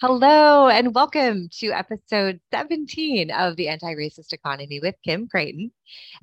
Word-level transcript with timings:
Hello, 0.00 0.68
and 0.68 0.94
welcome 0.94 1.50
to 1.58 1.72
episode 1.72 2.40
17 2.52 3.30
of 3.30 3.54
the 3.56 3.68
Anti 3.68 3.94
Racist 3.94 4.32
Economy 4.32 4.80
with 4.80 4.94
Kim 5.04 5.28
Crayton. 5.28 5.70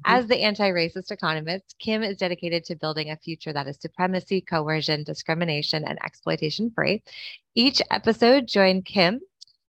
As 0.04 0.26
the 0.26 0.42
anti 0.42 0.72
racist 0.72 1.12
economist, 1.12 1.76
Kim 1.78 2.02
is 2.02 2.18
dedicated 2.18 2.66
to 2.66 2.76
building 2.76 3.12
a 3.12 3.18
future 3.18 3.54
that 3.54 3.68
is 3.68 3.78
supremacy, 3.80 4.42
coercion, 4.42 5.04
discrimination, 5.04 5.86
and 5.86 6.00
exploitation 6.04 6.72
free. 6.72 7.04
Each 7.54 7.80
episode, 7.92 8.48
join 8.48 8.82
Kim 8.82 9.22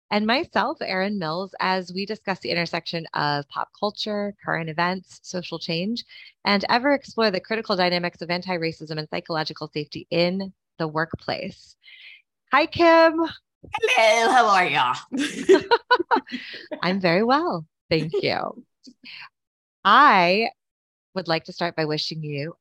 and 0.10 0.26
myself, 0.26 0.78
Erin 0.80 1.20
Mills, 1.20 1.54
as 1.60 1.92
we 1.92 2.06
discuss 2.06 2.40
the 2.40 2.52
intersection 2.52 3.06
of 3.14 3.46
pop 3.50 3.72
culture, 3.78 4.34
current 4.42 4.70
events, 4.70 5.20
social 5.24 5.60
change, 5.60 6.06
and 6.46 6.64
ever 6.70 6.94
explore 6.94 7.30
the 7.30 7.42
critical 7.42 7.76
dynamics 7.76 8.22
of 8.22 8.30
anti 8.30 8.56
racism 8.58 9.00
and 9.00 9.10
psychological 9.10 9.68
safety 9.68 10.08
in 10.10 10.54
the 10.80 10.88
workplace. 10.88 11.76
Hi, 12.54 12.68
Kim. 12.68 13.28
Hello, 13.74 14.32
how 14.32 14.48
are 14.48 14.68
you? 14.68 15.60
I'm 16.82 17.00
very 17.00 17.24
well. 17.24 17.66
Thank 17.90 18.14
you. 18.22 18.64
I 19.84 20.50
would 21.16 21.28
like 21.28 21.46
to 21.46 21.54
start 21.54 21.76
by 21.76 21.86
wishing 21.86 22.24
you 22.24 22.56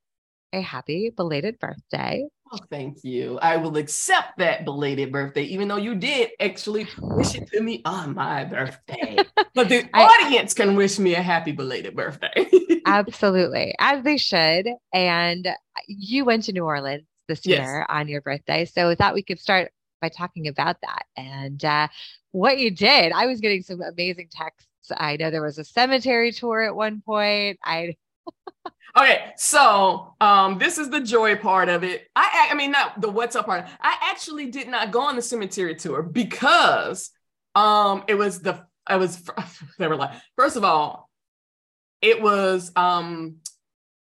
a 0.52 0.60
happy 0.60 1.10
belated 1.14 1.58
birthday. 1.58 2.26
Oh, 2.52 2.58
thank 2.70 3.02
you. 3.02 3.38
I 3.40 3.56
will 3.56 3.76
accept 3.76 4.38
that 4.38 4.64
belated 4.64 5.10
birthday, 5.10 5.42
even 5.42 5.66
though 5.66 5.76
you 5.76 5.96
did 5.96 6.30
actually 6.38 6.86
wish 7.00 7.34
it 7.34 7.48
to 7.48 7.60
me 7.60 7.82
on 7.84 8.14
my 8.14 8.44
birthday. 8.44 9.18
but 9.54 9.68
the 9.68 9.88
I, 9.92 10.04
audience 10.04 10.54
can 10.54 10.76
wish 10.76 10.98
me 10.98 11.14
a 11.16 11.22
happy 11.22 11.50
belated 11.50 11.96
birthday. 11.96 12.48
absolutely, 12.86 13.74
as 13.80 14.04
they 14.04 14.16
should. 14.16 14.68
And 14.94 15.48
you 15.88 16.24
went 16.24 16.44
to 16.44 16.52
New 16.52 16.64
Orleans 16.64 17.04
this 17.26 17.44
yes. 17.44 17.58
year 17.58 17.84
on 17.88 18.06
your 18.06 18.20
birthday. 18.20 18.64
So 18.64 18.88
we 18.88 18.94
thought 18.94 19.14
we 19.14 19.24
could 19.24 19.40
start 19.40 19.72
by 20.06 20.08
talking 20.08 20.46
about 20.48 20.76
that 20.82 21.04
and 21.16 21.64
uh, 21.64 21.88
what 22.30 22.58
you 22.58 22.70
did. 22.70 23.12
I 23.12 23.26
was 23.26 23.40
getting 23.40 23.62
some 23.62 23.82
amazing 23.82 24.28
texts. 24.30 24.68
I 24.96 25.16
know 25.16 25.30
there 25.30 25.42
was 25.42 25.58
a 25.58 25.64
cemetery 25.64 26.32
tour 26.32 26.62
at 26.62 26.76
one 26.76 27.02
point. 27.04 27.58
I 27.64 27.96
okay, 28.96 29.32
so 29.36 30.14
um, 30.20 30.58
this 30.58 30.78
is 30.78 30.90
the 30.90 31.00
joy 31.00 31.36
part 31.36 31.68
of 31.68 31.82
it. 31.82 32.08
I, 32.14 32.48
I 32.50 32.54
mean, 32.54 32.70
not 32.70 33.00
the 33.00 33.10
what's 33.10 33.34
up 33.36 33.46
part. 33.46 33.66
I 33.80 33.96
actually 34.10 34.50
did 34.50 34.68
not 34.68 34.92
go 34.92 35.02
on 35.02 35.16
the 35.16 35.22
cemetery 35.22 35.74
tour 35.74 36.02
because 36.02 37.10
um, 37.54 38.04
it 38.06 38.14
was 38.14 38.40
the 38.40 38.64
I 38.86 38.96
was 38.96 39.28
they 39.78 39.88
were 39.88 39.96
like 39.96 40.12
first 40.36 40.56
of 40.56 40.62
all, 40.62 41.10
it 42.00 42.22
was 42.22 42.70
um 42.76 43.38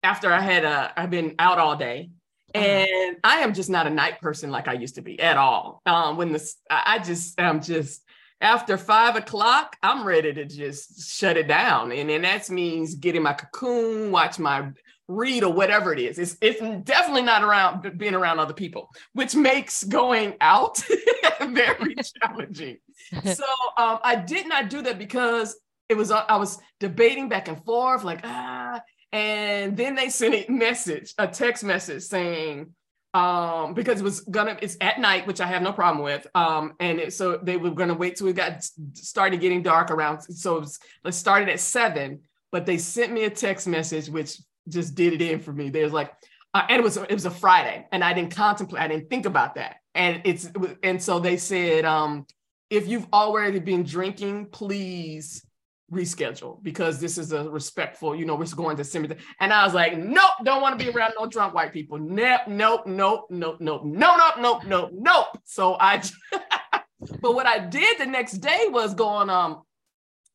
after 0.03 0.31
I 0.31 0.41
had 0.41 0.65
uh 0.65 0.91
I've 0.95 1.09
been 1.09 1.35
out 1.39 1.57
all 1.57 1.75
day. 1.75 2.11
And 2.55 3.17
I 3.23 3.39
am 3.39 3.53
just 3.53 3.69
not 3.69 3.87
a 3.87 3.89
night 3.89 4.21
person 4.21 4.51
like 4.51 4.67
I 4.67 4.73
used 4.73 4.95
to 4.95 5.01
be 5.01 5.19
at 5.19 5.37
all. 5.37 5.81
Um, 5.85 6.17
when 6.17 6.31
this, 6.31 6.57
I 6.69 6.99
just, 6.99 7.39
I'm 7.39 7.61
just 7.61 8.01
after 8.41 8.77
five 8.77 9.15
o'clock, 9.15 9.75
I'm 9.81 10.05
ready 10.05 10.33
to 10.33 10.45
just 10.45 11.09
shut 11.17 11.37
it 11.37 11.47
down, 11.47 11.91
and 11.91 12.09
then 12.09 12.21
that 12.23 12.49
means 12.49 12.95
getting 12.95 13.23
my 13.23 13.33
cocoon, 13.33 14.11
watch 14.11 14.39
my 14.39 14.71
read 15.07 15.43
or 15.43 15.53
whatever 15.53 15.93
it 15.93 15.99
is. 15.99 16.19
It's 16.19 16.37
it's 16.41 16.59
definitely 16.83 17.21
not 17.21 17.43
around 17.43 17.97
being 17.97 18.15
around 18.15 18.39
other 18.39 18.53
people, 18.53 18.89
which 19.13 19.35
makes 19.35 19.83
going 19.83 20.35
out 20.41 20.83
very 21.39 21.95
challenging. 22.23 22.77
So 23.23 23.45
um, 23.77 23.99
I 24.03 24.15
did 24.15 24.47
not 24.47 24.69
do 24.69 24.81
that 24.81 24.97
because 24.97 25.55
it 25.89 25.95
was 25.95 26.09
I 26.09 26.37
was 26.37 26.57
debating 26.79 27.29
back 27.29 27.47
and 27.47 27.63
forth, 27.63 28.03
like 28.03 28.21
ah, 28.23 28.81
and 29.11 29.77
then 29.77 29.95
they 29.95 30.09
sent 30.09 30.33
a 30.35 30.51
message, 30.51 31.13
a 31.17 31.27
text 31.27 31.63
message 31.63 32.03
saying, 32.03 32.73
um, 33.13 33.73
because 33.73 34.01
it 34.01 34.03
was 34.03 34.21
gonna, 34.21 34.57
it's 34.61 34.75
at 34.81 34.99
night, 34.99 35.25
which 35.25 35.39
I 35.39 35.47
have 35.47 35.61
no 35.61 35.71
problem 35.71 36.03
with. 36.03 36.27
Um, 36.35 36.73
and 36.81 36.99
it, 36.99 37.13
so 37.13 37.37
they 37.37 37.55
were 37.55 37.71
gonna 37.71 37.93
wait 37.93 38.17
till 38.17 38.27
it 38.27 38.35
got 38.35 38.67
started 38.93 39.39
getting 39.39 39.63
dark 39.63 39.89
around. 39.89 40.21
So 40.21 40.57
it, 40.57 40.61
was, 40.61 40.79
it 41.05 41.13
started 41.13 41.47
at 41.49 41.61
seven, 41.61 42.21
but 42.51 42.65
they 42.65 42.77
sent 42.77 43.13
me 43.13 43.23
a 43.23 43.29
text 43.29 43.67
message, 43.67 44.09
which 44.09 44.39
just 44.67 44.95
did 44.95 45.13
it 45.13 45.21
in 45.21 45.39
for 45.39 45.53
me. 45.53 45.69
They 45.69 45.83
was 45.83 45.93
like, 45.93 46.11
uh, 46.53 46.63
and 46.69 46.79
it 46.79 46.83
was 46.83 46.97
it 46.97 47.11
was 47.11 47.25
a 47.25 47.31
Friday, 47.31 47.85
and 47.91 48.03
I 48.03 48.13
didn't 48.13 48.35
contemplate, 48.35 48.81
I 48.81 48.87
didn't 48.87 49.09
think 49.09 49.25
about 49.25 49.55
that. 49.55 49.77
And 49.93 50.21
it's 50.23 50.49
and 50.83 51.01
so 51.01 51.19
they 51.19 51.37
said, 51.37 51.85
um, 51.85 52.25
if 52.69 52.87
you've 52.87 53.07
already 53.13 53.59
been 53.59 53.83
drinking, 53.83 54.47
please 54.47 55.44
reschedule 55.91 56.61
because 56.63 56.99
this 56.99 57.17
is 57.17 57.31
a 57.31 57.49
respectful, 57.49 58.15
you 58.15 58.25
know, 58.25 58.35
we're 58.35 58.45
going 58.55 58.77
to 58.77 58.83
cemetery. 58.83 59.19
And 59.39 59.53
I 59.53 59.63
was 59.63 59.73
like, 59.73 59.97
nope, 59.97 60.31
don't 60.43 60.61
want 60.61 60.77
to 60.77 60.83
be 60.83 60.91
around 60.91 61.13
no 61.19 61.27
drunk 61.27 61.53
white 61.53 61.73
people. 61.73 61.97
Nope, 61.97 62.41
nope, 62.47 62.87
nope, 62.87 63.27
nope, 63.29 63.57
nope, 63.59 63.83
nope, 63.83 64.17
nope, 64.17 64.35
nope, 64.39 64.63
nope, 64.65 64.89
nope. 64.93 65.27
So 65.43 65.77
I, 65.79 66.01
but 67.21 67.35
what 67.35 67.45
I 67.45 67.59
did 67.59 67.99
the 67.99 68.05
next 68.05 68.33
day 68.33 68.65
was 68.69 68.93
go 68.93 69.07
on 69.07 69.29
um 69.29 69.61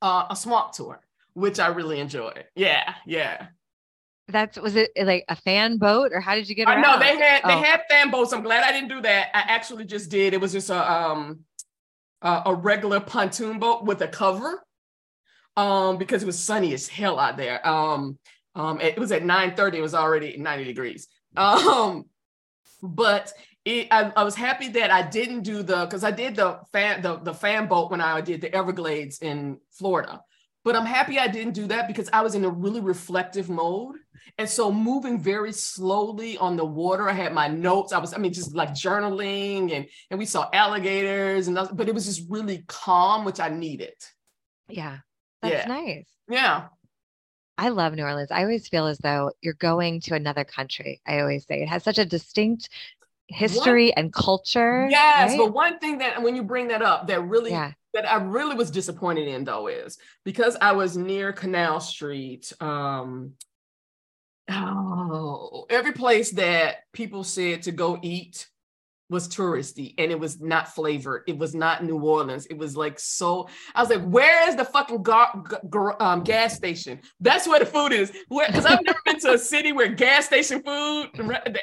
uh, 0.03 0.27
a 0.31 0.37
swamp 0.37 0.73
tour, 0.73 1.01
which 1.35 1.59
I 1.59 1.69
really 1.69 2.01
enjoyed. 2.01 2.45
Yeah, 2.55 2.95
yeah. 3.07 3.49
That's 4.29 4.59
was 4.59 4.77
it 4.77 4.91
like 4.97 5.25
a 5.29 5.35
fan 5.35 5.79
boat 5.79 6.13
or 6.15 6.21
how 6.21 6.37
did 6.37 6.49
you 6.49 6.55
get 6.55 6.69
around? 6.69 6.85
Uh, 6.85 6.93
no, 6.95 6.99
they 7.01 7.19
had 7.19 7.43
they 7.43 7.55
oh. 7.55 7.63
had 7.63 7.83
fan 7.91 8.11
boats. 8.11 8.33
I'm 8.33 8.43
glad 8.43 8.63
I 8.63 8.71
didn't 8.71 8.89
do 8.89 9.01
that. 9.03 9.29
I 9.35 9.41
actually 9.41 9.85
just 9.85 10.09
did. 10.11 10.33
It 10.35 10.41
was 10.41 10.53
just 10.53 10.71
a 10.71 10.93
um 10.93 11.41
uh, 12.23 12.43
a 12.47 12.55
regular 12.55 13.01
pontoon 13.01 13.59
boat 13.59 13.85
with 13.85 14.01
a 14.03 14.09
cover 14.09 14.63
um, 15.57 15.99
because 15.99 16.23
it 16.23 16.27
was 16.27 16.39
sunny 16.39 16.73
as 16.75 16.89
hell 16.89 17.19
out 17.19 17.37
there. 17.37 17.67
Um, 17.67 18.19
um, 18.55 18.81
it 18.81 18.99
was 18.99 19.13
at 19.13 19.25
9 19.25 19.55
30, 19.55 19.79
it 19.79 19.81
was 19.81 19.95
already 19.95 20.37
90 20.37 20.65
degrees. 20.65 21.09
Um, 21.37 22.05
but 22.83 23.33
it, 23.65 23.89
I, 23.91 24.13
I, 24.17 24.25
was 24.25 24.35
happy 24.35 24.69
that 24.69 24.91
I 24.91 25.03
didn't 25.03 25.43
do 25.43 25.63
the 25.63 25.85
because 25.85 26.03
I 26.03 26.11
did 26.11 26.35
the 26.35 26.61
fan 26.73 27.03
the, 27.03 27.19
the 27.19 27.35
fan 27.35 27.67
boat 27.67 27.91
when 27.91 28.01
I 28.01 28.21
did 28.21 28.41
the 28.41 28.53
Everglades 28.55 29.19
in 29.21 29.59
Florida. 29.71 30.21
But 30.65 30.77
I'm 30.77 30.87
happy 30.87 31.19
I 31.19 31.29
didn't 31.29 31.55
do 31.55 31.67
that 31.69 31.89
because 31.89 32.11
I 32.13 32.21
was 32.21 32.35
in 32.35 32.45
a 32.45 32.51
really 32.51 32.81
reflective 32.81 33.49
mode. 33.49 33.97
And 34.37 34.49
so 34.49 34.71
moving 34.71 35.19
very 35.19 35.53
slowly 35.53 36.37
on 36.37 36.57
the 36.57 36.65
water, 36.65 37.09
I 37.09 37.15
had 37.15 37.33
my 37.33 37.49
notes. 37.49 37.95
I 37.95 37.99
was, 37.99 38.13
I 38.13 38.19
mean, 38.19 38.33
just 38.33 38.55
like 38.55 38.71
journaling 38.71 39.75
and 39.75 39.87
and 40.11 40.19
we 40.19 40.27
saw 40.27 40.49
alligators 40.53 41.49
and 41.49 41.59
but 41.73 41.89
it 41.89 41.95
was 41.95 42.07
just 42.07 42.29
really 42.29 42.65
calm, 42.67 43.25
which 43.25 43.41
I 43.41 43.49
needed. 43.49 43.95
Yeah. 44.69 44.99
That's 45.43 45.67
yeah. 45.67 45.69
nice. 45.69 46.07
Yeah. 46.29 46.67
I 47.59 47.69
love 47.69 47.95
New 47.95 48.03
Orleans. 48.03 48.31
I 48.31 48.43
always 48.43 48.69
feel 48.69 48.87
as 48.87 48.99
though 48.99 49.33
you're 49.43 49.55
going 49.55 50.01
to 50.03 50.15
another 50.15 50.45
country. 50.45 51.03
I 51.07 51.21
always 51.21 51.47
say 51.47 51.63
it 51.63 51.69
has 51.69 51.85
such 51.85 51.99
a 51.99 52.07
distinct 52.07 52.71
history 53.29 53.87
one, 53.89 53.95
and 53.97 54.13
culture. 54.13 54.89
Yes, 54.91 55.31
right? 55.31 55.39
but 55.39 55.53
one 55.53 55.79
thing 55.79 55.99
that 55.99 56.23
when 56.23 56.37
you 56.37 56.43
bring 56.43 56.69
that 56.69 56.83
up 56.83 57.07
that 57.09 57.21
really 57.23 57.51
yeah. 57.51 57.73
that 57.93 58.11
I 58.11 58.17
really 58.17 58.55
was 58.55 58.71
disappointed 58.71 59.29
in 59.29 59.45
though 59.45 59.67
is 59.69 59.99
because 60.25 60.57
I 60.61 60.73
was 60.73 60.97
near 60.97 61.33
Canal 61.33 61.81
Street. 61.81 62.53
Um, 62.61 63.35
oh, 64.51 65.67
every 65.71 65.93
place 65.93 66.31
that 66.33 66.77
people 66.93 67.25
said 67.25 67.63
to 67.63 67.73
go 67.73 67.99
eat 68.03 68.49
was 69.11 69.29
touristy 69.29 69.95
and 69.99 70.11
it 70.11 70.19
was 70.19 70.41
not 70.41 70.75
flavored. 70.75 71.23
It 71.27 71.37
was 71.39 71.55
not 71.55 71.85
New 71.85 71.99
Orleans. 71.99 72.47
It 72.47 72.57
was 72.57 72.77
like 72.77 72.99
so. 72.99 73.49
I 73.75 73.81
was 73.83 73.91
like, 73.91 74.05
where 74.05 74.49
is 74.49 74.57
the 74.57 74.65
fucking 74.65 75.03
gar- 75.03 75.45
gar- 75.69 76.03
um, 76.03 76.23
gas 76.23 76.55
station? 76.55 77.01
That's 77.21 77.47
where 77.49 77.59
the 77.59 77.67
food 77.67 77.93
is. 77.93 78.13
Because 78.29 78.67
I've 78.67 78.83
never 78.83 78.99
been 79.05 79.21
to 79.21 79.33
a 79.33 79.39
city 79.39 79.73
where 79.73 79.89
gas 79.89 80.27
station 80.27 80.63
food 80.63 81.11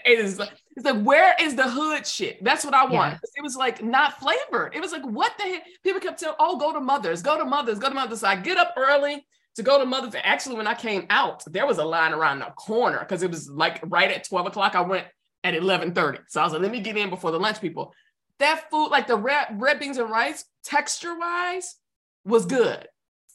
is. 0.05 0.39
It's 0.75 0.85
like, 0.85 1.01
where 1.01 1.35
is 1.41 1.55
the 1.55 1.69
hood 1.69 2.05
shit? 2.05 2.43
That's 2.43 2.63
what 2.63 2.73
I 2.73 2.83
want. 2.83 3.13
Yeah. 3.13 3.29
It 3.37 3.43
was 3.43 3.55
like 3.55 3.83
not 3.83 4.19
flavored. 4.19 4.75
It 4.75 4.81
was 4.81 4.91
like, 4.91 5.03
what 5.03 5.33
the 5.37 5.43
heck? 5.43 5.63
People 5.83 6.01
kept 6.01 6.19
telling, 6.19 6.35
oh, 6.39 6.57
go 6.57 6.73
to 6.73 6.79
Mother's, 6.79 7.21
go 7.21 7.37
to 7.37 7.45
Mother's, 7.45 7.79
go 7.79 7.89
to 7.89 7.95
Mother's. 7.95 8.19
So 8.19 8.27
I 8.27 8.35
get 8.35 8.57
up 8.57 8.73
early 8.77 9.25
to 9.55 9.63
go 9.63 9.79
to 9.79 9.85
Mother's. 9.85 10.13
Actually, 10.23 10.55
when 10.55 10.67
I 10.67 10.75
came 10.75 11.07
out, 11.09 11.43
there 11.47 11.65
was 11.65 11.79
a 11.79 11.83
line 11.83 12.13
around 12.13 12.39
the 12.39 12.45
corner 12.55 12.99
because 12.99 13.23
it 13.23 13.31
was 13.31 13.49
like 13.49 13.79
right 13.87 14.11
at 14.11 14.27
12 14.27 14.47
o'clock. 14.47 14.75
I 14.75 14.81
went 14.81 15.07
at 15.43 15.53
11:30. 15.53 16.19
So 16.27 16.41
I 16.41 16.43
was 16.43 16.53
like, 16.53 16.61
let 16.61 16.71
me 16.71 16.81
get 16.81 16.97
in 16.97 17.09
before 17.09 17.31
the 17.31 17.39
lunch 17.39 17.61
people. 17.61 17.93
That 18.39 18.69
food, 18.69 18.89
like 18.89 19.07
the 19.07 19.17
red, 19.17 19.47
red 19.59 19.79
beans 19.79 19.97
and 19.97 20.09
rice, 20.09 20.45
texture-wise, 20.63 21.75
was 22.23 22.45
good. 22.45 22.87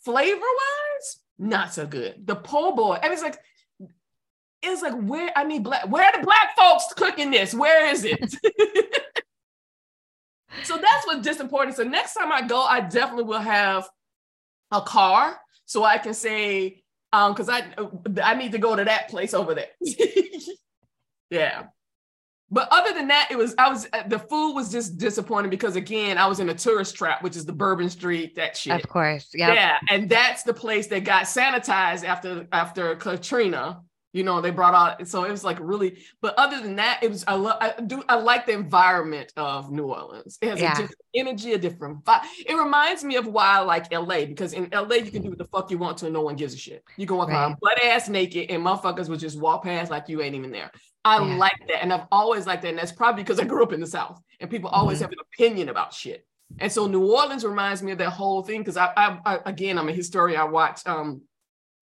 Flavor-wise, 0.04 1.18
not 1.38 1.72
so 1.74 1.86
good. 1.86 2.26
The 2.26 2.36
po' 2.36 2.74
boy, 2.74 2.98
and 3.02 3.12
it's 3.12 3.22
like, 3.22 3.38
it's 4.62 4.82
like 4.82 4.94
where 4.94 5.30
I 5.34 5.42
need 5.44 5.64
black, 5.64 5.90
where 5.90 6.04
are 6.04 6.18
the 6.18 6.24
black 6.24 6.56
folks 6.56 6.86
cooking 6.96 7.32
this? 7.32 7.52
Where 7.52 7.88
is 7.88 8.04
it? 8.04 8.32
so 10.62 10.76
that's 10.76 11.06
what's 11.06 11.22
disappointing. 11.22 11.74
So 11.74 11.82
next 11.82 12.14
time 12.14 12.30
I 12.30 12.42
go, 12.42 12.62
I 12.62 12.80
definitely 12.80 13.24
will 13.24 13.40
have 13.40 13.88
a 14.70 14.80
car 14.80 15.40
so 15.66 15.84
I 15.84 15.98
can 15.98 16.14
say, 16.14 16.82
um, 17.12 17.32
because 17.32 17.48
I 17.48 17.64
I 18.22 18.34
need 18.34 18.52
to 18.52 18.58
go 18.58 18.76
to 18.76 18.84
that 18.84 19.08
place 19.08 19.34
over 19.34 19.54
there. 19.54 19.68
yeah. 21.30 21.64
But 22.52 22.68
other 22.70 22.92
than 22.92 23.08
that, 23.08 23.28
it 23.30 23.38
was 23.38 23.54
I 23.56 23.70
was 23.70 23.88
uh, 23.94 24.06
the 24.06 24.18
food 24.18 24.52
was 24.52 24.70
just 24.70 24.98
disappointing 24.98 25.48
because 25.48 25.74
again, 25.74 26.18
I 26.18 26.26
was 26.26 26.38
in 26.38 26.50
a 26.50 26.54
tourist 26.54 26.94
trap, 26.94 27.22
which 27.22 27.34
is 27.34 27.46
the 27.46 27.52
Bourbon 27.52 27.88
Street, 27.88 28.36
that 28.36 28.58
shit. 28.58 28.78
Of 28.78 28.86
course, 28.90 29.30
yeah, 29.32 29.54
yeah, 29.54 29.78
and 29.88 30.06
that's 30.06 30.42
the 30.42 30.52
place 30.52 30.86
that 30.88 31.02
got 31.04 31.24
sanitized 31.24 32.04
after 32.04 32.46
after 32.52 32.94
Katrina. 32.96 33.80
You 34.12 34.24
know, 34.24 34.40
they 34.42 34.50
brought 34.50 34.74
out 34.74 35.08
so 35.08 35.24
it 35.24 35.30
was 35.30 35.42
like 35.42 35.58
really. 35.60 36.04
But 36.20 36.34
other 36.38 36.60
than 36.60 36.76
that, 36.76 37.00
it 37.02 37.10
was 37.10 37.24
I 37.26 37.34
love 37.34 37.56
I 37.60 37.80
do 37.80 38.02
I 38.08 38.16
like 38.16 38.44
the 38.46 38.52
environment 38.52 39.32
of 39.36 39.70
New 39.70 39.84
Orleans. 39.86 40.38
It 40.42 40.48
has 40.48 40.60
Yeah. 40.60 40.72
a 40.72 40.76
different 40.76 41.00
energy, 41.14 41.52
a 41.54 41.58
different 41.58 42.04
vibe. 42.04 42.20
It 42.46 42.54
reminds 42.54 43.04
me 43.04 43.16
of 43.16 43.26
why 43.26 43.46
I 43.56 43.60
like 43.60 43.90
LA 43.92 44.26
because 44.26 44.52
in 44.52 44.68
LA 44.72 44.96
you 44.96 45.10
can 45.10 45.22
do 45.22 45.30
what 45.30 45.38
the 45.38 45.46
fuck 45.46 45.70
you 45.70 45.78
want 45.78 45.96
to 45.98 46.06
and 46.06 46.12
no 46.14 46.20
one 46.22 46.36
gives 46.36 46.52
a 46.52 46.58
shit. 46.58 46.84
You 46.98 47.06
can 47.06 47.16
walk 47.16 47.28
Right. 47.28 47.36
around 47.36 47.56
butt 47.60 47.82
ass 47.82 48.08
naked 48.08 48.50
and 48.50 48.62
motherfuckers 48.62 49.08
will 49.08 49.16
just 49.16 49.40
walk 49.40 49.64
past 49.64 49.90
like 49.90 50.08
you 50.08 50.20
ain't 50.20 50.34
even 50.34 50.52
there. 50.52 50.70
I 51.04 51.18
Yeah. 51.18 51.36
like 51.36 51.58
that, 51.68 51.82
and 51.82 51.92
I've 51.92 52.06
always 52.12 52.46
liked 52.46 52.62
that, 52.62 52.68
and 52.68 52.78
that's 52.78 52.92
probably 52.92 53.22
because 53.24 53.40
I 53.40 53.44
grew 53.44 53.62
up 53.62 53.72
in 53.72 53.80
the 53.80 53.86
South 53.86 54.20
and 54.40 54.50
people 54.50 54.68
always 54.70 54.98
Mhm. 54.98 55.02
have 55.02 55.12
an 55.12 55.18
opinion 55.20 55.68
about 55.70 55.94
shit. 55.94 56.26
And 56.58 56.70
so 56.70 56.86
New 56.86 57.10
Orleans 57.10 57.44
reminds 57.44 57.82
me 57.82 57.92
of 57.92 57.98
that 57.98 58.10
whole 58.10 58.42
thing 58.42 58.60
because 58.60 58.76
I, 58.76 58.92
I, 58.94 59.18
I 59.24 59.38
again 59.46 59.78
I'm 59.78 59.88
a 59.88 59.92
historian. 59.92 60.38
I 60.38 60.44
watch 60.44 60.86
um 60.86 61.22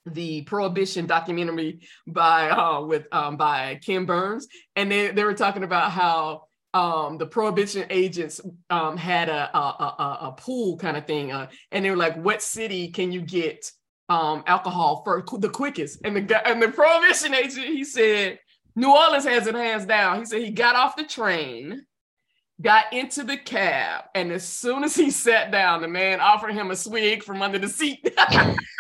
the 0.07 0.43
prohibition 0.43 1.07
documentary 1.07 1.81
by 2.07 2.51
uh 2.51 2.81
with 2.83 3.07
um 3.13 3.37
by 3.37 3.79
Ken 3.85 4.07
Burns. 4.07 4.49
And 4.77 4.91
they 4.91 5.11
they 5.11 5.25
were 5.25 5.35
talking 5.35 5.63
about 5.63 5.91
how 5.91 6.45
um 6.73 7.19
the 7.19 7.27
prohibition 7.27 7.87
agents 7.91 8.41
um 8.71 8.97
had 8.97 9.29
a 9.29 9.57
a, 9.57 9.61
a, 9.61 10.19
a- 10.29 10.35
pool 10.39 10.77
kind 10.79 10.97
of 10.97 11.07
thing 11.07 11.33
uh, 11.33 11.49
and 11.73 11.85
they 11.85 11.91
were 11.91 11.97
like 11.97 12.17
what 12.17 12.43
city 12.43 12.89
can 12.89 13.13
you 13.13 13.21
get 13.21 13.71
um 14.09 14.43
alcohol 14.47 15.03
for 15.05 15.23
the 15.39 15.49
quickest? 15.51 16.01
And 16.05 16.17
the 16.17 16.21
guy 16.23 16.43
and 16.47 16.63
the 16.63 16.69
prohibition 16.69 17.35
agent 17.35 17.67
he 17.67 17.85
said 17.85 18.39
New 18.77 18.91
Orleans 18.91 19.25
has 19.25 19.47
it 19.47 19.55
hands 19.55 19.85
down. 19.85 20.21
He 20.21 20.25
said 20.25 20.43
he 20.43 20.51
got 20.51 20.77
off 20.77 20.97
the 20.97 21.05
train 21.05 21.85
got 22.63 22.93
into 22.93 23.25
the 23.25 23.39
cab 23.39 24.05
and 24.15 24.31
as 24.31 24.47
soon 24.47 24.85
as 24.85 24.95
he 24.95 25.11
sat 25.11 25.51
down 25.51 25.81
the 25.81 25.89
man 25.89 26.21
offered 26.21 26.53
him 26.53 26.71
a 26.71 26.77
swig 26.77 27.23
from 27.23 27.41
under 27.41 27.59
the 27.59 27.69
seat 27.69 28.07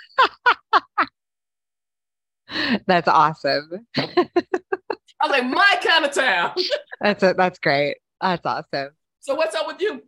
That's 2.87 3.08
awesome. 3.08 3.87
I 3.96 5.28
was 5.28 5.31
like, 5.31 5.46
my 5.46 5.76
kind 5.82 6.05
of 6.05 6.12
town. 6.12 6.55
That's 7.00 7.22
it. 7.22 7.37
That's 7.37 7.58
great. 7.58 7.96
That's 8.20 8.44
awesome. 8.44 8.90
So 9.20 9.34
what's 9.34 9.55
up 9.55 9.67
with 9.67 9.81
you? 9.81 10.02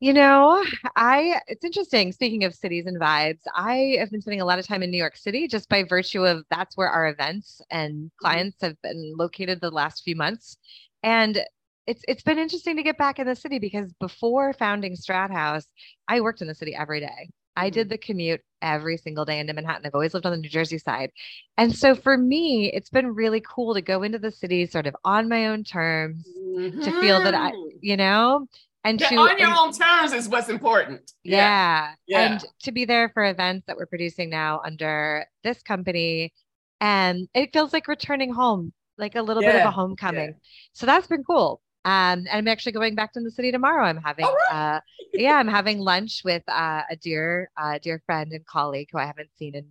You 0.00 0.14
know, 0.14 0.64
I 0.96 1.40
it's 1.46 1.64
interesting. 1.64 2.12
Speaking 2.12 2.44
of 2.44 2.54
cities 2.54 2.86
and 2.86 2.98
vibes, 2.98 3.42
I 3.54 3.96
have 3.98 4.10
been 4.10 4.22
spending 4.22 4.40
a 4.40 4.44
lot 4.44 4.58
of 4.58 4.66
time 4.66 4.82
in 4.82 4.90
New 4.90 4.96
York 4.96 5.16
City 5.16 5.46
just 5.46 5.68
by 5.68 5.84
virtue 5.84 6.24
of 6.24 6.44
that's 6.50 6.76
where 6.76 6.88
our 6.88 7.08
events 7.08 7.60
and 7.70 7.94
mm-hmm. 7.94 8.06
clients 8.20 8.56
have 8.62 8.80
been 8.82 9.14
located 9.18 9.60
the 9.60 9.70
last 9.70 10.02
few 10.02 10.16
months. 10.16 10.56
And 11.02 11.44
it's 11.86 12.02
it's 12.08 12.22
been 12.22 12.38
interesting 12.38 12.76
to 12.76 12.82
get 12.82 12.96
back 12.96 13.18
in 13.18 13.26
the 13.26 13.36
city 13.36 13.58
because 13.58 13.92
before 14.00 14.54
founding 14.54 14.96
Strat 14.96 15.30
House, 15.30 15.66
I 16.08 16.22
worked 16.22 16.40
in 16.40 16.48
the 16.48 16.54
city 16.54 16.74
every 16.74 17.00
day. 17.00 17.30
I 17.56 17.70
did 17.70 17.88
the 17.88 17.98
commute 17.98 18.40
every 18.62 18.96
single 18.96 19.24
day 19.24 19.38
into 19.38 19.52
Manhattan. 19.52 19.86
I've 19.86 19.94
always 19.94 20.14
lived 20.14 20.26
on 20.26 20.32
the 20.32 20.38
New 20.38 20.48
Jersey 20.48 20.78
side. 20.78 21.10
And 21.56 21.74
so 21.74 21.94
for 21.94 22.16
me, 22.18 22.72
it's 22.72 22.90
been 22.90 23.14
really 23.14 23.40
cool 23.46 23.74
to 23.74 23.80
go 23.82 24.02
into 24.02 24.18
the 24.18 24.30
city 24.30 24.66
sort 24.66 24.86
of 24.86 24.96
on 25.04 25.28
my 25.28 25.48
own 25.48 25.64
terms, 25.64 26.24
to 26.24 27.00
feel 27.00 27.22
that 27.22 27.34
I- 27.34 27.52
Mhm. 27.52 27.78
you 27.80 27.96
know, 27.96 28.46
and 28.84 29.00
Yeah, 29.00 29.08
to 29.10 29.16
on 29.16 29.38
your 29.38 29.48
and- 29.48 29.58
own 29.58 29.72
terms 29.72 30.12
is 30.12 30.28
what's 30.28 30.48
important. 30.48 31.12
yeah. 31.22 31.94
Yeah. 32.06 32.32
And 32.32 32.44
to 32.62 32.72
be 32.72 32.84
there 32.84 33.08
for 33.10 33.24
events 33.24 33.66
that 33.66 33.76
we're 33.76 33.86
producing 33.86 34.30
now 34.30 34.60
under 34.64 35.26
this 35.42 35.62
company. 35.62 36.32
And 36.80 37.28
it 37.34 37.52
feels 37.52 37.72
like 37.72 37.86
returning 37.88 38.32
home, 38.32 38.72
like 38.98 39.14
a 39.14 39.22
little 39.22 39.42
bit 39.42 39.54
of 39.54 39.66
a 39.66 39.70
homecoming. 39.70 40.34
So 40.74 40.86
that's 40.86 41.06
been 41.06 41.24
cool. 41.24 41.60
Um, 41.84 42.20
and 42.20 42.28
I'm 42.30 42.48
actually 42.48 42.72
going 42.72 42.94
back 42.94 43.12
to 43.12 43.20
the 43.20 43.30
city 43.30 43.52
tomorrow. 43.52 43.84
I'm 43.84 43.98
having, 43.98 44.24
All 44.24 44.36
uh, 44.50 44.80
yeah, 45.12 45.34
I'm 45.34 45.48
having 45.48 45.78
lunch 45.78 46.22
with 46.24 46.42
uh, 46.48 46.82
a 46.90 46.96
dear, 46.96 47.50
uh, 47.56 47.78
dear 47.82 48.02
friend 48.06 48.32
and 48.32 48.44
colleague 48.46 48.88
who 48.92 48.98
I 48.98 49.04
haven't 49.06 49.30
seen 49.36 49.54
in 49.54 49.66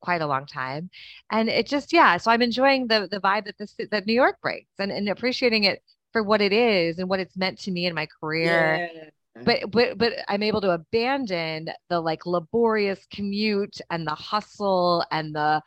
quite 0.00 0.22
a 0.22 0.26
long 0.26 0.46
time. 0.46 0.88
And 1.30 1.48
it 1.48 1.66
just, 1.66 1.92
yeah. 1.92 2.16
So 2.18 2.30
I'm 2.30 2.42
enjoying 2.42 2.86
the 2.86 3.08
the 3.10 3.20
vibe 3.20 3.46
that 3.46 3.58
this 3.58 3.74
that 3.90 4.06
New 4.06 4.12
York 4.12 4.36
brings 4.40 4.68
and, 4.78 4.92
and 4.92 5.08
appreciating 5.08 5.64
it 5.64 5.82
for 6.12 6.22
what 6.22 6.40
it 6.40 6.52
is 6.52 6.98
and 6.98 7.08
what 7.08 7.20
it's 7.20 7.36
meant 7.36 7.58
to 7.60 7.70
me 7.70 7.86
in 7.86 7.94
my 7.94 8.06
career 8.20 8.88
Yeah. 9.36 9.44
but 9.44 9.70
but 9.70 9.98
but 9.98 10.12
I'm 10.28 10.42
able 10.42 10.60
to 10.62 10.70
abandon 10.70 11.68
the 11.90 12.00
like 12.00 12.24
laborious 12.24 13.04
commute 13.12 13.78
and 13.90 14.06
the 14.06 14.14
hustle 14.14 15.04
and 15.10 15.34
the 15.34 15.60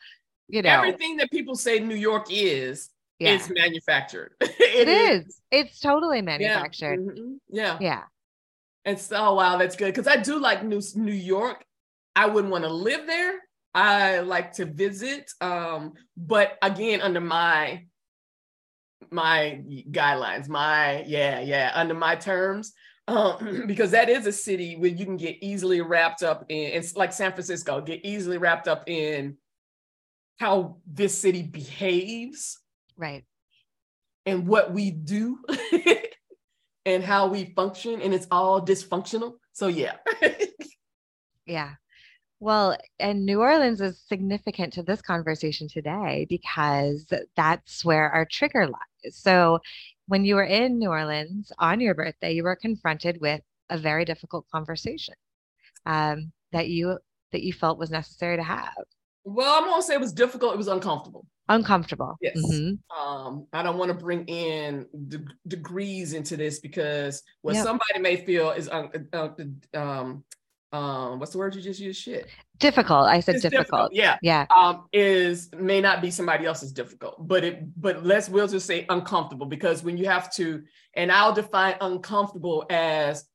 you 0.48 0.62
know 0.62 0.70
Everything 0.72 1.18
that 1.18 1.30
people 1.30 1.56
say 1.56 1.80
New 1.80 1.96
York 1.96 2.28
is, 2.32 2.90
yeah 3.20 3.34
is 3.36 3.50
manufactured. 3.50 4.32
it 4.42 4.88
is 4.88 5.42
it's 5.52 5.80
totally 5.80 6.22
manufactured 6.22 7.00
Mhm. 7.00 7.38
Yeah. 7.50 7.78
yeah 7.82 8.04
And 8.86 8.98
so, 8.98 9.16
oh, 9.18 9.34
wow, 9.36 9.58
that's 9.58 9.76
good. 9.76 9.94
Because 9.94 10.08
I 10.08 10.18
do 10.18 10.40
like 10.40 10.64
New, 10.64 10.82
New 10.96 11.14
York. 11.14 11.64
I 12.16 12.26
wouldn't 12.28 12.52
want 12.52 12.64
to 12.64 12.70
live 12.74 13.06
there. 13.06 13.36
I 13.76 14.20
like 14.22 14.54
to 14.54 14.66
visit. 14.66 15.30
Um, 15.42 15.94
but 16.16 16.58
again, 16.62 17.02
under 17.02 17.22
my 17.22 17.86
my 19.12 19.62
guidelines, 19.92 20.48
my 20.48 21.04
yeah, 21.04 21.40
yeah, 21.42 21.72
under 21.76 21.94
my 21.94 22.16
terms. 22.16 22.74
Um, 23.08 23.64
because 23.68 23.92
that 23.92 24.10
is 24.10 24.26
a 24.28 24.32
city 24.32 24.76
where 24.76 24.92
you 24.92 25.06
can 25.06 25.18
get 25.18 25.38
easily 25.42 25.82
wrapped 25.82 26.24
up 26.24 26.46
in 26.50 26.72
it's 26.74 26.96
like 26.96 27.12
San 27.14 27.32
Francisco, 27.32 27.82
get 27.82 28.02
easily 28.06 28.38
wrapped 28.38 28.68
up 28.68 28.84
in 28.88 29.38
how 30.40 30.78
this 30.88 31.18
city 31.18 31.42
behaves 31.44 32.60
right. 33.00 33.24
and 34.26 34.46
what 34.48 34.74
we 34.74 34.92
do 34.92 35.40
and 36.86 37.04
how 37.04 37.28
we 37.28 37.46
function 37.56 38.02
and 38.02 38.14
it's 38.14 38.28
all 38.30 38.64
dysfunctional. 38.64 39.36
So 39.54 39.68
yeah. 39.68 39.96
Yeah. 41.46 41.74
Well 42.40 42.78
and 43.00 43.26
New 43.26 43.42
Orleans 43.42 43.82
is 43.82 44.00
significant 44.08 44.74
to 44.74 44.84
this 44.84 45.02
conversation 45.02 45.68
today 45.68 46.28
because 46.30 47.08
that's 47.36 47.84
where 47.84 48.12
our 48.12 48.26
trigger 48.26 48.68
lies. 48.68 49.16
So 49.16 49.60
when 50.06 50.26
you 50.26 50.36
were 50.36 50.44
in 50.44 50.78
New 50.78 50.90
Orleans 50.90 51.52
on 51.58 51.80
your 51.80 51.96
birthday 51.96 52.34
you 52.34 52.44
were 52.44 52.56
confronted 52.56 53.20
with 53.20 53.42
a 53.72 53.80
very 53.80 54.06
difficult 54.06 54.46
conversation 54.52 55.16
um, 55.88 56.32
that 56.52 56.70
you 56.70 57.00
that 57.32 57.42
you 57.42 57.54
felt 57.54 57.80
was 57.80 57.90
necessary 57.90 58.38
to 58.38 58.44
have 58.44 58.74
well 59.34 59.60
i'm 59.62 59.66
gonna 59.70 59.82
say 59.82 59.94
it 59.94 60.00
was 60.00 60.14
difficult 60.14 60.54
it 60.54 60.58
was 60.58 60.68
uncomfortable. 60.68 61.26
Uncomfortable. 61.48 62.16
Yes. 62.22 62.38
Mhm. 62.38 62.78
um 62.96 63.48
i 63.54 63.64
don't 63.64 63.78
want 63.78 63.90
to 63.90 63.98
bring 63.98 64.24
in 64.26 64.86
de- 65.08 65.26
degrees 65.48 66.14
into 66.14 66.38
this 66.38 66.60
because 66.60 67.24
what 67.42 67.56
Yep. 67.56 67.64
somebody 67.66 68.00
may 68.00 68.18
feel 68.18 68.52
is 68.52 68.70
un- 68.70 69.08
uh, 69.14 69.30
um 69.74 70.24
um 70.72 71.20
what's 71.20 71.32
the 71.32 71.40
word 71.40 71.56
you 71.56 71.62
just 71.64 71.80
used? 71.80 72.00
Shit. 72.00 72.28
Difficult. 72.60 73.08
I 73.08 73.22
said 73.22 73.36
It's 73.36 73.42
difficult. 73.50 73.92
Yeah. 73.92 74.18
Yeah. 74.22 74.46
Um 74.56 74.86
is 74.94 75.50
may 75.58 75.82
not 75.82 76.02
be 76.02 76.12
somebody 76.12 76.46
else's 76.46 76.72
difficult 76.72 77.16
but 77.28 77.44
it 77.44 77.56
but 77.82 78.06
let's 78.06 78.30
we'll 78.30 78.48
just 78.48 78.68
say 78.68 78.86
uncomfortable 78.90 79.48
because 79.48 79.82
when 79.82 79.98
you 79.98 80.06
have 80.06 80.32
to 80.36 80.62
and 80.94 81.12
i'll 81.12 81.34
define 81.34 81.76
uncomfortable 81.82 82.66
as 82.70 83.26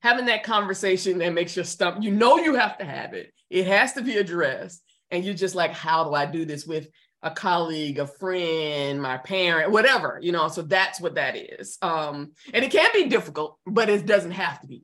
having 0.00 0.26
that 0.26 0.42
conversation 0.42 1.18
that 1.18 1.32
makes 1.32 1.56
your 1.56 1.64
stomach 1.64 2.02
you 2.02 2.10
know 2.10 2.36
you 2.38 2.54
have 2.56 2.76
to 2.76 2.84
have 2.84 3.14
it 3.14 3.32
it 3.50 3.66
has 3.66 3.92
to 3.94 4.02
be 4.02 4.16
addressed. 4.16 4.82
And 5.10 5.24
you're 5.24 5.34
just 5.34 5.54
like 5.54 5.72
how 5.72 6.04
do 6.04 6.14
i 6.14 6.26
do 6.26 6.44
this 6.44 6.66
with 6.66 6.88
a 7.22 7.30
colleague 7.30 7.98
a 7.98 8.06
friend 8.06 9.00
my 9.00 9.18
parent 9.18 9.70
whatever 9.70 10.18
you 10.20 10.32
know? 10.32 10.48
So 10.48 10.62
that's 10.62 11.00
what 11.00 11.14
that 11.14 11.36
is. 11.36 11.78
Um 11.82 12.32
and 12.52 12.64
it 12.64 12.70
can 12.70 12.90
be 12.92 13.08
difficult 13.08 13.58
but 13.66 13.88
it 13.88 14.06
doesn't 14.06 14.32
have 14.32 14.60
to 14.60 14.66
be. 14.66 14.82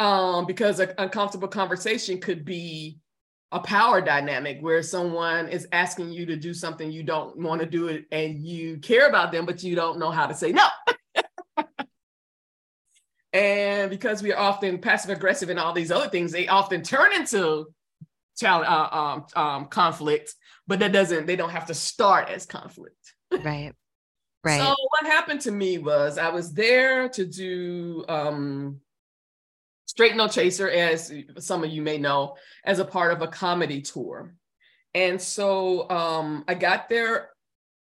Um 0.00 0.46
because 0.46 0.80
an 0.80 0.92
uncomfortable 0.98 1.48
conversation 1.48 2.20
could 2.20 2.44
be 2.44 2.98
a 3.50 3.60
power 3.60 4.00
dynamic 4.00 4.58
where 4.60 4.82
someone 4.82 5.48
is 5.48 5.66
asking 5.72 6.10
you 6.10 6.26
to 6.26 6.36
do 6.36 6.52
something 6.52 6.90
you 6.90 7.02
don't 7.02 7.36
want 7.38 7.60
to 7.60 7.66
do 7.66 7.88
it 7.88 8.04
and 8.12 8.46
you 8.46 8.76
care 8.78 9.08
about 9.08 9.32
them 9.32 9.46
but 9.46 9.62
you 9.62 9.74
don't 9.74 9.98
know 9.98 10.10
how 10.10 10.26
to 10.26 10.34
say 10.34 10.52
no 10.52 10.66
and 13.32 13.90
because 13.90 14.22
we 14.22 14.32
are 14.32 14.38
often 14.38 14.78
passive 14.78 15.10
aggressive 15.10 15.50
and 15.50 15.58
all 15.58 15.72
these 15.72 15.90
other 15.90 16.08
things 16.08 16.32
they 16.32 16.48
often 16.48 16.82
turn 16.82 17.12
into 17.12 17.66
challenge, 18.38 18.68
uh, 18.68 18.88
um, 18.92 19.26
um, 19.36 19.64
conflict 19.66 20.34
but 20.68 20.78
that 20.78 20.92
doesn't 20.92 21.26
they 21.26 21.34
don't 21.34 21.50
have 21.50 21.66
to 21.66 21.74
start 21.74 22.28
as 22.28 22.46
conflict. 22.46 23.14
Right. 23.32 23.72
Right. 24.44 24.60
so 24.60 24.68
what 24.68 25.12
happened 25.12 25.40
to 25.42 25.50
me 25.50 25.78
was 25.78 26.16
I 26.16 26.28
was 26.28 26.54
there 26.54 27.08
to 27.08 27.26
do 27.26 28.04
um, 28.08 28.80
Straight 29.86 30.14
No 30.14 30.28
Chaser, 30.28 30.70
as 30.70 31.12
some 31.40 31.64
of 31.64 31.70
you 31.70 31.82
may 31.82 31.98
know, 31.98 32.36
as 32.64 32.78
a 32.78 32.84
part 32.84 33.12
of 33.12 33.20
a 33.20 33.26
comedy 33.26 33.82
tour. 33.82 34.32
And 34.94 35.20
so 35.20 35.90
um, 35.90 36.44
I 36.46 36.54
got 36.54 36.88
there 36.88 37.30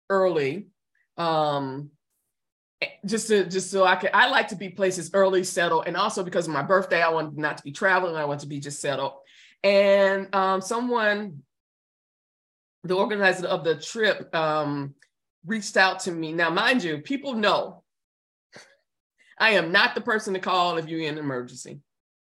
early, 0.09 0.69
um, 1.17 1.91
just 3.05 3.27
to 3.27 3.45
just 3.45 3.71
so 3.71 3.83
I 3.83 3.95
could. 3.95 4.11
I 4.13 4.29
like 4.29 4.49
to 4.49 4.55
be 4.55 4.69
places 4.69 5.11
early, 5.13 5.43
settled, 5.43 5.85
and 5.87 5.97
also 5.97 6.23
because 6.23 6.47
of 6.47 6.53
my 6.53 6.61
birthday, 6.61 7.01
I 7.01 7.09
wanted 7.09 7.37
not 7.37 7.57
to 7.57 7.63
be 7.63 7.71
traveling. 7.71 8.15
I 8.15 8.25
want 8.25 8.41
to 8.41 8.47
be 8.47 8.59
just 8.59 8.79
settled. 8.79 9.13
And 9.63 10.33
um, 10.33 10.61
someone, 10.61 11.43
the 12.83 12.95
organizer 12.95 13.47
of 13.47 13.63
the 13.63 13.75
trip, 13.75 14.33
um, 14.33 14.95
reached 15.45 15.77
out 15.77 16.01
to 16.01 16.11
me. 16.11 16.33
Now, 16.33 16.49
mind 16.49 16.83
you, 16.83 16.99
people 16.99 17.33
know 17.33 17.83
I 19.37 19.51
am 19.51 19.71
not 19.71 19.95
the 19.95 20.01
person 20.01 20.33
to 20.33 20.39
call 20.39 20.77
if 20.77 20.87
you're 20.87 21.01
in 21.01 21.17
an 21.17 21.23
emergency. 21.23 21.79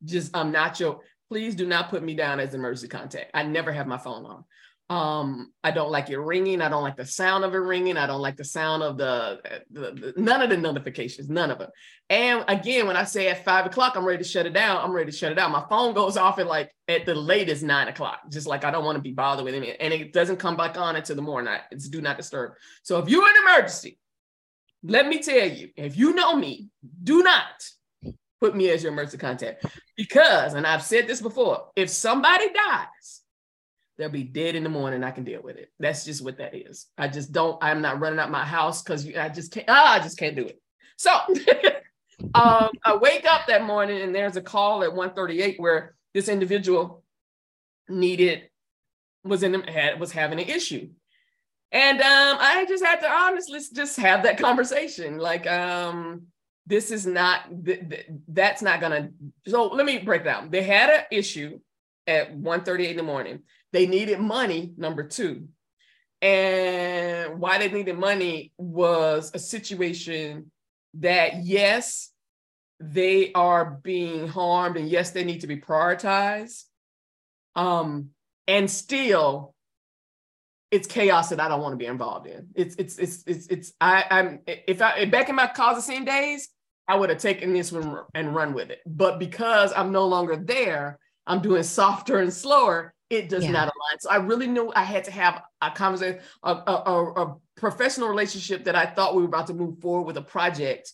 Just, 0.05 0.37
I'm 0.37 0.53
not 0.53 0.79
your, 0.81 1.01
please 1.29 1.55
do 1.55 1.67
not 1.67 1.89
put 1.89 2.03
me 2.03 2.15
down 2.15 2.41
as 2.41 2.55
emergency 2.55 2.89
contact. 2.89 3.31
I 3.33 3.45
never 3.45 3.73
have 3.73 3.87
my 3.87 3.99
phone 3.99 4.27
on. 4.27 4.45
Um, 4.89 5.53
I 5.65 5.73
don't 5.73 5.91
like 5.91 6.11
it 6.11 6.19
ringing. 6.19 6.61
I 6.63 6.69
don't 6.69 6.85
like 6.85 6.97
the 6.97 7.05
sound 7.05 7.45
of 7.45 7.55
it 7.55 7.59
ringing. 7.59 7.97
I 7.97 8.07
don't 8.07 8.21
like 8.21 8.37
the 8.37 8.45
sound 8.45 8.85
of 8.85 8.97
the, 8.97 9.41
the, 9.71 9.81
the 9.81 10.13
none 10.17 10.43
of 10.43 10.49
the 10.49 10.57
notifications, 10.57 11.29
none 11.29 11.51
of 11.51 11.59
them. 11.59 11.71
And 12.09 12.45
again, 12.47 12.87
when 12.87 12.97
I 12.97 13.03
say 13.03 13.29
at 13.29 13.45
five 13.45 13.67
o'clock, 13.67 13.97
I'm 13.97 14.05
ready 14.05 14.23
to 14.23 14.29
shut 14.29 14.47
it 14.47 14.53
down. 14.53 14.85
I'm 14.85 14.93
ready 14.93 15.11
to 15.11 15.17
shut 15.17 15.33
it 15.33 15.35
down. 15.35 15.51
My 15.51 15.65
phone 15.69 15.93
goes 15.93 16.17
off 16.17 16.39
at 16.39 16.47
like 16.47 16.71
at 16.87 17.05
the 17.05 17.17
latest 17.17 17.65
nine 17.65 17.89
o'clock, 17.89 18.21
just 18.31 18.47
like 18.47 18.65
I 18.65 18.71
don't 18.71 18.85
want 18.85 18.95
to 18.95 19.03
be 19.03 19.13
bothered 19.13 19.45
with 19.45 19.55
it. 19.55 19.77
And 19.81 19.93
it 19.93 20.13
doesn't 20.13 20.37
come 20.37 20.57
back 20.57 20.79
on 20.79 20.95
until 20.95 21.17
the 21.17 21.23
morning. 21.23 21.53
It's 21.73 21.89
do 21.89 22.01
not 22.01 22.17
disturb. 22.17 22.53
So 22.85 22.99
if 23.01 23.09
you're 23.09 23.29
in 23.29 23.43
emergency, 23.43 23.99
let 24.85 25.09
me 25.09 25.19
tell 25.19 25.49
you, 25.49 25.71
if 25.77 25.97
you 25.97 26.15
know 26.15 26.37
me, 26.37 26.69
do 27.03 27.25
not 27.25 27.69
put 28.41 28.55
me 28.55 28.71
as 28.71 28.85
your 28.85 28.93
emergency 28.93 29.19
contact 29.19 29.67
because, 29.97 30.55
and 30.55 30.65
I've 30.65 30.83
said 30.83 31.09
this 31.09 31.21
before, 31.21 31.71
if 31.75 31.91
somebody 31.91 32.53
dies 32.53 33.23
they'll 33.99 34.09
be 34.09 34.25
dead 34.25 34.55
in 34.55 34.63
the 34.63 34.69
morning. 34.69 35.03
I 35.03 35.11
can 35.11 35.25
deal 35.25 35.43
with 35.43 35.57
it. 35.57 35.71
That's 35.79 36.05
just 36.05 36.23
what 36.23 36.39
that 36.39 36.55
is. 36.55 36.87
I 36.99 37.09
just 37.09 37.33
don't, 37.33 37.63
I'm 37.63 37.81
not 37.81 38.01
running 38.01 38.19
out 38.19 38.31
my 38.31 38.45
house 38.45 38.83
because 38.83 39.07
I 39.17 39.29
just 39.29 39.53
can't, 39.53 39.67
ah, 39.69 39.95
I 39.95 40.01
just 40.01 40.19
can't 40.19 40.37
do 40.37 40.45
it. 40.45 40.61
So 40.97 41.11
um, 42.35 42.71
I 42.85 42.97
wake 43.01 43.27
up 43.27 43.47
that 43.47 43.65
morning 43.65 44.03
and 44.03 44.15
there's 44.15 44.37
a 44.37 44.43
call 44.43 44.83
at 44.83 44.91
138 44.93 45.59
where 45.59 45.95
this 46.15 46.29
individual 46.29 47.05
needed, 47.89 48.51
was 49.25 49.43
in, 49.43 49.55
had, 49.63 49.99
was 49.99 50.13
having 50.13 50.41
an 50.41 50.49
issue. 50.49 50.89
And 51.73 52.01
um, 52.01 52.39
I 52.41 52.65
just 52.69 52.85
had 52.85 53.01
to 53.01 53.11
honestly 53.11 53.61
just 53.75 53.97
have 53.97 54.23
that 54.23 54.39
conversation. 54.39 55.19
Like, 55.19 55.47
um, 55.47 56.27
this 56.67 56.91
is 56.91 57.07
not, 57.07 57.43
th- 57.65 57.89
th- 57.89 58.07
that's 58.29 58.63
not 58.63 58.81
gonna, 58.81 59.11
so 59.47 59.67
let 59.69 59.87
me 59.87 59.99
break 59.99 60.25
down. 60.25 60.51
They 60.51 60.63
had 60.63 60.91
an 60.91 61.05
issue 61.11 61.61
at 62.07 62.37
1.38 62.37 62.91
in 62.91 62.97
the 62.97 63.03
morning 63.03 63.41
they 63.73 63.87
needed 63.87 64.21
money, 64.21 64.73
number 64.77 65.05
two. 65.05 65.49
And 66.23 67.39
why 67.39 67.59
they 67.59 67.71
needed 67.71 67.99
money 67.99 68.53
was 68.57 69.31
a 69.35 69.39
situation 69.39 70.51
that, 70.95 71.45
yes, 71.45 72.11
they 72.81 73.33
are 73.33 73.79
being 73.83 74.29
harmed, 74.29 74.77
and 74.77 74.89
yes, 74.89 75.11
they 75.11 75.25
need 75.25 75.43
to 75.43 75.47
be 75.47 75.57
prioritized. 75.57 76.65
Um, 77.55 78.11
and 78.47 78.71
still, 78.71 79.55
it's 80.71 80.87
chaos 80.87 81.31
that 81.31 81.41
I 81.41 81.49
don't 81.49 81.61
want 81.61 81.73
to 81.73 81.79
be 81.79 81.87
involved 81.87 82.27
in. 82.27 82.49
It's 82.55 82.75
it's 82.77 82.99
it's 82.99 83.25
it's 83.27 83.47
it's 83.47 83.73
I 83.81 84.05
I'm 84.11 84.41
if 84.47 84.83
I 84.83 85.05
back 85.07 85.29
in 85.29 85.37
my 85.37 85.51
same 85.81 86.05
days, 86.05 86.49
I 86.89 86.97
would 86.97 87.11
have 87.11 87.19
taken 87.19 87.53
this 87.53 87.73
one 87.73 87.99
and 88.15 88.35
run 88.35 88.53
with 88.53 88.71
it. 88.71 88.81
But 88.87 89.19
because 89.19 89.73
I'm 89.75 89.93
no 89.93 90.07
longer 90.07 90.37
there, 90.37 90.99
I'm 91.27 91.41
doing 91.41 91.63
softer 91.63 92.19
and 92.19 92.33
slower 92.33 92.95
it 93.11 93.29
does 93.29 93.45
yeah. 93.45 93.53
not 93.53 93.63
align. 93.65 94.01
So 94.01 94.11
I 94.11 94.17
really 94.17 94.47
knew 94.47 94.73
I 94.75 94.83
had 94.83 95.05
to 95.05 95.11
have 95.11 95.43
a 95.61 95.71
conversation, 95.71 96.21
a, 96.43 96.53
a, 96.53 97.13
a, 97.17 97.37
professional 97.57 98.09
relationship 98.09 98.65
that 98.65 98.77
I 98.77 98.85
thought 98.85 99.15
we 99.15 99.23
were 99.23 99.29
about 99.29 99.47
to 99.47 99.55
move 99.55 99.81
forward 99.81 100.07
with 100.07 100.17
a 100.19 100.23
project. 100.23 100.93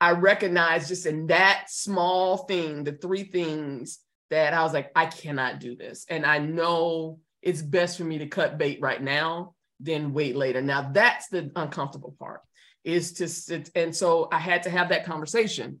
I 0.00 0.12
recognized 0.12 0.88
just 0.88 1.04
in 1.04 1.26
that 1.26 1.66
small 1.68 2.38
thing, 2.38 2.84
the 2.84 2.92
three 2.92 3.24
things 3.24 3.98
that 4.30 4.54
I 4.54 4.62
was 4.62 4.72
like, 4.72 4.90
I 4.94 5.06
cannot 5.06 5.60
do 5.60 5.76
this. 5.76 6.06
And 6.08 6.24
I 6.24 6.38
know 6.38 7.18
it's 7.42 7.60
best 7.60 7.98
for 7.98 8.04
me 8.04 8.18
to 8.18 8.26
cut 8.26 8.56
bait 8.56 8.78
right 8.80 9.02
now 9.02 9.54
than 9.80 10.14
wait 10.14 10.36
later. 10.36 10.62
Now 10.62 10.90
that's 10.92 11.28
the 11.28 11.50
uncomfortable 11.56 12.14
part 12.18 12.40
is 12.84 13.14
to 13.14 13.28
sit. 13.28 13.70
And 13.74 13.94
so 13.94 14.28
I 14.32 14.38
had 14.38 14.62
to 14.62 14.70
have 14.70 14.90
that 14.90 15.04
conversation. 15.04 15.80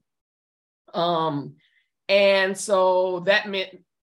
Um, 0.92 1.54
and 2.08 2.56
so 2.56 3.20
that 3.20 3.48
meant 3.48 3.70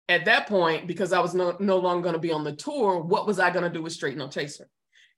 at 0.09 0.25
that 0.25 0.47
point, 0.47 0.87
because 0.87 1.13
I 1.13 1.19
was 1.19 1.35
no, 1.35 1.55
no 1.59 1.77
longer 1.77 2.01
going 2.01 2.13
to 2.13 2.19
be 2.19 2.31
on 2.31 2.43
the 2.43 2.55
tour, 2.55 2.99
what 2.99 3.27
was 3.27 3.39
I 3.39 3.51
going 3.51 3.63
to 3.63 3.69
do 3.69 3.83
with 3.83 3.93
Straight 3.93 4.17
No 4.17 4.27
Chaser? 4.27 4.67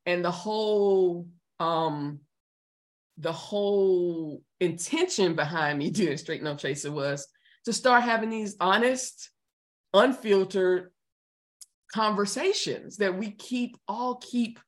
And 0.06 0.24
the 0.24 0.32
whole 0.32 1.28
um, 1.60 2.20
the 3.18 3.32
whole 3.32 4.42
intention 4.60 5.36
behind 5.36 5.80
me 5.80 5.90
doing 5.92 6.18
Straight 6.18 6.44
No 6.44 6.56
Chaser 6.56 6.92
was 6.92 7.28
to 7.66 7.74
start 7.74 8.04
having 8.04 8.30
these 8.30 8.56
honest, 8.60 9.30
unfiltered 9.94 10.92
conversations 11.94 12.98
that 12.98 13.18
we 13.18 13.32
keep 13.32 13.78
all 13.88 14.16
keep 14.16 14.60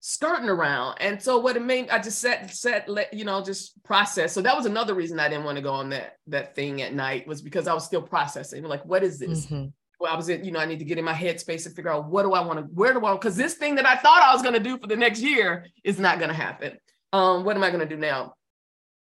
skirting 0.00 0.48
around. 0.48 0.96
And 1.00 1.20
so 1.20 1.38
what 1.38 1.56
it 1.56 1.62
made, 1.62 1.90
I 1.90 1.98
just 1.98 2.20
set, 2.20 2.54
set, 2.54 2.88
let, 2.88 3.12
you 3.12 3.24
know, 3.24 3.42
just 3.42 3.82
process. 3.82 4.32
So 4.32 4.40
that 4.42 4.56
was 4.56 4.66
another 4.66 4.94
reason 4.94 5.18
I 5.18 5.28
didn't 5.28 5.44
want 5.44 5.56
to 5.56 5.62
go 5.62 5.72
on 5.72 5.90
that, 5.90 6.16
that 6.28 6.54
thing 6.54 6.82
at 6.82 6.94
night 6.94 7.26
was 7.26 7.42
because 7.42 7.66
I 7.66 7.74
was 7.74 7.84
still 7.84 8.02
processing. 8.02 8.62
Like, 8.62 8.84
what 8.84 9.02
is 9.02 9.18
this? 9.18 9.46
Mm-hmm. 9.46 9.66
Well, 10.00 10.12
I 10.12 10.16
was 10.16 10.28
in, 10.28 10.44
you 10.44 10.52
know, 10.52 10.60
I 10.60 10.66
need 10.66 10.78
to 10.78 10.84
get 10.84 10.98
in 10.98 11.04
my 11.04 11.12
headspace 11.12 11.66
and 11.66 11.74
figure 11.74 11.90
out 11.90 12.08
what 12.08 12.22
do 12.22 12.32
I 12.32 12.40
want 12.40 12.60
to, 12.60 12.64
where 12.72 12.92
do 12.92 13.00
I, 13.00 13.02
want 13.02 13.20
because 13.20 13.36
this 13.36 13.54
thing 13.54 13.74
that 13.74 13.86
I 13.86 13.96
thought 13.96 14.22
I 14.22 14.32
was 14.32 14.42
going 14.42 14.54
to 14.54 14.60
do 14.60 14.78
for 14.78 14.86
the 14.86 14.96
next 14.96 15.20
year 15.20 15.66
is 15.82 15.98
not 15.98 16.18
going 16.18 16.30
to 16.30 16.36
happen. 16.36 16.78
Um, 17.12 17.44
what 17.44 17.56
am 17.56 17.64
I 17.64 17.70
going 17.70 17.86
to 17.86 17.94
do 17.94 18.00
now? 18.00 18.34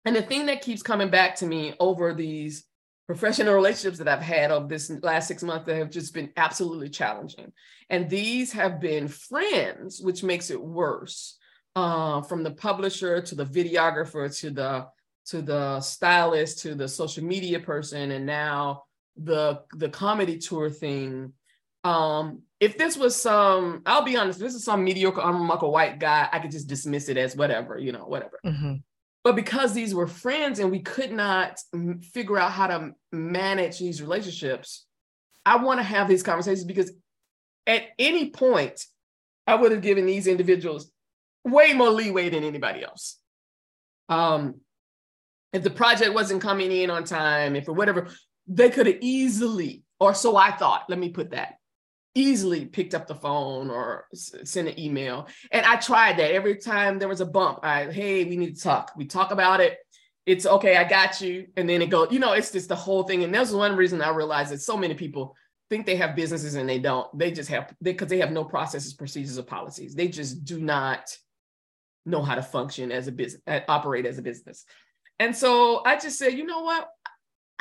And 0.06 0.16
the 0.16 0.24
thing 0.24 0.48
that 0.48 0.64
keeps 0.64 0.82
coming 0.82 1.12
back 1.12 1.36
to 1.36 1.46
me 1.46 1.76
over 1.80 2.16
these 2.16 2.66
professional 3.14 3.54
relationships 3.54 3.98
that 3.98 4.08
I've 4.08 4.22
had 4.22 4.52
of 4.52 4.70
this 4.70 4.90
last 5.02 5.28
six 5.28 5.44
months 5.44 5.66
that 5.66 5.76
have 5.76 5.90
just 5.90 6.14
been 6.14 6.32
absolutely 6.38 6.90
challenging. 6.90 7.52
And 7.90 8.10
these 8.10 8.54
have 8.54 8.80
been 8.80 9.08
friends, 9.10 10.00
which 10.02 10.24
makes 10.24 10.50
it 10.50 10.62
worse. 10.62 11.38
Uh, 11.74 12.22
from 12.24 12.44
the 12.44 12.52
publisher 12.52 13.22
to 13.22 13.34
the 13.34 13.46
videographer 13.46 14.38
to 14.42 14.50
the 14.52 14.86
to 15.26 15.42
the 15.42 15.80
stylist 15.80 16.60
to 16.60 16.76
the 16.76 16.86
social 16.86 17.24
media 17.24 17.62
person, 17.62 18.12
and 18.12 18.26
now 18.26 18.84
the 19.16 19.62
the 19.78 19.88
comedy 19.88 20.38
tour 20.38 20.70
thing. 20.70 21.32
Um, 21.86 22.42
if 22.60 22.78
this 22.78 22.98
was 22.98 23.16
some, 23.16 23.84
I'll 23.86 24.04
be 24.04 24.18
honest, 24.18 24.38
this 24.38 24.54
is 24.54 24.66
some 24.66 24.84
mediocre, 24.84 25.22
unremarkable 25.22 25.72
white 25.72 25.98
guy, 25.98 26.28
I 26.30 26.40
could 26.40 26.52
just 26.52 26.68
dismiss 26.68 27.08
it 27.08 27.16
as 27.16 27.38
whatever, 27.38 27.78
you 27.78 27.94
know, 27.94 28.06
whatever. 28.06 28.40
Mm-hmm. 28.46 28.74
But 29.24 29.36
because 29.36 29.74
these 29.74 29.94
were 29.94 30.08
friends 30.08 30.60
and 30.60 30.72
we 30.72 30.80
could 30.80 31.12
not 31.12 31.60
figure 32.14 32.38
out 32.38 32.52
how 32.52 32.68
to 32.68 32.92
manage 33.12 33.78
these 33.80 34.02
relationships, 34.02 34.86
I 35.46 35.64
want 35.64 35.80
to 35.80 35.84
have 35.84 36.08
these 36.08 36.24
conversations 36.24 36.66
because 36.66 36.92
at 37.68 37.84
any 38.00 38.32
point, 38.32 38.86
I 39.46 39.56
would 39.56 39.72
have 39.72 39.82
given 39.82 40.06
these 40.06 40.28
individuals 40.28 40.92
way 41.44 41.74
more 41.74 41.90
leeway 41.90 42.30
than 42.30 42.44
anybody 42.44 42.84
else. 42.84 43.20
Um, 44.10 44.62
if 45.54 45.64
the 45.64 45.70
project 45.70 46.14
wasn't 46.14 46.42
coming 46.42 46.72
in 46.72 46.90
on 46.90 47.04
time, 47.04 47.56
if 47.56 47.68
or 47.68 47.74
whatever, 47.74 48.08
they 48.48 48.70
could 48.70 48.88
have 48.88 48.98
easily, 49.02 49.84
or 50.00 50.14
so 50.14 50.36
I 50.36 50.52
thought, 50.52 50.86
let 50.90 51.00
me 51.00 51.10
put 51.10 51.32
that, 51.32 51.56
easily 52.14 52.66
picked 52.66 52.94
up 52.94 53.08
the 53.08 53.16
phone 53.16 53.70
or 53.70 54.06
sent 54.14 54.68
an 54.68 54.80
email. 54.80 55.28
And 55.52 55.66
I 55.66 55.78
tried 55.78 56.18
that 56.18 56.32
every 56.32 56.58
time 56.58 57.00
there 57.00 57.08
was 57.08 57.22
a 57.22 57.26
bump. 57.26 57.60
I, 57.64 57.86
hey, 57.86 58.26
we 58.26 58.38
need 58.38 58.56
to 58.56 58.62
talk. 58.62 58.92
We 58.96 59.06
talk 59.06 59.32
about 59.32 59.62
it. 59.62 59.78
It's 60.26 60.46
okay, 60.46 60.78
I 60.78 60.84
got 60.84 61.22
you. 61.22 61.48
And 61.58 61.68
then 61.70 61.82
it 61.82 61.90
goes, 61.90 62.10
you 62.12 62.20
know, 62.20 62.34
it's 62.34 62.52
just 62.52 62.70
the 62.70 62.76
whole 62.76 63.04
thing. 63.04 63.24
And 63.24 63.34
that's 63.34 63.52
one 63.52 63.76
reason 63.76 64.02
I 64.02 64.10
realized 64.10 64.52
that 64.52 64.62
so 64.62 64.78
many 64.78 64.94
people 64.94 65.36
think 65.70 65.86
they 65.86 65.96
have 65.96 66.16
businesses 66.16 66.56
and 66.56 66.70
they 66.70 66.80
don't. 66.80 67.08
They 67.18 67.32
just 67.32 67.50
have, 67.50 67.74
because 67.82 68.08
they, 68.08 68.18
they 68.18 68.22
have 68.22 68.32
no 68.32 68.44
processes, 68.44 68.94
procedures, 68.94 69.40
or 69.40 69.44
policies. 69.44 69.96
They 69.96 70.10
just 70.10 70.44
do 70.44 70.60
not 70.60 71.16
know 72.06 72.22
how 72.22 72.36
to 72.36 72.44
function 72.44 72.92
as 72.92 73.08
a 73.08 73.12
business, 73.12 73.42
operate 73.68 74.06
as 74.06 74.18
a 74.18 74.22
business. 74.22 74.66
And 75.18 75.36
so 75.36 75.82
I 75.86 75.98
just 75.98 76.20
said, 76.20 76.34
you 76.34 76.46
know 76.46 76.62
what? 76.62 76.88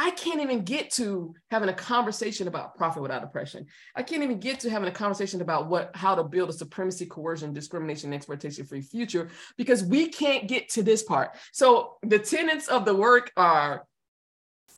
I 0.01 0.13
can't 0.13 0.41
even 0.41 0.65
get 0.65 0.91
to 0.93 1.35
having 1.51 1.69
a 1.69 1.75
conversation 1.75 2.49
about 2.49 2.75
profit 2.75 3.03
without 3.03 3.23
oppression. 3.23 3.67
I 3.95 4.03
can't 4.03 4.23
even 4.23 4.41
get 4.41 4.61
to 4.61 4.71
having 4.71 4.89
a 4.89 4.93
conversation 4.93 5.43
about 5.43 5.69
what 5.69 5.95
how 5.95 6.15
to 6.15 6.25
build 6.25 6.49
a 6.49 6.55
supremacy, 6.55 7.05
coercion, 7.05 7.53
discrimination, 7.53 8.15
exploitation 8.15 8.65
free 8.65 8.81
future 8.81 9.29
because 9.59 9.85
we 9.85 10.09
can't 10.09 10.49
get 10.49 10.71
to 10.71 10.83
this 10.83 11.03
part. 11.03 11.37
So 11.53 11.99
the 12.03 12.19
tenets 12.19 12.69
of 12.69 12.87
the 12.87 12.95
work 12.95 13.31
are 13.37 13.85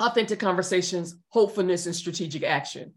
authentic 0.00 0.40
conversations, 0.40 1.14
hopefulness, 1.28 1.86
and 1.86 1.94
strategic 1.94 2.42
action. 2.42 2.94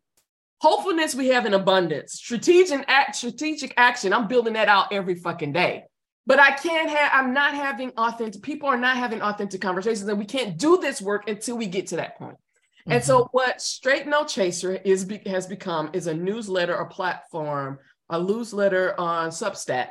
Hopefulness 0.62 1.14
we 1.14 1.28
have 1.28 1.46
in 1.46 1.54
abundance. 1.54 2.14
Strategic 2.14 2.86
act, 2.88 3.18
strategic 3.18 3.72
action. 3.78 4.14
I'm 4.14 4.28
building 4.28 4.54
that 4.54 4.68
out 4.68 4.92
every 4.92 5.14
fucking 5.14 5.54
day 5.54 5.84
but 6.26 6.40
I 6.40 6.52
can't 6.52 6.90
have, 6.90 7.12
I'm 7.14 7.34
not 7.34 7.54
having 7.54 7.92
authentic, 7.98 8.42
people 8.42 8.68
are 8.68 8.78
not 8.78 8.98
having 8.98 9.22
authentic 9.22 9.62
conversations, 9.62 10.08
and 10.08 10.18
we 10.18 10.26
can't 10.26 10.58
do 10.58 10.78
this 10.78 11.02
work 11.02 11.30
until 11.30 11.58
we 11.58 11.68
get 11.68 11.88
to 11.88 11.98
that 11.98 12.18
point. 12.18 12.36
Mm-hmm. 12.36 12.94
And 12.94 13.04
so, 13.04 13.22
mm-hmm. 13.22 13.30
what 13.32 13.62
Straight 13.62 14.08
No 14.08 14.26
Chaser 14.26 14.76
is 14.76 15.08
has 15.26 15.48
become 15.48 15.90
is 15.94 16.08
a 16.08 16.14
newsletter, 16.14 16.76
a 16.76 16.88
platform, 16.88 17.80
a 18.10 18.22
newsletter 18.22 19.00
on 19.00 19.30
Substack, 19.30 19.90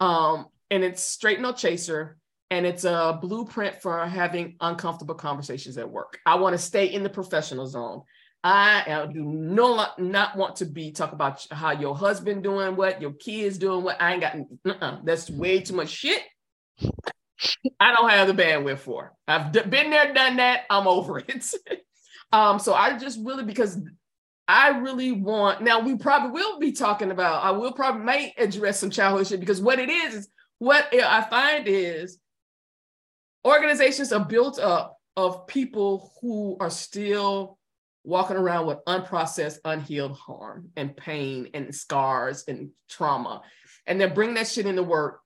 um, 0.00 0.46
and 0.70 0.84
it's 0.84 1.02
Straight 1.02 1.40
No 1.40 1.52
Chaser, 1.52 2.18
and 2.50 2.66
it's 2.66 2.84
a 2.84 3.18
blueprint 3.20 3.80
for 3.80 4.06
having 4.06 4.56
uncomfortable 4.60 5.14
conversations 5.14 5.78
at 5.78 5.90
work. 5.90 6.18
I 6.26 6.34
want 6.34 6.54
to 6.54 6.58
stay 6.58 6.86
in 6.86 7.02
the 7.02 7.10
professional 7.10 7.66
zone. 7.66 8.02
I 8.44 9.06
do 9.12 9.22
no 9.22 9.86
not 9.98 10.36
want 10.36 10.56
to 10.56 10.64
be 10.64 10.90
talk 10.90 11.12
about 11.12 11.46
how 11.50 11.70
your 11.70 11.96
husband 11.96 12.42
doing 12.42 12.74
what, 12.74 13.00
your 13.00 13.12
kids 13.12 13.56
doing 13.56 13.84
what. 13.84 14.02
I 14.02 14.12
ain't 14.12 14.20
got 14.20 14.36
uh-uh, 14.66 14.98
that's 15.04 15.30
way 15.30 15.60
too 15.60 15.74
much 15.74 15.90
shit. 15.90 16.22
I 17.78 17.94
don't 17.94 18.10
have 18.10 18.28
the 18.28 18.42
bandwidth 18.42 18.80
for. 18.80 19.12
I've 19.28 19.52
been 19.52 19.90
there, 19.90 20.12
done 20.12 20.36
that. 20.36 20.62
I'm 20.70 20.88
over 20.88 21.18
it. 21.18 21.44
um, 22.32 22.58
so 22.58 22.74
I 22.74 22.98
just 22.98 23.20
really 23.22 23.44
because 23.44 23.78
I 24.48 24.70
really 24.70 25.12
want 25.12 25.62
now 25.62 25.80
we 25.80 25.96
probably 25.96 26.32
will 26.32 26.58
be 26.58 26.72
talking 26.72 27.12
about, 27.12 27.44
I 27.44 27.52
will 27.52 27.72
probably 27.72 28.04
may 28.04 28.34
address 28.38 28.80
some 28.80 28.90
childhood 28.90 29.28
shit 29.28 29.40
because 29.40 29.60
what 29.60 29.78
it 29.78 29.88
is 29.88 30.14
is 30.14 30.28
what 30.58 30.92
I 30.92 31.22
find 31.22 31.68
is 31.68 32.18
organizations 33.44 34.12
are 34.12 34.24
built 34.24 34.58
up 34.58 34.98
of 35.16 35.46
people 35.46 36.12
who 36.20 36.56
are 36.58 36.70
still 36.70 37.58
walking 38.04 38.36
around 38.36 38.66
with 38.66 38.84
unprocessed, 38.86 39.58
unhealed 39.64 40.16
harm 40.16 40.70
and 40.76 40.96
pain 40.96 41.48
and 41.54 41.74
scars 41.74 42.44
and 42.48 42.70
trauma. 42.88 43.42
And 43.86 44.00
then 44.00 44.14
bring 44.14 44.34
that 44.34 44.48
shit 44.48 44.66
into 44.66 44.82
work. 44.82 45.20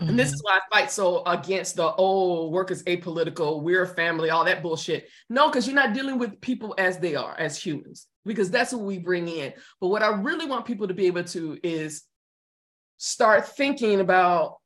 Mm-hmm. 0.00 0.10
And 0.10 0.18
this 0.18 0.32
is 0.32 0.42
mm-hmm. 0.42 0.58
why 0.58 0.58
I 0.58 0.80
fight 0.80 0.90
so 0.90 1.24
against 1.24 1.76
the 1.76 1.92
old 1.92 2.52
work 2.52 2.70
is 2.70 2.84
apolitical, 2.84 3.62
we're 3.62 3.82
a 3.82 3.86
family, 3.86 4.30
all 4.30 4.44
that 4.44 4.62
bullshit. 4.62 5.08
No, 5.28 5.48
because 5.48 5.66
you're 5.66 5.74
not 5.74 5.94
dealing 5.94 6.18
with 6.18 6.40
people 6.40 6.74
as 6.78 6.98
they 6.98 7.16
are, 7.16 7.34
as 7.38 7.60
humans, 7.60 8.06
because 8.24 8.50
that's 8.50 8.72
what 8.72 8.82
we 8.82 8.98
bring 8.98 9.28
in. 9.28 9.52
But 9.80 9.88
what 9.88 10.02
I 10.02 10.08
really 10.08 10.46
want 10.46 10.66
people 10.66 10.88
to 10.88 10.94
be 10.94 11.06
able 11.06 11.24
to 11.24 11.58
is 11.62 12.04
start 12.98 13.48
thinking 13.48 14.00
about 14.00 14.58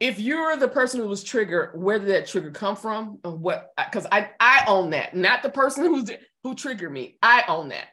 if 0.00 0.20
you're 0.20 0.56
the 0.56 0.68
person 0.68 1.00
who 1.00 1.08
was 1.08 1.24
triggered, 1.24 1.70
where 1.74 1.98
did 1.98 2.08
that 2.08 2.26
trigger 2.26 2.50
come 2.50 2.76
from? 2.76 3.18
What? 3.22 3.72
Because 3.76 4.06
I 4.10 4.30
I 4.38 4.64
own 4.66 4.90
that, 4.90 5.14
not 5.14 5.42
the 5.42 5.50
person 5.50 5.84
who's 5.84 6.10
who 6.42 6.54
triggered 6.54 6.92
me. 6.92 7.18
I 7.22 7.44
own 7.48 7.68
that. 7.70 7.88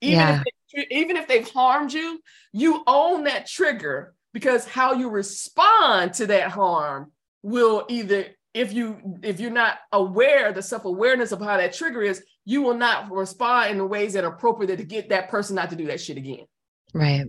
Even 0.00 0.18
yeah. 0.18 0.42
if 0.44 0.88
they, 0.90 0.96
even 0.96 1.16
if 1.16 1.28
they've 1.28 1.48
harmed 1.48 1.92
you, 1.92 2.20
you 2.52 2.82
own 2.86 3.24
that 3.24 3.46
trigger 3.46 4.14
because 4.32 4.66
how 4.66 4.94
you 4.94 5.08
respond 5.08 6.14
to 6.14 6.26
that 6.26 6.50
harm 6.50 7.12
will 7.42 7.84
either 7.88 8.26
if 8.54 8.72
you 8.72 9.18
if 9.22 9.40
you're 9.40 9.50
not 9.50 9.78
aware 9.92 10.52
the 10.52 10.62
self-awareness 10.62 11.32
of 11.32 11.40
how 11.40 11.56
that 11.56 11.72
trigger 11.72 12.02
is 12.02 12.22
you 12.44 12.62
will 12.62 12.76
not 12.76 13.10
respond 13.10 13.70
in 13.70 13.78
the 13.78 13.86
ways 13.86 14.12
that 14.12 14.24
are 14.24 14.32
appropriate 14.32 14.76
to 14.76 14.84
get 14.84 15.08
that 15.08 15.28
person 15.28 15.56
not 15.56 15.70
to 15.70 15.76
do 15.76 15.86
that 15.86 16.00
shit 16.00 16.16
again 16.16 16.44
right 16.92 17.24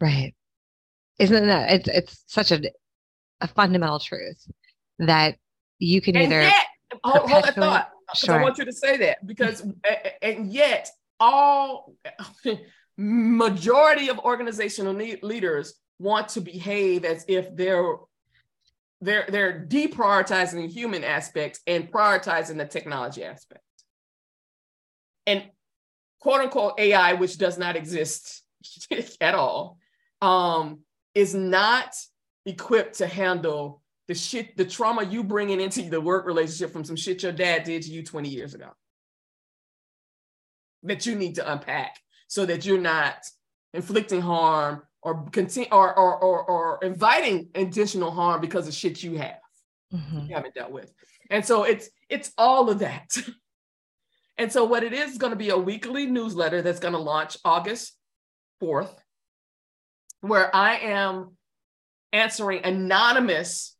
right 0.00 0.34
isn't 1.18 1.46
that 1.46 1.70
it's 1.70 1.88
it's 1.88 2.24
such 2.26 2.52
a 2.52 2.60
a 3.40 3.48
fundamental 3.48 3.98
truth 3.98 4.46
that 4.98 5.36
you 5.78 6.00
can 6.00 6.16
and 6.16 6.24
either 6.24 6.42
yet, 6.42 6.66
hold, 7.04 7.30
hold 7.30 7.44
that 7.44 7.54
thought 7.54 7.90
sure. 8.14 8.34
I 8.34 8.42
want 8.42 8.58
you 8.58 8.64
to 8.64 8.72
say 8.72 8.96
that 8.98 9.26
because 9.26 9.64
and 10.22 10.52
yet 10.52 10.90
all 11.20 11.94
majority 12.96 14.08
of 14.08 14.18
organizational 14.18 14.94
leaders 14.94 15.74
want 15.98 16.28
to 16.30 16.40
behave 16.40 17.04
as 17.04 17.24
if 17.28 17.54
they're 17.54 17.96
they're 19.00 19.26
they're 19.28 19.66
deprioritizing 19.68 20.62
the 20.62 20.68
human 20.68 21.04
aspects 21.04 21.60
and 21.66 21.90
prioritizing 21.90 22.56
the 22.56 22.64
technology 22.64 23.22
aspect 23.24 23.62
and 25.26 25.44
quote 26.20 26.40
unquote 26.40 26.78
ai 26.78 27.12
which 27.12 27.38
does 27.38 27.58
not 27.58 27.76
exist 27.76 28.42
at 29.20 29.34
all 29.34 29.78
um, 30.20 30.80
is 31.18 31.34
not 31.34 31.96
equipped 32.46 32.98
to 32.98 33.06
handle 33.08 33.82
the 34.06 34.14
shit, 34.14 34.56
the 34.56 34.64
trauma 34.64 35.02
you 35.02 35.24
bringing 35.24 35.60
into 35.60 35.82
the 35.82 36.00
work 36.00 36.24
relationship 36.26 36.72
from 36.72 36.84
some 36.84 36.94
shit 36.94 37.24
your 37.24 37.32
dad 37.32 37.64
did 37.64 37.82
to 37.82 37.90
you 37.90 38.04
20 38.04 38.28
years 38.28 38.54
ago 38.54 38.70
that 40.84 41.04
you 41.06 41.16
need 41.16 41.34
to 41.34 41.52
unpack 41.52 41.98
so 42.28 42.46
that 42.46 42.64
you're 42.64 42.80
not 42.80 43.16
inflicting 43.74 44.20
harm 44.20 44.80
or 45.02 45.24
continue 45.30 45.68
or, 45.72 45.92
or, 45.98 46.16
or, 46.18 46.44
or 46.44 46.78
inviting 46.82 47.48
additional 47.56 48.12
harm 48.12 48.40
because 48.40 48.68
of 48.68 48.72
shit 48.72 49.02
you 49.02 49.18
have 49.18 49.40
mm-hmm. 49.92 50.20
you 50.28 50.36
haven't 50.36 50.54
dealt 50.54 50.70
with. 50.70 50.92
And 51.30 51.44
so 51.44 51.64
it's 51.64 51.90
it's 52.08 52.30
all 52.38 52.70
of 52.70 52.78
that. 52.78 53.18
And 54.40 54.52
so 54.52 54.64
what 54.64 54.84
it 54.84 54.92
is 54.92 55.10
is 55.10 55.18
going 55.18 55.32
to 55.32 55.36
be 55.36 55.50
a 55.50 55.58
weekly 55.58 56.06
newsletter 56.06 56.62
that's 56.62 56.78
going 56.78 56.94
to 56.94 57.00
launch 57.00 57.36
august 57.44 57.96
4th 58.62 58.94
where 60.20 60.54
I 60.54 60.78
am 60.78 61.36
answering 62.12 62.64
anonymous 62.64 63.76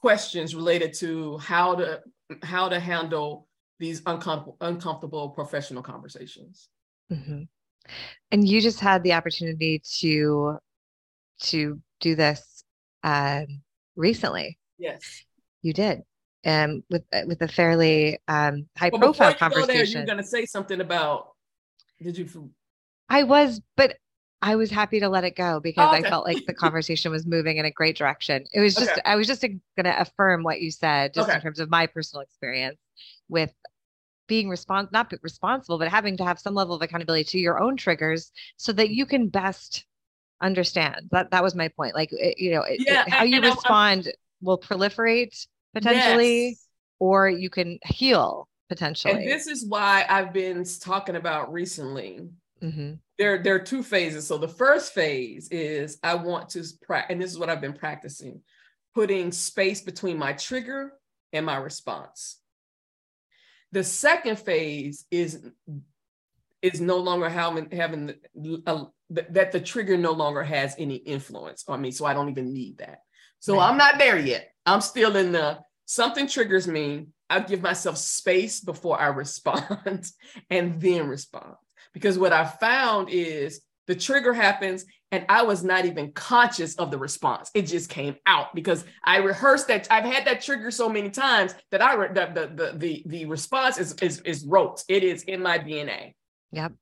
questions 0.00 0.54
related 0.54 0.94
to 0.94 1.38
how 1.38 1.76
to 1.76 2.00
how 2.42 2.68
to 2.68 2.80
handle 2.80 3.46
these 3.78 4.00
uncom- 4.02 4.56
uncomfortable 4.60 5.30
professional 5.30 5.82
conversations. 5.82 6.68
Mm-hmm. 7.12 7.42
And 8.30 8.48
you 8.48 8.60
just 8.60 8.80
had 8.80 9.02
the 9.02 9.12
opportunity 9.12 9.82
to 10.00 10.58
to 11.42 11.80
do 12.00 12.14
this 12.14 12.64
um, 13.02 13.46
recently. 13.96 14.58
Yes, 14.78 15.24
you 15.62 15.72
did, 15.72 16.02
and 16.44 16.72
um, 16.72 16.84
with 16.90 17.02
with 17.26 17.42
a 17.42 17.48
fairly 17.48 18.18
um, 18.26 18.66
high 18.76 18.90
well, 18.90 19.00
profile 19.00 19.34
conversation. 19.34 19.98
you're 19.98 20.06
going 20.06 20.18
to 20.18 20.24
say 20.24 20.46
something 20.46 20.80
about. 20.80 21.28
Did 22.02 22.18
you? 22.18 22.50
I 23.08 23.22
was, 23.22 23.60
but 23.76 23.96
I 24.44 24.56
was 24.56 24.70
happy 24.70 25.00
to 25.00 25.08
let 25.08 25.24
it 25.24 25.36
go 25.36 25.58
because 25.58 25.88
oh, 25.88 25.96
okay. 25.96 26.06
I 26.06 26.10
felt 26.10 26.26
like 26.26 26.44
the 26.44 26.52
conversation 26.64 27.10
was 27.10 27.24
moving 27.24 27.56
in 27.56 27.64
a 27.64 27.70
great 27.70 27.96
direction. 27.96 28.44
It 28.52 28.60
was 28.60 28.74
just, 28.74 28.90
okay. 28.90 29.00
I 29.06 29.16
was 29.16 29.26
just 29.26 29.40
going 29.40 29.60
to 29.78 30.00
affirm 30.00 30.42
what 30.42 30.60
you 30.60 30.70
said, 30.70 31.14
just 31.14 31.30
okay. 31.30 31.36
in 31.36 31.42
terms 31.42 31.60
of 31.60 31.70
my 31.70 31.86
personal 31.86 32.20
experience 32.20 32.76
with 33.30 33.50
being 34.28 34.48
respons- 34.48 34.92
not 34.92 35.10
responsible, 35.22 35.78
but 35.78 35.88
having 35.88 36.18
to 36.18 36.24
have 36.24 36.38
some 36.38 36.54
level 36.54 36.76
of 36.76 36.82
accountability 36.82 37.24
to 37.24 37.38
your 37.38 37.58
own 37.58 37.78
triggers 37.78 38.32
so 38.58 38.70
that 38.74 38.90
you 38.90 39.06
can 39.06 39.28
best 39.28 39.86
understand. 40.42 41.08
That 41.10 41.30
that 41.30 41.42
was 41.42 41.54
my 41.54 41.68
point. 41.68 41.94
Like, 41.94 42.10
it, 42.12 42.38
you 42.38 42.52
know, 42.52 42.66
yeah, 42.68 43.04
it, 43.06 43.08
how 43.08 43.24
you 43.24 43.40
respond 43.40 44.08
I'm, 44.08 44.12
will 44.42 44.58
proliferate 44.58 45.46
potentially, 45.72 46.48
yes. 46.48 46.66
or 46.98 47.30
you 47.30 47.48
can 47.48 47.78
heal 47.86 48.46
potentially. 48.68 49.14
And 49.14 49.26
this 49.26 49.46
is 49.46 49.64
why 49.64 50.04
I've 50.06 50.34
been 50.34 50.66
talking 50.80 51.16
about 51.16 51.50
recently. 51.50 52.28
Mm-hmm 52.64 52.94
there, 53.18 53.42
there 53.42 53.54
are 53.54 53.60
two 53.60 53.82
phases. 53.82 54.26
So 54.26 54.38
the 54.38 54.48
first 54.48 54.92
phase 54.92 55.48
is 55.50 55.98
I 56.02 56.14
want 56.14 56.48
to 56.50 56.64
practice, 56.82 57.12
and 57.12 57.22
this 57.22 57.30
is 57.30 57.38
what 57.38 57.48
I've 57.48 57.60
been 57.60 57.74
practicing, 57.74 58.40
putting 58.94 59.30
space 59.32 59.80
between 59.80 60.18
my 60.18 60.32
trigger 60.32 60.92
and 61.32 61.46
my 61.46 61.56
response. 61.56 62.40
The 63.72 63.84
second 63.84 64.38
phase 64.38 65.04
is 65.10 65.46
is 66.62 66.80
no 66.80 66.96
longer 66.96 67.28
having 67.28 67.70
having 67.70 68.14
uh, 68.66 68.84
that 69.10 69.52
the 69.52 69.60
trigger 69.60 69.96
no 69.96 70.12
longer 70.12 70.42
has 70.42 70.74
any 70.78 70.96
influence 70.96 71.64
on 71.68 71.80
me, 71.80 71.90
so 71.90 72.04
I 72.04 72.14
don't 72.14 72.30
even 72.30 72.52
need 72.52 72.78
that. 72.78 73.00
So 73.38 73.56
right. 73.56 73.68
I'm 73.68 73.76
not 73.76 73.98
there 73.98 74.18
yet. 74.18 74.50
I'm 74.64 74.80
still 74.80 75.16
in 75.16 75.32
the 75.32 75.58
something 75.86 76.26
triggers 76.26 76.66
me. 76.66 77.08
I 77.30 77.40
give 77.40 77.62
myself 77.62 77.96
space 77.98 78.60
before 78.60 79.00
I 79.00 79.06
respond, 79.08 80.10
and 80.50 80.80
then 80.80 81.06
respond. 81.06 81.54
Because 81.94 82.18
what 82.18 82.32
I 82.32 82.44
found 82.44 83.08
is 83.08 83.62
the 83.86 83.94
trigger 83.94 84.34
happens 84.34 84.84
and 85.14 85.24
I 85.28 85.42
was 85.42 85.62
not 85.62 85.84
even 85.84 86.10
conscious 86.12 86.74
of 86.74 86.90
the 86.90 86.98
response. 86.98 87.50
It 87.54 87.62
just 87.62 87.88
came 87.88 88.16
out 88.26 88.52
because 88.52 88.84
I 89.04 89.18
rehearsed 89.18 89.68
that. 89.68 89.86
I've 89.90 90.04
had 90.04 90.26
that 90.26 90.42
trigger 90.42 90.72
so 90.72 90.88
many 90.88 91.08
times 91.08 91.54
that 91.70 91.80
I 91.80 91.94
re- 91.94 92.08
the, 92.08 92.26
the, 92.34 92.46
the 92.72 92.78
the 92.78 93.02
the 93.06 93.24
response 93.26 93.78
is 93.78 93.94
is 94.02 94.20
is 94.22 94.44
rote. 94.44 94.82
It 94.88 95.04
is 95.04 95.22
in 95.22 95.40
my 95.40 95.58
DNA. 95.58 96.14
Yep. 96.50 96.72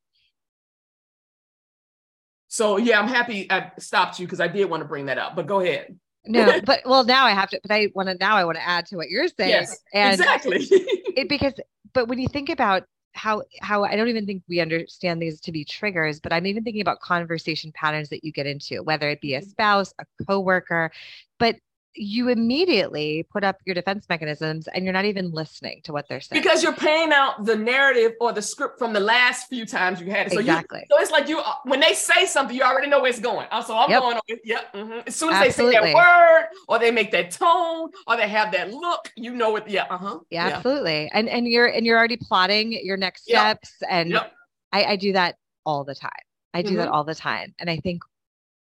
So 2.49 2.79
yeah, 2.79 3.01
I'm 3.01 3.09
happy 3.09 3.51
I 3.51 3.73
stopped 3.79 4.19
you 4.19 4.27
because 4.27 4.41
I 4.41 4.49
did 4.49 4.71
want 4.71 4.83
to 4.83 4.89
bring 4.89 5.07
that 5.07 5.19
up. 5.19 5.37
But 5.37 5.47
go 5.47 5.61
ahead. 5.61 5.99
no, 6.25 6.61
but 6.65 6.81
well, 6.87 7.05
now 7.05 7.27
I 7.27 7.33
have 7.33 7.51
to. 7.51 7.61
But 7.63 7.73
I 7.73 7.89
want 7.95 8.09
to 8.09 8.15
now. 8.15 8.37
I 8.37 8.45
want 8.45 8.57
to 8.57 8.67
add 8.67 8.87
to 8.87 8.97
what 8.97 9.11
you're 9.11 9.29
saying. 9.29 9.51
Yes, 9.51 9.79
and 9.93 10.19
exactly. 10.19 10.59
it, 10.71 11.29
because, 11.29 11.53
but 11.93 12.09
when 12.09 12.19
you 12.19 12.29
think 12.29 12.49
about 12.49 12.85
how 13.13 13.43
how 13.61 13.85
I 13.85 13.97
don't 13.97 14.09
even 14.09 14.27
think 14.27 14.43
we 14.49 14.61
understand 14.61 15.21
these 15.21 15.41
to 15.43 15.53
be 15.53 15.65
triggers, 15.65 16.21
but 16.21 16.33
I'm 16.33 16.47
even 16.47 16.65
thinking 16.65 16.83
about 16.83 17.01
conversation 17.01 17.73
patterns 17.73 18.09
that 18.11 18.25
you 18.25 18.33
get 18.33 18.47
into, 18.47 18.83
whether 18.83 19.09
it 19.11 19.21
be 19.21 19.35
a 19.35 19.41
mm-hmm. 19.41 19.51
spouse, 19.51 19.95
a 19.99 20.05
coworker, 20.27 20.91
but 21.39 21.57
you 21.95 22.29
immediately 22.29 23.27
put 23.31 23.45
up 23.45 23.59
your 23.65 23.75
defense 23.75 24.07
mechanisms 24.09 24.67
and 24.69 24.85
you're 24.85 24.93
not 24.93 25.05
even 25.05 25.31
listening 25.31 25.81
to 25.85 25.93
what 25.93 26.09
they're 26.09 26.21
saying 26.21 26.41
because 26.43 26.63
you're 26.63 26.73
paying 26.73 27.13
out 27.13 27.45
the 27.45 27.57
narrative 27.57 28.13
or 28.21 28.33
the 28.33 28.41
script 28.41 28.79
from 28.79 28.93
the 28.93 29.01
last 29.01 29.49
few 29.49 29.67
times 29.67 30.01
you 30.01 30.11
had 30.11 30.27
it. 30.27 30.33
So 30.33 30.41
exactly. 30.41 30.81
You, 30.81 30.97
so 30.97 31.03
it's 31.03 31.11
like 31.11 31.29
you 31.29 31.41
uh, 31.41 31.55
when 31.65 31.81
they 31.81 31.93
say 31.93 32.25
something, 32.25 32.57
you 32.57 32.63
already 32.63 32.89
know 32.89 33.01
where 33.01 33.11
it's 33.11 33.21
going. 33.21 33.47
Uh, 33.51 33.63
so 33.63 33.77
I'm 33.77 33.91
yep. 33.91 34.01
going. 34.01 34.19
Yep. 34.45 34.73
Mm-hmm. 34.75 35.01
As 35.07 35.17
soon 35.17 35.35
as 35.35 35.47
absolutely. 35.47 35.77
they 35.77 35.87
say 35.87 35.93
that 35.93 35.95
word 35.95 36.47
or 36.69 36.79
they 36.79 36.91
make 36.91 37.11
that 37.13 37.31
tone 37.31 37.91
or 38.07 38.17
they 38.17 38.29
have 38.29 38.53
that 38.53 38.73
look, 38.73 39.13
you 39.17 39.35
know 39.35 39.57
it. 39.57 39.69
Yeah. 39.69 39.87
Uh 39.91 39.99
huh. 39.99 40.19
Yeah, 40.31 40.49
yeah, 40.49 40.57
absolutely. 40.57 41.11
And 41.13 41.29
and 41.29 41.47
you're 41.47 41.67
and 41.67 41.85
you're 41.85 41.99
already 41.99 42.17
plotting 42.17 42.73
your 42.73 42.97
next 42.97 43.25
steps. 43.25 43.75
And 43.89 44.11
yep. 44.11 44.33
I, 44.73 44.85
I 44.85 44.97
do 44.97 45.13
that 45.13 45.37
all 45.67 45.85
the 45.85 45.95
time. 45.95 46.11
I 46.55 46.63
do 46.63 46.71
mm-hmm. 46.71 46.79
that 46.79 46.89
all 46.89 47.05
the 47.05 47.15
time. 47.15 47.55
And 47.59 47.69
I 47.69 47.79
think 47.79 48.03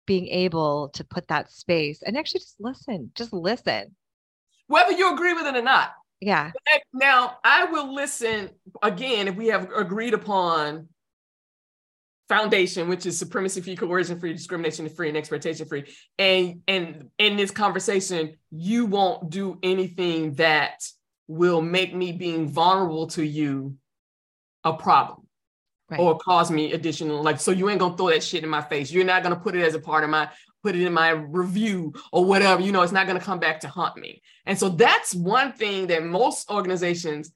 being 0.05 0.27
able 0.27 0.89
to 0.89 1.03
put 1.03 1.27
that 1.27 1.51
space 1.51 2.01
and 2.01 2.17
actually 2.17 2.39
just 2.39 2.55
listen, 2.59 3.11
just 3.15 3.33
listen. 3.33 3.95
Whether 4.67 4.93
you 4.93 5.13
agree 5.13 5.33
with 5.33 5.45
it 5.45 5.55
or 5.55 5.61
not. 5.61 5.91
Yeah. 6.21 6.51
Now, 6.93 7.37
I 7.43 7.65
will 7.65 7.93
listen 7.93 8.49
again 8.81 9.27
if 9.27 9.35
we 9.35 9.47
have 9.47 9.71
agreed 9.71 10.13
upon 10.13 10.87
foundation, 12.27 12.87
which 12.87 13.05
is 13.05 13.19
supremacy 13.19 13.61
free, 13.61 13.75
coercion 13.75 14.19
free, 14.19 14.33
discrimination 14.33 14.89
free, 14.89 15.09
and 15.09 15.17
exploitation 15.17 15.67
free. 15.67 15.85
And 16.17 16.61
and 16.67 17.09
in 17.19 17.37
this 17.37 17.51
conversation, 17.51 18.37
you 18.51 18.85
won't 18.85 19.29
do 19.29 19.59
anything 19.61 20.33
that 20.35 20.83
will 21.27 21.61
make 21.61 21.93
me 21.93 22.11
being 22.11 22.47
vulnerable 22.47 23.07
to 23.07 23.23
you 23.23 23.77
a 24.63 24.73
problem 24.73 25.24
Right. 25.87 25.99
or 25.99 26.17
cause 26.17 26.49
me 26.49 26.73
additional 26.73 27.21
like 27.21 27.39
so 27.39 27.51
you 27.51 27.69
ain't 27.69 27.79
gonna 27.79 27.95
throw 27.95 28.09
that 28.09 28.23
shit 28.23 28.43
in 28.43 28.49
my 28.49 28.61
face. 28.61 28.91
You're 28.91 29.03
not 29.03 29.21
gonna 29.21 29.35
put 29.35 29.55
it 29.55 29.61
as 29.63 29.75
a 29.75 29.79
part 29.79 30.03
of 30.03 30.09
my 30.09 30.27
put 30.63 30.75
it 30.75 30.81
in 30.81 30.91
my 30.93 31.09
review 31.09 31.93
or 32.11 32.25
whatever 32.25 32.59
you 32.59 32.71
know 32.71 32.81
it's 32.81 32.91
not 32.91 33.05
gonna 33.05 33.19
come 33.19 33.39
back 33.39 33.59
to 33.59 33.67
haunt 33.67 33.95
me. 33.97 34.23
And 34.47 34.57
so 34.57 34.69
that's 34.69 35.13
one 35.13 35.53
thing 35.53 35.87
that 35.87 36.03
most 36.03 36.49
organizations 36.49 37.31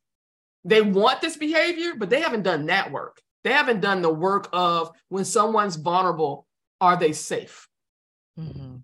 they 0.65 0.81
want 0.81 1.21
this 1.21 1.37
behavior 1.37 1.93
but 1.95 2.09
they 2.09 2.21
haven't 2.21 2.41
done 2.41 2.65
that 2.67 2.91
work. 2.91 3.21
They 3.43 3.53
haven't 3.53 3.81
done 3.81 4.01
the 4.01 4.11
work 4.13 4.49
of 4.51 4.91
when 5.09 5.25
someone's 5.25 5.75
vulnerable 5.75 6.47
are 6.81 6.97
they 6.97 7.11
safe? 7.13 7.67
Mhm. 8.39 8.81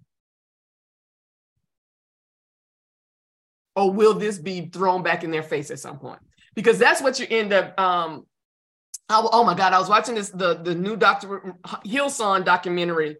or 3.75 3.91
will 3.91 4.13
this 4.13 4.37
be 4.37 4.69
thrown 4.69 5.03
back 5.03 5.23
in 5.23 5.31
their 5.31 5.43
face 5.43 5.69
at 5.71 5.79
some 5.79 5.99
point? 5.99 6.19
Because 6.53 6.79
that's 6.79 7.01
what 7.01 7.19
you 7.19 7.27
end 7.29 7.51
up 7.51 7.77
um 7.79 8.25
oh, 9.09 9.29
oh 9.31 9.43
my 9.43 9.53
god 9.53 9.73
i 9.73 9.79
was 9.79 9.89
watching 9.89 10.15
this 10.15 10.29
the 10.29 10.55
the 10.55 10.75
new 10.75 10.95
dr 10.95 11.57
hillsong 11.85 12.43
documentary 12.45 13.17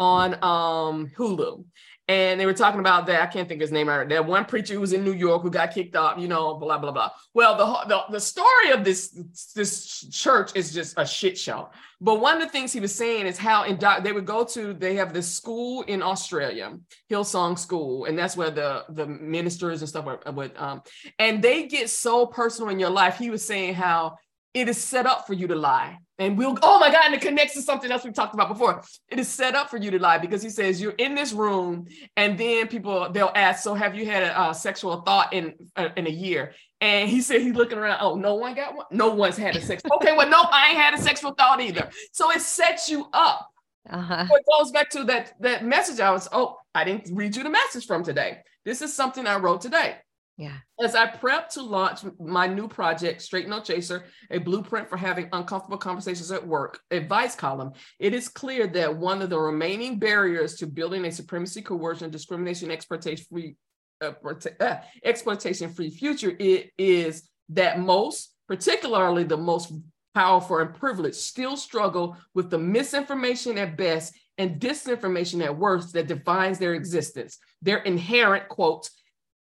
on 0.00 0.34
um 0.42 1.10
hulu. 1.16 1.64
And 2.08 2.38
they 2.38 2.46
were 2.46 2.52
talking 2.52 2.80
about 2.80 3.06
that 3.06 3.22
i 3.22 3.26
can't 3.26 3.48
think 3.48 3.60
of 3.60 3.62
his 3.62 3.72
name 3.72 3.88
right 3.88 4.08
that 4.08 4.26
one 4.26 4.44
preacher 4.44 4.74
who 4.74 4.80
was 4.80 4.92
in 4.92 5.04
new 5.04 5.12
york 5.12 5.42
who 5.42 5.50
got 5.50 5.72
kicked 5.72 5.94
off 5.94 6.18
you 6.18 6.26
know 6.26 6.54
blah 6.54 6.76
blah 6.76 6.90
blah. 6.90 7.10
Well 7.32 7.56
the 7.56 7.88
the, 7.88 8.12
the 8.12 8.20
story 8.20 8.70
of 8.72 8.84
this 8.84 9.16
this 9.54 10.08
church 10.10 10.50
is 10.56 10.74
just 10.74 10.94
a 10.98 11.06
shit 11.06 11.38
show. 11.38 11.70
But 12.00 12.20
one 12.20 12.34
of 12.34 12.42
the 12.42 12.48
things 12.48 12.72
he 12.72 12.80
was 12.80 12.92
saying 12.92 13.26
is 13.26 13.38
how 13.38 13.62
in 13.62 13.76
doc, 13.76 14.02
they 14.02 14.10
would 14.10 14.26
go 14.26 14.44
to 14.44 14.74
they 14.74 14.96
have 14.96 15.14
this 15.14 15.32
school 15.32 15.82
in 15.82 16.02
australia 16.02 16.76
hillsong 17.08 17.56
school 17.56 18.06
and 18.06 18.18
that's 18.18 18.36
where 18.36 18.50
the 18.50 18.84
the 18.88 19.06
ministers 19.06 19.80
and 19.80 19.88
stuff 19.88 20.06
would 20.26 20.56
um 20.56 20.82
and 21.20 21.40
they 21.40 21.68
get 21.68 21.88
so 21.88 22.26
personal 22.26 22.70
in 22.70 22.80
your 22.80 22.90
life. 22.90 23.16
He 23.16 23.30
was 23.30 23.44
saying 23.44 23.74
how 23.74 24.18
it 24.54 24.68
is 24.68 24.82
set 24.82 25.06
up 25.06 25.26
for 25.26 25.32
you 25.32 25.46
to 25.48 25.54
lie. 25.54 25.98
And 26.18 26.36
we'll 26.38 26.56
oh 26.62 26.78
my 26.78 26.90
god 26.90 27.06
and 27.06 27.14
it 27.14 27.20
connects 27.20 27.54
to 27.54 27.62
something 27.62 27.90
else 27.90 28.04
we've 28.04 28.14
talked 28.14 28.34
about 28.34 28.48
before. 28.48 28.82
It 29.08 29.18
is 29.18 29.28
set 29.28 29.54
up 29.54 29.70
for 29.70 29.76
you 29.78 29.90
to 29.90 29.98
lie 29.98 30.18
because 30.18 30.42
he 30.42 30.50
says 30.50 30.80
you're 30.80 30.92
in 30.92 31.14
this 31.14 31.32
room 31.32 31.86
and 32.16 32.38
then 32.38 32.68
people 32.68 33.10
they'll 33.10 33.32
ask 33.34 33.64
so 33.64 33.74
have 33.74 33.94
you 33.94 34.06
had 34.06 34.22
a, 34.22 34.38
uh 34.38 34.52
sexual 34.52 35.00
thought 35.00 35.32
in 35.32 35.54
uh, 35.74 35.88
in 35.96 36.06
a 36.06 36.10
year? 36.10 36.52
And 36.80 37.08
he 37.08 37.22
said 37.22 37.40
he's 37.40 37.54
looking 37.54 37.78
around 37.78 37.98
oh 38.02 38.14
no 38.14 38.34
one 38.34 38.54
got 38.54 38.76
one? 38.76 38.86
No 38.92 39.14
one's 39.14 39.36
had 39.36 39.56
a 39.56 39.60
sex 39.60 39.82
okay 39.90 40.16
well 40.16 40.28
no 40.28 40.42
i 40.52 40.68
ain't 40.68 40.78
had 40.78 40.94
a 40.94 40.98
sexual 40.98 41.32
thought 41.32 41.60
either. 41.60 41.88
So 42.12 42.30
it 42.30 42.40
sets 42.40 42.88
you 42.88 43.08
up. 43.12 43.48
Uh-huh. 43.90 44.28
so 44.28 44.36
it 44.36 44.44
goes 44.48 44.70
back 44.70 44.90
to 44.90 45.02
that 45.02 45.32
that 45.40 45.64
message 45.64 45.98
i 45.98 46.08
was 46.12 46.28
oh 46.30 46.56
i 46.72 46.84
didn't 46.84 47.12
read 47.16 47.34
you 47.34 47.42
the 47.42 47.50
message 47.50 47.86
from 47.86 48.04
today. 48.04 48.38
This 48.64 48.80
is 48.80 48.94
something 48.94 49.26
i 49.26 49.36
wrote 49.36 49.60
today 49.60 49.96
Yeah. 50.38 50.56
as 50.80 50.94
I 50.94 51.06
prep 51.06 51.50
to 51.50 51.62
launch 51.62 52.00
my 52.18 52.46
new 52.46 52.66
project, 52.66 53.20
Straight 53.20 53.48
No 53.48 53.60
Chaser, 53.60 54.06
a 54.30 54.38
blueprint 54.38 54.88
for 54.88 54.96
having 54.96 55.28
uncomfortable 55.32 55.76
conversations 55.76 56.32
at 56.32 56.46
work 56.46 56.80
advice 56.90 57.36
column, 57.36 57.72
it 57.98 58.14
is 58.14 58.28
clear 58.28 58.66
that 58.68 58.96
one 58.96 59.20
of 59.20 59.30
the 59.30 59.38
remaining 59.38 59.98
barriers 59.98 60.56
to 60.56 60.66
building 60.66 61.04
a 61.04 61.12
supremacy, 61.12 61.60
coercion, 61.60 62.10
discrimination, 62.10 62.70
exploitation 62.70 63.26
free, 63.30 63.56
uh, 64.02 64.12
uh, 64.60 64.76
exploitation 65.04 65.72
free 65.72 65.90
future 65.90 66.32
it 66.38 66.70
is 66.78 67.28
that 67.50 67.78
most, 67.78 68.34
particularly 68.48 69.24
the 69.24 69.36
most 69.36 69.72
powerful 70.14 70.58
and 70.58 70.74
privileged, 70.74 71.16
still 71.16 71.56
struggle 71.56 72.16
with 72.34 72.50
the 72.50 72.58
misinformation 72.58 73.58
at 73.58 73.76
best 73.76 74.14
and 74.38 74.60
disinformation 74.60 75.44
at 75.44 75.56
worst 75.56 75.92
that 75.92 76.08
defines 76.08 76.58
their 76.58 76.74
existence, 76.74 77.38
their 77.60 77.78
inherent 77.78 78.48
quote 78.48 78.88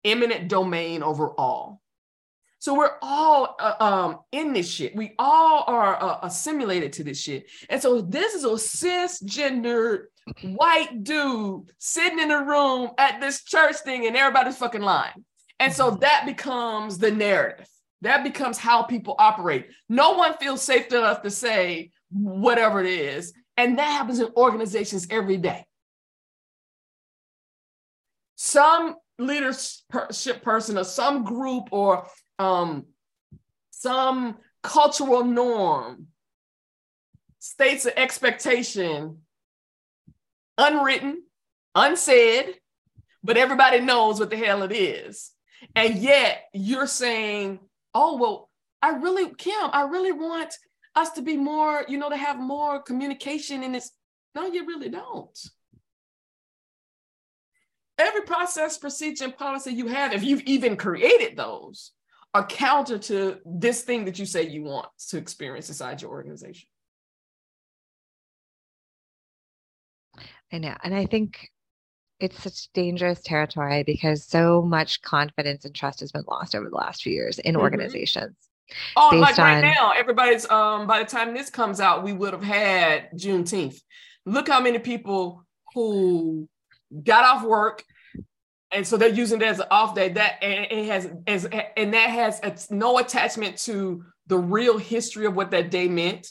eminent 0.07 0.49
domain 0.49 1.03
over 1.03 1.31
all. 1.33 1.83
So 2.59 2.75
we're 2.75 2.97
all 3.03 3.55
uh, 3.61 3.75
um, 3.81 4.19
in 4.33 4.53
this 4.53 4.69
shit. 4.69 4.97
We 4.97 5.15
all 5.19 5.65
are 5.67 6.03
uh, 6.03 6.19
assimilated 6.23 6.95
to 6.95 7.05
this 7.05 7.21
shit. 7.21 7.51
And 7.69 7.81
so 7.81 8.01
this 8.01 8.35
is 8.35 8.45
a 8.45 8.49
cisgender 8.49 10.05
white 10.43 11.05
dude 11.05 11.71
sitting 11.79 12.19
in 12.19 12.31
a 12.31 12.45
room 12.45 12.91
at 12.99 13.21
this 13.21 13.45
church 13.45 13.77
thing 13.77 14.07
and 14.07 14.17
everybody's 14.17 14.57
fucking 14.57 14.83
lying. 14.83 15.25
And 15.61 15.73
so 15.73 15.93
that 16.01 16.25
becomes 16.27 16.99
the 16.99 17.11
narrative. 17.11 17.69
That 18.03 18.25
becomes 18.25 18.59
how 18.59 18.83
people 18.83 19.15
operate. 19.19 19.69
No 19.89 20.13
one 20.13 20.35
feels 20.39 20.63
safe 20.63 20.93
enough 20.93 21.23
to 21.23 21.31
say 21.31 21.93
whatever 22.11 22.81
it 22.81 22.91
is. 22.91 23.33
And 23.57 23.79
that 23.79 23.91
happens 23.91 24.19
in 24.19 24.29
organizations 24.37 25.07
every 25.11 25.39
day. 25.39 25.65
Some 28.35 28.97
leadership 29.19 30.43
person 30.43 30.79
or 30.79 30.85
some 30.85 31.25
group 31.25 31.69
or 31.71 32.07
um, 32.39 32.87
some 33.71 34.37
cultural 34.63 35.25
norm 35.25 36.09
states 37.39 37.87
an 37.87 37.93
expectation 37.97 39.19
unwritten 40.59 41.23
unsaid 41.75 42.55
but 43.27 43.37
everybody 43.37 43.81
knows 43.81 44.21
what 44.21 44.31
the 44.31 44.37
hell 44.37 44.63
it 44.63 44.73
is. 44.73 45.33
And 45.75 45.97
yet 45.97 46.45
you're 46.55 46.87
saying 46.87 47.59
oh 47.95 48.17
well 48.17 48.51
i 48.83 48.91
really 48.91 49.35
kim 49.35 49.71
i 49.73 49.83
really 49.83 50.13
want 50.13 50.55
us 50.95 51.11
to 51.13 51.23
be 51.23 51.37
more 51.37 51.85
you 51.89 51.99
know 51.99 52.09
to 52.09 52.17
have 52.17 52.39
more 52.39 52.81
communication 52.81 53.63
in 53.63 53.73
this. 53.73 53.91
No 54.35 54.47
you 54.47 54.67
really 54.67 54.89
don't 54.89 55.37
every 57.99 58.23
process, 58.23 58.79
procedure, 58.79 59.25
and 59.25 59.37
policy 59.37 59.73
you 59.73 59.87
have, 59.87 60.13
if 60.13 60.23
you've 60.23 60.43
even 60.43 60.77
created 60.77 61.37
those, 61.37 61.93
are 62.35 62.47
counter 62.47 62.99
to 62.99 63.39
this 63.47 63.83
thing 63.83 64.05
that 64.05 64.19
you 64.19 64.27
say 64.27 64.47
you 64.47 64.63
want 64.63 64.89
to 65.09 65.17
experience 65.17 65.69
inside 65.69 66.03
your 66.03 66.11
organization. 66.11 66.69
I 70.53 70.59
know. 70.59 70.75
And 70.83 70.95
I 70.95 71.07
think 71.07 71.51
it's 72.21 72.43
such 72.43 72.73
dangerous 72.73 73.21
territory 73.23 73.83
because 73.83 74.25
so 74.25 74.63
much 74.63 75.03
confidence 75.03 75.65
and 75.65 75.75
trust 75.75 76.01
has 76.01 76.13
been 76.13 76.25
lost 76.29 76.55
over 76.55 76.69
the 76.69 76.77
last 76.77 77.03
few 77.03 77.13
years 77.13 77.39
in 77.39 77.55
Mhm. 77.55 77.61
organizations. 77.61 78.37
Oh, 78.97 79.11
like 79.21 79.37
right 79.39 79.57
on- 79.57 79.63
now, 79.63 79.93
everybody's 79.93 80.49
um 80.51 80.87
by 80.87 80.99
the 80.99 81.05
time 81.05 81.35
this 81.35 81.51
comes 81.51 81.81
out, 81.81 82.03
we 82.03 82.13
would 82.13 82.33
have 82.33 82.43
had 82.43 83.11
Juneteenth. 83.13 83.81
Look 84.25 84.49
how 84.49 84.61
many 84.61 84.79
people 84.79 85.45
who 85.75 86.49
got 87.05 87.25
off 87.25 87.45
work 87.45 87.85
and 88.73 88.87
so 88.87 88.97
they're 88.97 89.09
using 89.09 89.41
it 89.41 89.47
as 89.47 89.61
an 89.61 89.67
off 89.71 89.95
day. 89.95 90.11
That 90.11 90.43
and 90.43 90.67
it 90.71 90.87
has 90.87 91.09
as 91.27 91.45
and 91.77 91.95
that 91.95 92.11
has 92.11 92.41
it's 92.43 92.71
no 92.71 92.99
attachment 92.99 93.59
to 93.59 94.05
the 94.27 94.39
real 94.39 94.77
history 94.77 95.27
of 95.27 95.35
what 95.35 95.53
that 95.53 95.71
day 95.71 95.89
meant. 95.89 96.29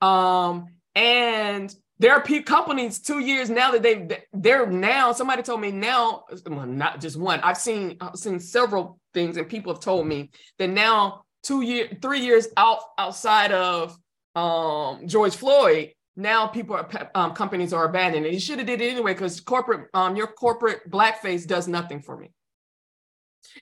Um 0.00 0.66
and 0.94 1.74
there 1.98 2.12
are 2.12 2.42
companies 2.42 2.98
two 3.00 3.20
years 3.20 3.48
now 3.48 3.70
that 3.70 3.82
they 3.82 4.08
they're 4.32 4.66
now 4.66 5.12
somebody 5.12 5.42
told 5.42 5.60
me 5.60 5.70
now 5.70 6.24
well, 6.46 6.66
not 6.66 7.00
just 7.00 7.16
one 7.16 7.40
i've 7.40 7.56
seen 7.56 7.96
i've 8.00 8.16
seen 8.16 8.40
several 8.40 8.98
things 9.14 9.36
and 9.36 9.48
people 9.48 9.72
have 9.72 9.80
told 9.80 10.06
me 10.06 10.30
that 10.58 10.68
now 10.68 11.22
two 11.42 11.62
year 11.62 11.88
three 12.02 12.20
years 12.20 12.48
out 12.56 12.80
outside 12.98 13.52
of 13.52 13.96
um 14.34 15.06
george 15.06 15.36
floyd 15.36 15.92
now 16.16 16.46
people 16.46 16.76
are 16.76 17.10
um, 17.14 17.32
companies 17.34 17.72
are 17.72 17.84
abandoning 17.84 18.26
it. 18.30 18.34
You 18.34 18.40
should 18.40 18.58
have 18.58 18.66
did 18.66 18.80
it 18.80 18.90
anyway 18.90 19.14
because 19.14 19.40
corporate 19.40 19.88
um 19.94 20.16
your 20.16 20.26
corporate 20.26 20.90
blackface 20.90 21.46
does 21.46 21.68
nothing 21.68 22.00
for 22.02 22.16
me. 22.16 22.30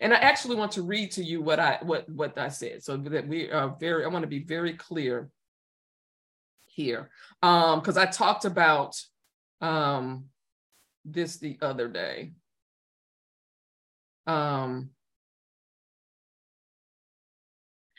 And 0.01 0.13
I 0.13 0.17
actually 0.17 0.57
want 0.57 0.73
to 0.73 0.83
read 0.83 1.13
to 1.13 1.25
you 1.25 1.43
what 1.43 1.61
I 1.61 1.79
what 1.83 2.09
what 2.09 2.37
I 2.39 2.49
said 2.49 2.83
so 2.83 2.97
that 2.97 3.29
we 3.29 3.51
are 3.51 3.77
very 3.79 4.05
I 4.05 4.09
want 4.09 4.23
to 4.25 4.29
be 4.29 4.43
very 4.43 4.75
clear 4.75 5.31
here 6.67 7.11
um 7.43 7.81
because 7.81 7.97
I 7.97 8.07
talked 8.07 8.45
about 8.45 9.01
um 9.61 10.25
this 11.05 11.39
the 11.39 11.59
other 11.63 11.89
day. 11.89 12.33
Um 14.27 14.91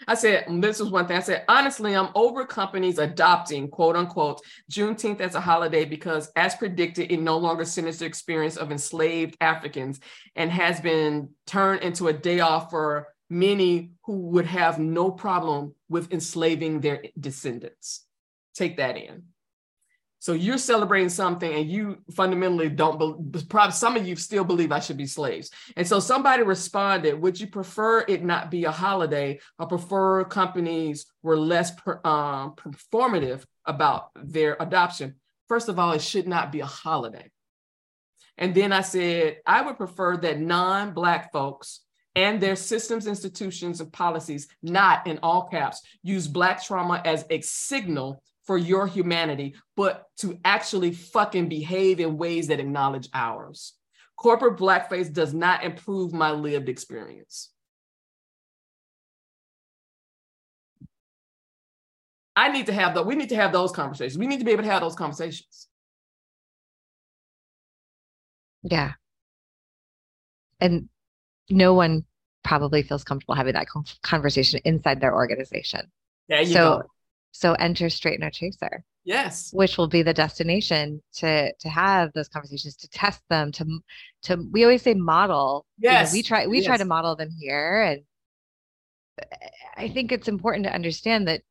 I 0.08 0.16
said, 0.16 0.46
this 0.62 0.80
was 0.80 0.90
one 0.90 1.08
thing. 1.08 1.18
I 1.18 1.22
said, 1.22 1.46
honestly, 1.48 1.96
I'm 1.96 2.10
over 2.16 2.46
companies 2.46 2.98
adopting 2.98 3.70
quote 3.70 3.96
unquote 3.96 4.42
Juneteenth 4.72 5.22
as 5.22 5.36
a 5.36 5.42
holiday 5.42 5.86
because, 5.86 6.32
as 6.36 6.56
predicted, 6.56 7.12
it 7.12 7.20
no 7.20 7.38
longer 7.38 7.66
centers 7.66 8.00
the 8.00 8.06
experience 8.06 8.58
of 8.58 8.72
enslaved 8.72 9.38
Africans 9.42 10.00
and 10.36 10.52
has 10.52 10.80
been 10.82 11.30
turned 11.46 11.82
into 11.82 12.08
a 12.08 12.14
day 12.14 12.40
off 12.40 12.70
for 12.70 13.08
many 13.30 13.92
who 14.04 14.18
would 14.30 14.46
have 14.46 14.80
no 14.80 15.12
problem 15.12 15.74
with 15.90 16.12
enslaving 16.12 16.82
their 16.82 17.04
descendants. 17.20 18.06
Take 18.54 18.78
that 18.78 18.98
in. 18.98 19.24
So 20.22 20.34
you're 20.34 20.60
celebrating 20.60 21.10
something 21.10 21.52
and 21.52 21.68
you 21.68 21.98
fundamentally 22.16 22.70
don't 22.70 23.00
believe, 23.00 23.50
probably 23.50 23.72
some 23.72 23.98
of 23.98 24.08
you 24.08 24.16
still 24.16 24.44
believe 24.44 24.72
I 24.72 24.80
should 24.80 24.96
be 24.96 25.08
slaves. 25.08 25.50
And 25.76 25.88
so 25.88 26.00
somebody 26.00 26.44
responded, 26.44 27.20
would 27.20 27.40
you 27.40 27.48
prefer 27.48 28.06
it 28.08 28.24
not 28.24 28.52
be 28.52 28.66
a 28.66 28.72
holiday 28.72 29.40
or 29.58 29.66
prefer 29.66 30.24
companies 30.26 31.08
were 31.24 31.38
less 31.38 31.72
per, 31.72 32.00
um, 32.06 32.54
performative 32.54 33.46
about 33.66 34.12
their 34.14 34.58
adoption? 34.60 35.16
First 35.48 35.70
of 35.70 35.80
all, 35.80 35.92
it 35.94 36.04
should 36.04 36.28
not 36.28 36.52
be 36.52 36.60
a 36.60 36.68
holiday. 36.68 37.32
And 38.38 38.54
then 38.54 38.72
I 38.72 38.82
said, 38.82 39.38
I 39.48 39.64
would 39.64 39.78
prefer 39.78 40.18
that 40.18 40.40
non-Black 40.40 41.32
folks 41.32 41.80
and 42.16 42.40
their 42.40 42.56
systems, 42.56 43.08
institutions, 43.08 43.82
and 43.82 43.92
policies, 43.92 44.48
not 44.62 45.08
in 45.08 45.18
all 45.24 45.48
caps, 45.48 45.82
use 46.04 46.28
Black 46.28 46.64
trauma 46.64 47.02
as 47.06 47.26
a 47.32 47.42
signal 47.42 48.22
for 48.52 48.58
your 48.58 48.86
humanity, 48.86 49.56
but 49.78 50.08
to 50.18 50.38
actually 50.44 50.92
fucking 50.92 51.48
behave 51.48 52.02
in 52.02 52.18
ways 52.18 52.48
that 52.48 52.60
acknowledge 52.60 53.08
ours. 53.14 53.76
Corporate 54.18 54.58
blackface 54.58 55.14
does 55.14 55.34
not 55.34 55.64
improve 55.64 56.12
my 56.12 56.32
lived 56.32 56.68
experience. 56.68 57.50
I 62.36 62.52
need 62.52 62.66
to 62.66 62.74
have 62.74 62.94
the, 62.94 63.04
we 63.04 63.16
need 63.16 63.30
to 63.30 63.38
have 63.38 63.54
those 63.54 63.72
conversations. 63.72 64.18
We 64.18 64.28
need 64.28 64.40
to 64.40 64.46
be 64.46 64.52
able 64.52 64.64
to 64.64 64.70
have 64.70 64.82
those 64.82 64.96
conversations. 64.96 65.70
Yeah. 68.64 68.92
And 70.60 70.90
no 71.50 71.74
one 71.74 72.04
probably 72.44 72.84
feels 72.84 73.06
comfortable 73.06 73.36
having 73.36 73.54
that 73.54 73.68
conversation 74.02 74.60
inside 74.66 75.00
their 75.00 75.16
organization. 75.16 75.90
There 76.28 76.42
you 76.42 76.48
so, 76.48 76.80
go. 76.80 76.84
So 77.32 77.54
enter 77.54 77.90
straight 77.90 78.20
no 78.20 78.30
chaser. 78.30 78.84
Yes. 79.04 79.52
Which 79.52 79.78
will 79.78 79.88
be 79.88 80.04
the 80.04 80.14
destination 80.14 81.02
to 81.16 81.52
to 81.54 81.70
have 81.70 82.12
those 82.14 82.28
conversations, 82.28 82.76
to 82.78 82.90
test 82.90 83.22
them, 83.30 83.52
to 83.54 83.80
to 84.24 84.48
we 84.52 84.64
always 84.64 84.84
say 84.84 84.94
model. 84.94 85.66
Yes. 85.78 86.12
You 86.12 86.18
know, 86.18 86.20
we 86.20 86.24
try 86.24 86.48
we 86.48 86.58
yes. 86.58 86.66
try 86.66 86.78
to 86.78 86.86
model 86.86 87.16
them 87.16 87.30
here. 87.40 87.82
And 87.82 88.02
I 89.76 89.90
think 89.90 90.12
it's 90.12 90.28
important 90.28 90.66
to 90.66 90.74
understand 90.74 91.28
that 91.28 91.42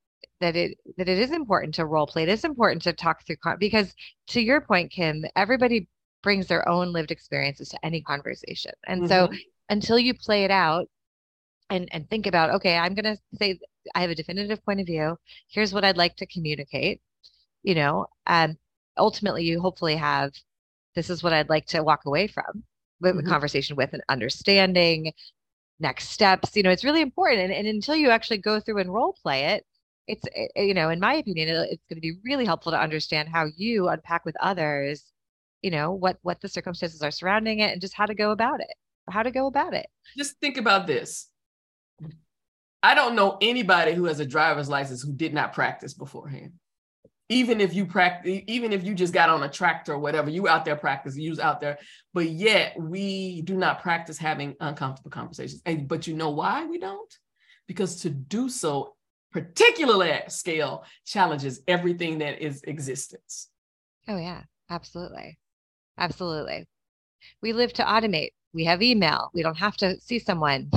that 0.41 0.57
it 0.57 0.79
that 0.97 1.09
it 1.09 1.19
is 1.19 1.33
important 1.33 1.75
to 1.75 1.87
role 1.87 2.07
play. 2.07 2.23
It 2.23 2.29
is 2.29 2.45
important 2.45 2.83
to 2.83 2.93
talk 2.93 3.27
through 3.27 3.37
con- 3.37 3.59
because 3.59 3.95
to 4.29 4.41
your 4.41 4.61
point, 4.61 4.93
Kim, 4.93 5.25
everybody 5.37 5.89
brings 6.23 6.47
their 6.47 6.69
own 6.69 6.93
lived 6.93 7.11
experiences 7.11 7.71
to 7.71 7.79
any 7.85 8.01
conversation. 8.03 8.73
And 8.87 9.03
mm-hmm. 9.03 9.09
so 9.09 9.39
until 9.69 9.99
you 9.99 10.15
play 10.15 10.45
it 10.45 10.51
out 10.51 10.89
and 11.71 11.89
and 11.93 12.09
think 12.11 12.27
about, 12.27 12.51
okay, 12.51 12.77
I'm 12.77 12.95
gonna 12.95 13.17
say 13.35 13.59
I 13.95 14.03
have 14.03 14.11
a 14.11 14.15
definitive 14.15 14.65
point 14.65 14.81
of 14.81 14.87
view. 14.87 15.17
Here's 15.49 15.73
what 15.73 15.85
I'd 15.85 15.97
like 15.97 16.17
to 16.17 16.27
communicate. 16.27 17.01
You 17.63 17.75
know, 17.75 18.07
and 18.27 18.57
ultimately 18.99 19.45
you 19.45 19.61
hopefully 19.61 19.97
have 19.97 20.33
this 20.95 21.11
is 21.11 21.23
what 21.23 21.33
I'd 21.33 21.49
like 21.49 21.67
to 21.67 21.83
walk 21.83 22.05
away 22.07 22.27
from 22.27 22.65
with 23.01 23.17
mm-hmm. 23.17 23.29
conversation 23.29 23.77
with 23.77 23.93
an 23.95 24.03
understanding 24.09 25.13
next 25.81 26.11
steps 26.11 26.55
you 26.55 26.63
know 26.63 26.71
it's 26.71 26.85
really 26.85 27.01
important 27.01 27.41
and, 27.41 27.53
and 27.53 27.67
until 27.67 27.97
you 27.97 28.11
actually 28.11 28.37
go 28.37 28.61
through 28.61 28.79
and 28.79 28.93
role 28.93 29.17
play 29.23 29.47
it 29.47 29.65
it's 30.07 30.23
it, 30.35 30.51
you 30.55 30.75
know 30.75 30.91
in 30.91 31.01
my 31.01 31.15
opinion 31.15 31.49
it, 31.49 31.69
it's 31.71 31.85
going 31.89 31.97
to 31.97 32.01
be 32.01 32.19
really 32.25 32.45
helpful 32.45 32.71
to 32.71 32.79
understand 32.79 33.29
how 33.31 33.47
you 33.57 33.89
unpack 33.89 34.25
with 34.27 34.37
others 34.41 35.05
you 35.63 35.71
know 35.71 35.93
what 35.93 36.19
what 36.23 36.41
the 36.43 36.49
circumstances 36.49 37.03
are 37.03 37.11
surrounding 37.11 37.61
it 37.61 37.73
and 37.73 37.81
just 37.81 37.95
how 37.95 38.05
to 38.05 38.15
go 38.15 38.31
about 38.31 38.61
it 38.61 38.75
how 39.09 39.23
to 39.23 39.31
go 39.31 39.47
about 39.47 39.73
it 39.73 39.87
just 40.19 40.39
think 40.39 40.59
about 40.59 40.87
this 40.87 41.30
i 42.83 42.95
don't 42.95 43.15
know 43.15 43.37
anybody 43.41 43.93
who 43.95 44.05
has 44.05 44.21
a 44.21 44.27
driver's 44.27 44.69
license 44.69 45.03
who 45.03 45.13
did 45.13 45.35
not 45.35 45.53
practice 45.53 45.95
beforehand 45.95 46.53
even 47.29 47.61
if 47.61 47.75
you 47.75 47.87
practice 47.87 48.43
even 48.47 48.73
if 48.73 48.83
you 48.85 48.95
just 48.95 49.13
got 49.13 49.29
on 49.29 49.43
a 49.43 49.49
tractor 49.49 49.93
or 49.93 49.99
whatever 49.99 50.31
you 50.31 50.49
out 50.49 50.65
there 50.65 50.77
practice 50.77 51.17
you 51.17 51.31
was 51.31 51.39
out 51.39 51.61
there 51.61 51.79
but 52.13 52.29
yet 52.29 52.79
we 52.79 53.43
do 53.43 53.57
not 53.57 53.83
practice 53.83 54.19
having 54.19 54.55
uncomfortable 54.61 55.11
conversations 55.11 55.63
and 55.67 55.89
but 55.89 56.07
you 56.07 56.15
know 56.15 56.31
why 56.31 56.65
we 56.67 56.79
don't 56.79 57.19
because 57.67 57.97
to 58.03 58.11
do 58.11 58.49
so 58.49 58.95
particularly 59.33 60.11
at 60.11 60.33
scale 60.33 60.85
challenges 61.07 61.61
everything 61.69 62.19
that 62.19 62.43
is 62.43 62.63
existence 62.65 63.49
oh 64.09 64.17
yeah 64.17 64.43
absolutely 64.71 65.39
Absolutely. 66.01 66.67
We 67.43 67.53
live 67.53 67.75
to 67.75 67.85
automate. 67.85 68.31
We 68.55 68.65
have 68.65 68.83
email. 68.83 69.31
We 69.35 69.43
don't 69.43 69.59
have 69.59 69.77
to 69.77 70.01
see 70.01 70.19
someone. 70.19 70.71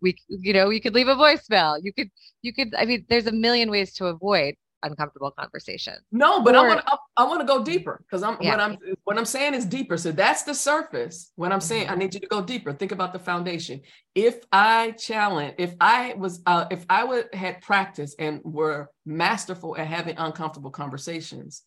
We, 0.00 0.16
you 0.28 0.52
know, 0.52 0.70
you 0.70 0.80
could 0.80 0.94
leave 0.94 1.08
a 1.08 1.14
voicemail. 1.14 1.78
You 1.82 1.92
could, 1.92 2.10
you 2.42 2.52
could, 2.52 2.74
I 2.76 2.84
mean, 2.84 3.06
there's 3.08 3.26
a 3.26 3.32
million 3.32 3.70
ways 3.70 3.94
to 3.94 4.06
avoid 4.06 4.56
uncomfortable 4.82 5.30
conversation. 5.30 5.94
No, 6.12 6.42
but 6.42 6.54
or, 6.54 6.64
I 6.64 6.68
want 6.68 6.86
to 6.86 6.98
I 7.16 7.24
want 7.24 7.40
to 7.40 7.46
go 7.46 7.62
deeper 7.62 8.02
because 8.04 8.22
I'm 8.22 8.36
yeah. 8.40 8.50
what 8.50 8.60
I'm 8.60 8.76
what 9.04 9.18
I'm 9.18 9.24
saying 9.24 9.54
is 9.54 9.64
deeper. 9.64 9.96
So 9.96 10.12
that's 10.12 10.42
the 10.42 10.54
surface. 10.54 11.32
What 11.36 11.52
I'm 11.52 11.60
saying, 11.60 11.88
I 11.88 11.90
mm-hmm. 11.90 11.98
need 12.00 12.14
you 12.14 12.20
to 12.20 12.26
go 12.26 12.42
deeper. 12.42 12.72
Think 12.72 12.92
about 12.92 13.12
the 13.12 13.18
foundation. 13.18 13.80
If 14.14 14.40
I 14.52 14.92
challenge, 14.92 15.54
if 15.58 15.74
I 15.80 16.14
was 16.16 16.40
uh, 16.46 16.66
if 16.70 16.84
I 16.88 17.04
would 17.04 17.34
had 17.34 17.60
practiced 17.60 18.16
and 18.18 18.40
were 18.44 18.90
masterful 19.06 19.76
at 19.76 19.86
having 19.86 20.16
uncomfortable 20.16 20.70
conversations, 20.70 21.62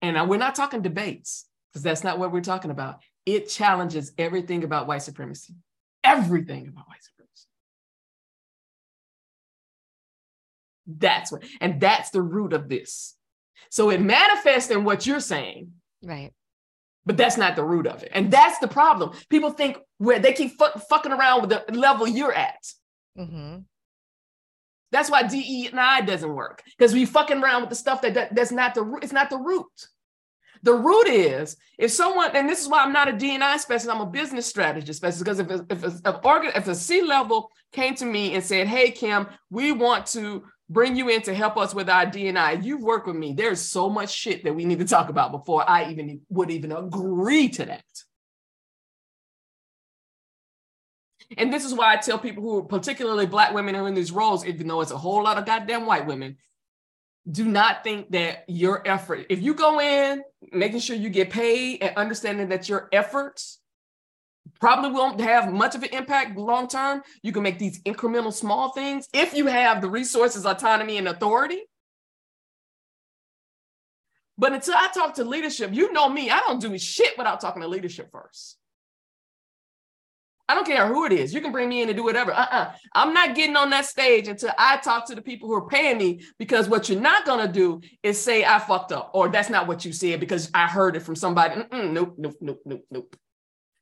and 0.00 0.28
we're 0.28 0.36
not 0.38 0.54
talking 0.54 0.82
debates 0.82 1.46
because 1.72 1.82
that's 1.82 2.04
not 2.04 2.18
what 2.18 2.32
we're 2.32 2.40
talking 2.40 2.70
about. 2.70 3.00
It 3.24 3.48
challenges 3.48 4.12
everything 4.18 4.64
about 4.64 4.88
white 4.88 5.02
supremacy, 5.02 5.54
everything 6.04 6.68
about 6.68 6.88
white 6.88 7.02
supremacy. 7.02 7.46
That's 10.86 11.32
what, 11.32 11.44
and 11.60 11.80
that's 11.80 12.10
the 12.10 12.22
root 12.22 12.52
of 12.52 12.68
this. 12.68 13.16
So 13.70 13.90
it 13.90 14.00
manifests 14.00 14.70
in 14.70 14.84
what 14.84 15.06
you're 15.06 15.20
saying. 15.20 15.72
Right. 16.02 16.32
But 17.04 17.16
that's 17.16 17.36
not 17.36 17.56
the 17.56 17.64
root 17.64 17.86
of 17.86 18.02
it. 18.02 18.10
And 18.12 18.30
that's 18.30 18.58
the 18.58 18.68
problem. 18.68 19.16
People 19.28 19.50
think 19.50 19.78
where 19.98 20.18
they 20.18 20.32
keep 20.32 20.52
fu- 20.58 20.78
fucking 20.88 21.12
around 21.12 21.40
with 21.40 21.50
the 21.50 21.64
level 21.72 22.06
you're 22.06 22.32
at. 22.32 22.62
Mm-hmm. 23.18 23.58
That's 24.92 25.10
why 25.10 25.22
DE 25.22 25.68
and 25.68 25.80
I 25.80 26.02
doesn't 26.02 26.34
work 26.34 26.62
because 26.76 26.92
we 26.92 27.06
fucking 27.06 27.42
around 27.42 27.62
with 27.62 27.70
the 27.70 27.76
stuff 27.76 28.02
that, 28.02 28.14
that 28.14 28.34
that's 28.34 28.52
not 28.52 28.74
the 28.74 28.82
root. 28.82 29.02
It's 29.02 29.12
not 29.12 29.30
the 29.30 29.38
root. 29.38 29.66
The 30.62 30.74
root 30.74 31.08
is 31.08 31.56
if 31.78 31.90
someone, 31.90 32.30
and 32.34 32.48
this 32.48 32.62
is 32.62 32.68
why 32.68 32.82
I'm 32.82 32.92
not 32.92 33.08
a 33.08 33.12
DNI 33.12 33.58
specialist, 33.58 33.88
I'm 33.88 34.06
a 34.06 34.10
business 34.10 34.46
strategist 34.46 34.98
specialist. 34.98 35.24
Because 35.24 35.38
if 35.40 35.50
a, 35.50 35.66
if 35.68 35.82
a, 35.84 36.08
if, 36.08 36.24
organ, 36.24 36.52
if 36.54 36.68
a 36.68 36.74
C 36.74 37.02
level 37.02 37.50
came 37.72 37.94
to 37.96 38.04
me 38.04 38.34
and 38.34 38.44
said, 38.44 38.68
"Hey 38.68 38.92
Kim, 38.92 39.26
we 39.50 39.72
want 39.72 40.06
to 40.08 40.44
bring 40.70 40.96
you 40.96 41.08
in 41.08 41.20
to 41.22 41.34
help 41.34 41.56
us 41.56 41.74
with 41.74 41.88
our 41.88 42.06
DNI," 42.06 42.64
you've 42.64 42.82
worked 42.82 43.08
with 43.08 43.16
me. 43.16 43.32
There's 43.32 43.60
so 43.60 43.90
much 43.90 44.12
shit 44.12 44.44
that 44.44 44.54
we 44.54 44.64
need 44.64 44.78
to 44.78 44.84
talk 44.84 45.08
about 45.08 45.32
before 45.32 45.68
I 45.68 45.90
even 45.90 46.20
would 46.28 46.50
even 46.50 46.70
agree 46.70 47.48
to 47.50 47.64
that. 47.66 47.84
And 51.36 51.52
this 51.52 51.64
is 51.64 51.74
why 51.74 51.92
I 51.92 51.96
tell 51.96 52.18
people 52.18 52.42
who 52.42 52.64
particularly 52.64 53.26
black 53.26 53.54
women 53.54 53.74
who 53.74 53.84
are 53.84 53.88
in 53.88 53.94
these 53.94 54.12
roles, 54.12 54.44
even 54.44 54.68
though 54.68 54.80
it's 54.80 54.90
a 54.90 54.98
whole 54.98 55.24
lot 55.24 55.38
of 55.38 55.46
goddamn 55.46 55.86
white 55.86 56.06
women, 56.06 56.36
do 57.30 57.44
not 57.44 57.84
think 57.84 58.10
that 58.10 58.44
your 58.48 58.86
effort, 58.86 59.26
if 59.30 59.40
you 59.40 59.54
go 59.54 59.80
in 59.80 60.22
making 60.52 60.80
sure 60.80 60.96
you 60.96 61.08
get 61.08 61.30
paid 61.30 61.82
and 61.82 61.96
understanding 61.96 62.48
that 62.48 62.68
your 62.68 62.88
efforts 62.92 63.60
probably 64.60 64.90
won't 64.90 65.20
have 65.20 65.52
much 65.52 65.74
of 65.74 65.82
an 65.82 65.90
impact 65.92 66.36
long 66.36 66.66
term, 66.66 67.02
you 67.22 67.32
can 67.32 67.42
make 67.42 67.58
these 67.58 67.80
incremental 67.82 68.32
small 68.32 68.72
things 68.72 69.08
if 69.12 69.34
you 69.34 69.46
have 69.46 69.80
the 69.80 69.88
resources, 69.88 70.44
autonomy, 70.44 70.98
and 70.98 71.08
authority. 71.08 71.62
But 74.36 74.52
until 74.52 74.74
I 74.74 74.88
talk 74.92 75.14
to 75.14 75.24
leadership, 75.24 75.72
you 75.72 75.92
know 75.92 76.08
me, 76.08 76.30
I 76.30 76.40
don't 76.40 76.60
do 76.60 76.76
shit 76.76 77.16
without 77.16 77.40
talking 77.40 77.62
to 77.62 77.68
leadership 77.68 78.10
first. 78.10 78.56
I 80.52 80.54
don't 80.54 80.66
care 80.66 80.86
who 80.86 81.06
it 81.06 81.12
is. 81.12 81.32
You 81.32 81.40
can 81.40 81.50
bring 81.50 81.70
me 81.70 81.80
in 81.80 81.88
and 81.88 81.96
do 81.96 82.04
whatever. 82.04 82.30
Uh-uh. 82.30 82.72
I'm 82.94 83.14
not 83.14 83.34
getting 83.34 83.56
on 83.56 83.70
that 83.70 83.86
stage 83.86 84.28
until 84.28 84.50
I 84.58 84.76
talk 84.76 85.06
to 85.06 85.14
the 85.14 85.22
people 85.22 85.48
who 85.48 85.54
are 85.54 85.66
paying 85.66 85.96
me 85.96 86.20
because 86.38 86.68
what 86.68 86.90
you're 86.90 87.00
not 87.00 87.24
going 87.24 87.46
to 87.46 87.50
do 87.50 87.80
is 88.02 88.20
say 88.20 88.44
I 88.44 88.58
fucked 88.58 88.92
up 88.92 89.12
or 89.14 89.30
that's 89.30 89.48
not 89.48 89.66
what 89.66 89.86
you 89.86 89.94
said 89.94 90.20
because 90.20 90.50
I 90.52 90.66
heard 90.66 90.94
it 90.94 91.00
from 91.00 91.16
somebody. 91.16 91.54
Mm-mm, 91.54 91.92
nope, 91.92 92.16
nope, 92.18 92.36
nope, 92.42 92.60
nope, 92.66 92.84
nope. 92.90 93.16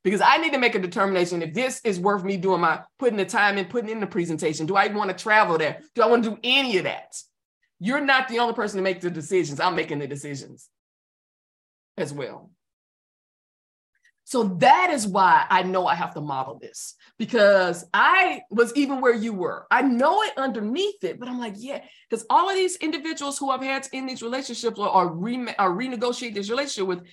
Because 0.05 0.21
I 0.21 0.37
need 0.37 0.53
to 0.53 0.59
make 0.59 0.75
a 0.75 0.79
determination 0.79 1.41
if 1.41 1.53
this 1.53 1.81
is 1.83 1.99
worth 1.99 2.23
me 2.23 2.37
doing 2.37 2.61
my 2.61 2.79
putting 2.97 3.17
the 3.17 3.25
time 3.25 3.57
in, 3.57 3.65
putting 3.65 3.89
in 3.89 3.99
the 3.99 4.07
presentation. 4.07 4.65
Do 4.65 4.77
I 4.77 4.85
even 4.85 4.95
want 4.95 5.09
to 5.09 5.21
travel 5.21 5.57
there? 5.57 5.81
Do 5.93 6.03
I 6.03 6.07
want 6.07 6.23
to 6.23 6.29
do 6.29 6.37
any 6.41 6.77
of 6.77 6.85
that? 6.85 7.17
You're 7.81 7.99
not 7.99 8.29
the 8.29 8.39
only 8.39 8.53
person 8.53 8.77
to 8.77 8.83
make 8.83 9.01
the 9.01 9.11
decisions. 9.11 9.59
I'm 9.59 9.75
making 9.75 9.99
the 9.99 10.07
decisions 10.07 10.69
as 11.97 12.13
well. 12.13 12.50
So 14.23 14.43
that 14.59 14.91
is 14.91 15.07
why 15.07 15.45
I 15.49 15.63
know 15.63 15.87
I 15.87 15.95
have 15.95 16.13
to 16.13 16.21
model 16.21 16.57
this 16.57 16.95
because 17.17 17.85
I 17.93 18.41
was 18.49 18.73
even 18.75 19.01
where 19.01 19.13
you 19.13 19.33
were. 19.33 19.67
I 19.69 19.81
know 19.81 20.21
it 20.23 20.37
underneath 20.37 21.03
it, 21.03 21.19
but 21.19 21.27
I'm 21.27 21.39
like, 21.39 21.55
yeah, 21.57 21.81
because 22.09 22.25
all 22.29 22.49
of 22.49 22.55
these 22.55 22.77
individuals 22.77 23.37
who 23.37 23.49
I've 23.49 23.63
had 23.63 23.87
in 23.91 24.05
these 24.05 24.21
relationships 24.21 24.79
or, 24.79 25.13
re- 25.13 25.37
renegotiate 25.37 26.33
this 26.33 26.49
relationship 26.49 26.87
with 26.87 27.03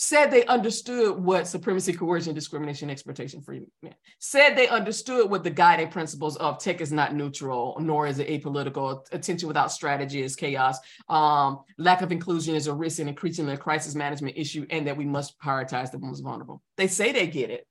said 0.00 0.30
they 0.30 0.44
understood 0.44 1.18
what 1.18 1.48
supremacy, 1.48 1.92
coercion, 1.92 2.32
discrimination, 2.32 2.88
exploitation 2.88 3.42
for 3.42 3.56
men. 3.82 3.96
Said 4.20 4.54
they 4.54 4.68
understood 4.68 5.28
what 5.28 5.42
the 5.42 5.50
guiding 5.50 5.88
principles 5.88 6.36
of 6.36 6.60
tech 6.60 6.80
is 6.80 6.92
not 6.92 7.16
neutral, 7.16 7.76
nor 7.80 8.06
is 8.06 8.20
it 8.20 8.28
apolitical. 8.28 9.04
Attention 9.10 9.48
without 9.48 9.72
strategy 9.72 10.22
is 10.22 10.36
chaos. 10.36 10.78
Um, 11.08 11.64
lack 11.78 12.00
of 12.00 12.12
inclusion 12.12 12.54
is 12.54 12.68
a 12.68 12.72
risk 12.72 13.00
and 13.00 13.08
increasingly 13.08 13.54
a 13.54 13.56
crisis 13.56 13.96
management 13.96 14.38
issue, 14.38 14.64
and 14.70 14.86
that 14.86 14.96
we 14.96 15.04
must 15.04 15.36
prioritize 15.40 15.90
the 15.90 15.98
most 15.98 16.20
vulnerable. 16.20 16.62
They 16.76 16.86
say 16.86 17.10
they 17.10 17.26
get 17.26 17.50
it, 17.50 17.66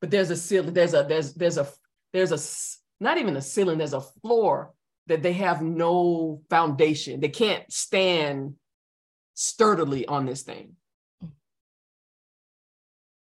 but 0.00 0.10
there's 0.10 0.30
a 0.30 0.36
ceiling. 0.36 0.74
There's 0.74 0.92
a 0.92 1.04
there's 1.04 1.34
there's 1.34 1.58
a 1.58 1.68
there's 2.12 2.32
a 2.32 3.04
not 3.04 3.18
even 3.18 3.36
a 3.36 3.40
ceiling. 3.40 3.78
There's 3.78 3.92
a 3.92 4.00
floor 4.00 4.74
that 5.06 5.22
they 5.22 5.34
have 5.34 5.62
no 5.62 6.42
foundation. 6.50 7.20
They 7.20 7.28
can't 7.28 7.72
stand 7.72 8.56
sturdily 9.34 10.04
on 10.04 10.26
this 10.26 10.42
thing 10.42 10.74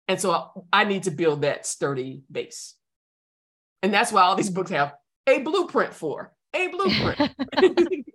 And 0.08 0.20
so 0.20 0.66
I 0.72 0.84
need 0.84 1.04
to 1.04 1.10
build 1.10 1.42
that 1.42 1.66
sturdy 1.66 2.22
base. 2.30 2.74
And 3.82 3.92
that's 3.92 4.12
why 4.12 4.22
all 4.22 4.36
these 4.36 4.50
books 4.50 4.70
have 4.70 4.94
a 5.26 5.40
blueprint 5.40 5.94
for 5.94 6.32
a 6.54 6.68
blueprint. 6.68 7.32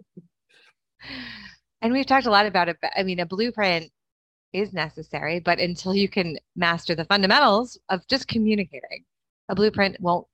and 1.81 1.93
we've 1.93 2.05
talked 2.05 2.27
a 2.27 2.31
lot 2.31 2.45
about 2.45 2.69
it. 2.69 2.77
I 2.95 3.03
mean, 3.03 3.19
a 3.19 3.25
blueprint 3.25 3.91
is 4.53 4.73
necessary, 4.73 5.39
but 5.39 5.59
until 5.59 5.93
you 5.93 6.09
can 6.09 6.37
master 6.55 6.95
the 6.95 7.05
fundamentals 7.05 7.77
of 7.89 8.07
just 8.07 8.27
communicating, 8.27 9.03
a 9.49 9.55
blueprint 9.55 9.97
won't 9.99 10.27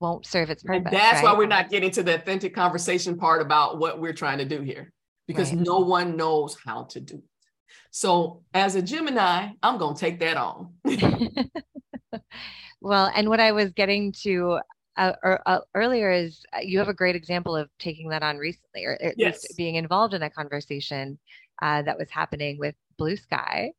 won't 0.00 0.24
serve 0.24 0.48
its 0.48 0.62
purpose. 0.62 0.82
And 0.86 0.94
that's 0.94 1.16
right? 1.16 1.24
why 1.24 1.38
we're 1.38 1.46
not 1.46 1.68
getting 1.68 1.90
to 1.90 2.02
the 2.02 2.14
authentic 2.14 2.54
conversation 2.54 3.18
part 3.18 3.42
about 3.42 3.78
what 3.78 4.00
we're 4.00 4.14
trying 4.14 4.38
to 4.38 4.46
do 4.46 4.62
here, 4.62 4.92
because 5.26 5.52
right. 5.52 5.60
no 5.60 5.80
one 5.80 6.16
knows 6.16 6.56
how 6.64 6.84
to 6.84 7.00
do 7.00 7.16
it. 7.16 7.29
So 7.90 8.42
as 8.54 8.74
a 8.74 8.82
Gemini, 8.82 9.50
I'm 9.62 9.78
going 9.78 9.94
to 9.94 10.00
take 10.00 10.20
that 10.20 10.36
on. 10.36 10.74
well, 12.80 13.10
and 13.14 13.28
what 13.28 13.40
I 13.40 13.52
was 13.52 13.72
getting 13.72 14.12
to 14.22 14.60
uh, 14.96 15.12
er, 15.24 15.40
uh, 15.46 15.60
earlier 15.74 16.10
is 16.10 16.44
uh, 16.54 16.60
you 16.60 16.78
have 16.78 16.88
a 16.88 16.94
great 16.94 17.16
example 17.16 17.56
of 17.56 17.68
taking 17.78 18.08
that 18.10 18.22
on 18.22 18.36
recently, 18.36 18.84
or 18.84 18.98
at 19.00 19.14
yes. 19.16 19.42
least 19.42 19.56
being 19.56 19.76
involved 19.76 20.14
in 20.14 20.22
a 20.22 20.30
conversation 20.30 21.18
uh, 21.62 21.82
that 21.82 21.98
was 21.98 22.10
happening 22.10 22.58
with 22.58 22.74
Bluesky. 23.00 23.70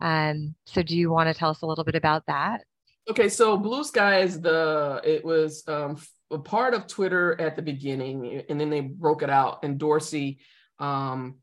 Um, 0.00 0.54
so, 0.66 0.82
do 0.82 0.96
you 0.96 1.10
want 1.10 1.28
to 1.28 1.34
tell 1.34 1.50
us 1.50 1.62
a 1.62 1.66
little 1.66 1.84
bit 1.84 1.94
about 1.94 2.24
that? 2.26 2.64
Okay, 3.08 3.28
so 3.28 3.58
Bluesky 3.58 4.22
is 4.22 4.40
the 4.40 5.00
it 5.04 5.24
was 5.24 5.66
um, 5.68 5.96
a 6.30 6.38
part 6.38 6.74
of 6.74 6.86
Twitter 6.86 7.40
at 7.40 7.56
the 7.56 7.62
beginning, 7.62 8.42
and 8.48 8.60
then 8.60 8.68
they 8.68 8.80
broke 8.80 9.22
it 9.22 9.30
out. 9.30 9.64
And 9.64 9.78
Dorsey 9.78 10.40
um, 10.78 11.36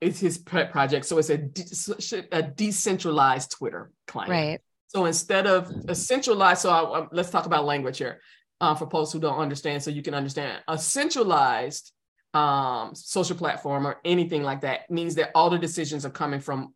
is 0.00 0.18
his 0.18 0.38
pet 0.38 0.72
project, 0.72 1.04
so 1.06 1.18
it's 1.18 1.30
a, 1.30 1.38
de- 1.38 2.26
a 2.32 2.42
decentralized 2.42 3.50
Twitter 3.52 3.90
client. 4.06 4.30
Right. 4.30 4.60
So 4.88 5.04
instead 5.04 5.46
of 5.46 5.70
a 5.88 5.94
centralized, 5.94 6.62
so 6.62 6.70
I, 6.70 7.00
I, 7.00 7.06
let's 7.12 7.30
talk 7.30 7.46
about 7.46 7.64
language 7.64 7.98
here 7.98 8.20
uh, 8.60 8.74
for 8.74 8.88
folks 8.88 9.12
who 9.12 9.20
don't 9.20 9.38
understand, 9.38 9.82
so 9.82 9.90
you 9.90 10.02
can 10.02 10.14
understand. 10.14 10.62
A 10.66 10.78
centralized 10.78 11.92
um, 12.34 12.94
social 12.94 13.36
platform 13.36 13.86
or 13.86 13.96
anything 14.04 14.42
like 14.42 14.62
that 14.62 14.90
means 14.90 15.14
that 15.16 15.30
all 15.34 15.50
the 15.50 15.58
decisions 15.58 16.04
are 16.04 16.10
coming 16.10 16.40
from 16.40 16.74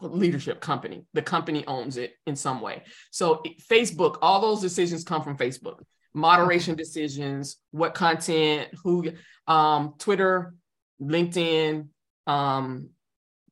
leadership 0.00 0.60
company. 0.60 1.04
The 1.14 1.22
company 1.22 1.64
owns 1.66 1.96
it 1.96 2.14
in 2.26 2.36
some 2.36 2.60
way. 2.60 2.82
So 3.10 3.42
Facebook, 3.70 4.18
all 4.20 4.40
those 4.40 4.60
decisions 4.60 5.04
come 5.04 5.22
from 5.22 5.36
Facebook. 5.36 5.78
Moderation 6.14 6.76
decisions, 6.76 7.58
what 7.70 7.94
content, 7.94 8.68
who, 8.82 9.12
um, 9.46 9.94
Twitter, 9.98 10.54
LinkedIn, 11.00 11.88
um, 12.26 12.90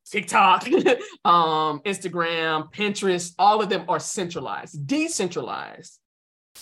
TikTok, 0.09 0.67
um, 1.25 1.79
Instagram, 1.81 2.71
Pinterest, 2.73 3.33
all 3.39 3.61
of 3.61 3.69
them 3.69 3.85
are 3.87 3.99
centralized, 3.99 4.85
decentralized. 4.85 5.99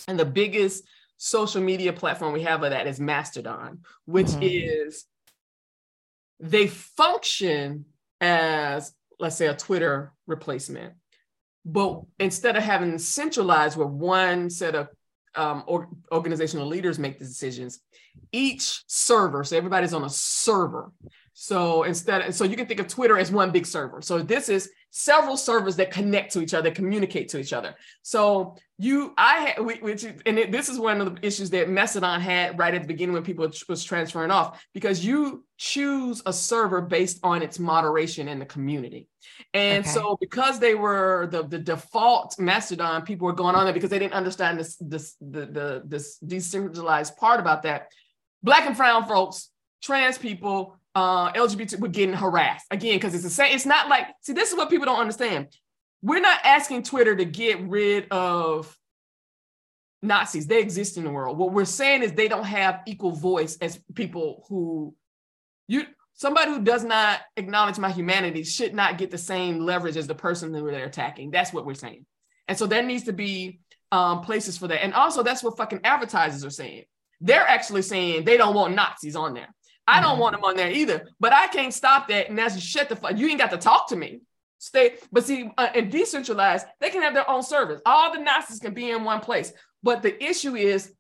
And 0.08 0.19
the 0.19 0.26
biggest 0.26 0.84
social 1.17 1.62
media 1.62 1.93
platform 1.93 2.34
we 2.34 2.43
have 2.43 2.63
of 2.63 2.71
that 2.71 2.88
is 2.88 2.99
Mastodon, 2.99 3.80
which 4.06 4.28
mm-hmm. 4.28 4.43
is 4.43 5.06
they 6.39 6.67
function 6.67 7.86
as, 8.19 8.93
let's 9.19 9.38
say, 9.38 9.47
a 9.47 9.56
Twitter 9.56 10.13
replacement. 10.28 10.93
But 11.65 12.02
instead 12.19 12.58
of 12.58 12.63
having 12.63 12.97
centralized 12.97 13.78
where 13.78 13.88
one 13.88 14.49
set 14.49 14.76
of 14.76 14.89
um, 15.36 15.63
or, 15.65 15.88
organizational 16.12 16.67
leaders 16.67 16.99
make 16.99 17.19
the 17.19 17.26
decisions, 17.26 17.80
each 18.32 18.84
server, 18.88 19.43
so 19.43 19.58
everybody's 19.58 19.93
on 19.93 20.04
a 20.04 20.10
server, 20.10 20.91
so 21.33 21.83
instead, 21.83 22.33
so 22.35 22.43
you 22.43 22.55
can 22.55 22.67
think 22.67 22.79
of 22.79 22.87
Twitter 22.87 23.17
as 23.17 23.31
one 23.31 23.51
big 23.51 23.65
server. 23.65 24.01
So 24.01 24.19
this 24.19 24.49
is 24.49 24.69
several 24.91 25.35
servers 25.35 25.75
that 25.77 25.89
connect 25.89 26.31
to 26.33 26.41
each 26.41 26.53
other, 26.53 26.69
communicate 26.69 27.29
to 27.29 27.39
each 27.39 27.53
other. 27.53 27.73
So 28.03 28.55
you, 28.77 29.13
I 29.17 29.35
had, 29.37 29.65
which, 29.65 30.03
and 30.03 30.37
it, 30.37 30.51
this 30.51 30.69
is 30.69 30.77
one 30.77 31.01
of 31.01 31.15
the 31.15 31.25
issues 31.25 31.49
that 31.49 31.69
Mastodon 31.69 32.21
had 32.21 32.59
right 32.59 32.75
at 32.75 32.83
the 32.83 32.87
beginning 32.87 33.13
when 33.13 33.23
people 33.23 33.49
was 33.67 33.83
transferring 33.83 34.29
off, 34.29 34.63
because 34.73 35.03
you 35.03 35.43
choose 35.57 36.21
a 36.27 36.33
server 36.33 36.81
based 36.81 37.19
on 37.23 37.41
its 37.41 37.57
moderation 37.57 38.27
in 38.27 38.37
the 38.37 38.45
community. 38.45 39.07
And 39.55 39.83
okay. 39.83 39.89
so 39.89 40.17
because 40.21 40.59
they 40.59 40.75
were 40.75 41.27
the, 41.31 41.43
the 41.43 41.59
default 41.59 42.37
Mastodon, 42.37 43.01
people 43.01 43.25
were 43.25 43.33
going 43.33 43.55
on 43.55 43.65
there 43.65 43.73
because 43.73 43.89
they 43.89 43.99
didn't 43.99 44.13
understand 44.13 44.59
this, 44.59 44.75
this, 44.79 45.15
the, 45.19 45.47
the, 45.47 45.81
this 45.85 46.19
decentralized 46.19 47.17
part 47.17 47.39
about 47.39 47.63
that. 47.63 47.91
Black 48.43 48.67
and 48.67 48.77
brown 48.77 49.07
folks, 49.07 49.49
trans 49.81 50.17
people, 50.17 50.77
uh, 50.95 51.32
LGBT 51.34 51.79
were 51.79 51.88
getting 51.88 52.15
harassed 52.15 52.65
again 52.71 52.97
because 52.97 53.15
it's 53.15 53.23
the 53.23 53.29
same. 53.29 53.53
It's 53.53 53.65
not 53.65 53.89
like 53.89 54.08
see 54.21 54.34
this 54.34 54.51
is 54.51 54.58
what 54.58 54.69
people 54.69 54.86
don't 54.86 54.99
understand. 54.99 55.47
We're 56.01 56.21
not 56.21 56.39
asking 56.43 56.84
Twitter 56.84 57.15
to 57.15 57.25
get 57.25 57.62
rid 57.62 58.08
of 58.12 58.77
Nazis. 60.01 60.47
They 60.47 60.60
exist 60.60 60.97
in 60.97 61.06
the 61.06 61.10
world. 61.10 61.38
What 61.38 61.53
we're 61.53 61.65
saying 61.65 62.03
is 62.03 62.12
they 62.12 62.27
don't 62.27 62.43
have 62.43 62.82
equal 62.86 63.13
voice 63.13 63.58
as 63.62 63.79
people 63.95 64.45
who 64.49 64.93
you 65.67 65.86
somebody 66.13 66.51
who 66.51 66.62
does 66.62 66.84
not 66.84 67.21
acknowledge 67.38 67.79
my 67.79 67.91
humanity 67.91 68.43
should 68.43 68.73
not 68.73 68.97
get 68.97 69.10
the 69.10 69.17
same 69.17 69.60
leverage 69.60 69.97
as 69.97 70.08
the 70.08 70.15
person 70.15 70.53
who 70.53 70.69
they're 70.69 70.86
attacking. 70.86 71.32
That's 71.32 71.51
what 71.51 71.65
we're 71.65 71.73
saying. 71.73 72.06
And 72.47 72.58
so 72.58 72.67
there 72.67 72.84
needs 72.84 73.06
to 73.06 73.13
be 73.13 73.62
um, 73.91 74.21
places 74.21 74.58
for 74.58 74.67
that. 74.67 74.84
And 74.84 74.93
also 74.93 75.23
that's 75.23 75.43
what 75.43 75.58
fucking 75.58 75.82
advertisers 75.84 76.45
are 76.45 76.49
saying. 76.49 76.84
They're 77.21 77.47
actually 77.47 77.84
saying 77.84 78.25
they 78.25 78.38
don't 78.38 78.56
want 78.56 78.75
Nazis 78.75 79.15
on 79.15 79.34
there. 79.34 79.53
I 79.87 80.01
don't 80.01 80.19
want 80.19 80.35
them 80.35 80.43
on 80.43 80.55
there 80.55 80.71
either, 80.71 81.09
but 81.19 81.33
I 81.33 81.47
can't 81.47 81.73
stop 81.73 82.07
that. 82.07 82.29
And 82.29 82.37
that's 82.37 82.59
shut 82.59 82.89
the 82.89 82.95
fuck. 82.95 83.17
You 83.17 83.27
ain't 83.27 83.39
got 83.39 83.51
to 83.51 83.57
talk 83.57 83.89
to 83.89 83.95
me. 83.95 84.21
Stay, 84.59 84.95
but 85.11 85.25
see, 85.25 85.51
uh, 85.57 85.67
and 85.75 85.91
decentralized, 85.91 86.65
they 86.79 86.89
can 86.89 87.01
have 87.01 87.13
their 87.13 87.29
own 87.29 87.43
service. 87.43 87.81
All 87.85 88.13
the 88.13 88.19
Nazis 88.19 88.59
can 88.59 88.73
be 88.73 88.91
in 88.91 89.03
one 89.03 89.19
place. 89.19 89.51
But 89.81 90.01
the 90.01 90.23
issue 90.23 90.55
is 90.55 90.93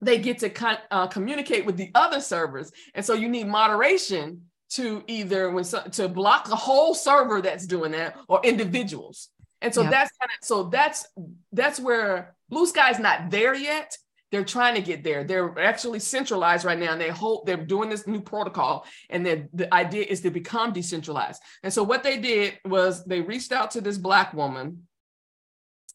they 0.00 0.18
get 0.18 0.38
to 0.40 0.50
con- 0.50 0.78
uh, 0.92 1.08
communicate 1.08 1.66
with 1.66 1.76
the 1.76 1.90
other 1.96 2.20
servers, 2.20 2.70
and 2.94 3.04
so 3.04 3.14
you 3.14 3.28
need 3.28 3.48
moderation 3.48 4.42
to 4.70 5.02
either 5.08 5.50
when 5.50 5.64
so, 5.64 5.82
to 5.82 6.08
block 6.08 6.48
a 6.50 6.56
whole 6.56 6.94
server 6.94 7.42
that's 7.42 7.66
doing 7.66 7.92
that 7.92 8.16
or 8.28 8.40
individuals. 8.44 9.28
And 9.60 9.74
so 9.74 9.82
yep. 9.82 9.90
that's 9.90 10.10
kind 10.20 10.30
of 10.30 10.46
so 10.46 10.64
that's 10.64 11.06
that's 11.52 11.80
where 11.80 12.36
Bluesky's 12.52 12.98
not 12.98 13.30
there 13.30 13.54
yet 13.54 13.96
they're 14.34 14.44
trying 14.44 14.74
to 14.74 14.82
get 14.82 15.04
there. 15.04 15.22
They're 15.22 15.58
actually 15.60 16.00
centralized 16.00 16.64
right 16.64 16.78
now, 16.78 16.92
and 16.92 17.00
they 17.00 17.10
hope 17.10 17.46
they're 17.46 17.56
doing 17.56 17.88
this 17.88 18.06
new 18.06 18.20
protocol. 18.20 18.84
And 19.08 19.24
then 19.24 19.48
the 19.52 19.72
idea 19.72 20.04
is 20.04 20.22
to 20.22 20.30
become 20.30 20.72
decentralized. 20.72 21.40
And 21.62 21.72
so 21.72 21.84
what 21.84 22.02
they 22.02 22.18
did 22.18 22.58
was 22.64 23.04
they 23.04 23.20
reached 23.20 23.52
out 23.52 23.70
to 23.72 23.80
this 23.80 23.96
black 23.96 24.34
woman 24.34 24.88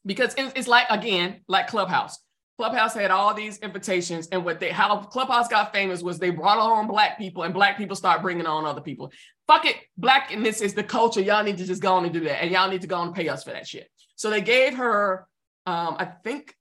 because 0.06 0.34
it's 0.38 0.68
like 0.68 0.88
again 0.90 1.42
like 1.48 1.68
Clubhouse. 1.68 2.18
Clubhouse 2.58 2.94
had 2.94 3.10
all 3.10 3.34
these 3.34 3.58
invitations, 3.60 4.28
and 4.32 4.44
what 4.44 4.60
they 4.60 4.70
how 4.70 5.00
Clubhouse 5.00 5.48
got 5.48 5.74
famous 5.74 6.02
was 6.02 6.20
they 6.20 6.30
brought 6.30 6.58
on 6.58 6.88
black 6.88 7.18
people, 7.18 7.44
and 7.44 7.54
black 7.54 7.78
people 7.78 7.96
start 7.96 8.22
bringing 8.22 8.46
on 8.46 8.66
other 8.66 8.82
people. 8.82 9.12
Fuck 9.48 9.66
it, 9.66 9.78
blackness 9.98 10.62
is 10.62 10.74
the 10.74 10.84
culture. 10.84 11.22
Y'all 11.22 11.44
need 11.44 11.58
to 11.58 11.66
just 11.66 11.82
go 11.82 11.94
on 11.94 12.06
and 12.06 12.14
do 12.14 12.22
that, 12.22 12.42
and 12.42 12.52
y'all 12.52 12.70
need 12.70 12.82
to 12.82 12.88
go 12.88 13.02
and 13.02 13.14
pay 13.14 13.30
us 13.30 13.44
for 13.44 13.52
that 13.52 13.68
shit. 13.68 13.90
So 14.16 14.30
they 14.30 14.42
gave 14.42 14.76
her, 14.76 15.28
um, 15.66 15.96
I 16.00 16.06
think 16.06 16.54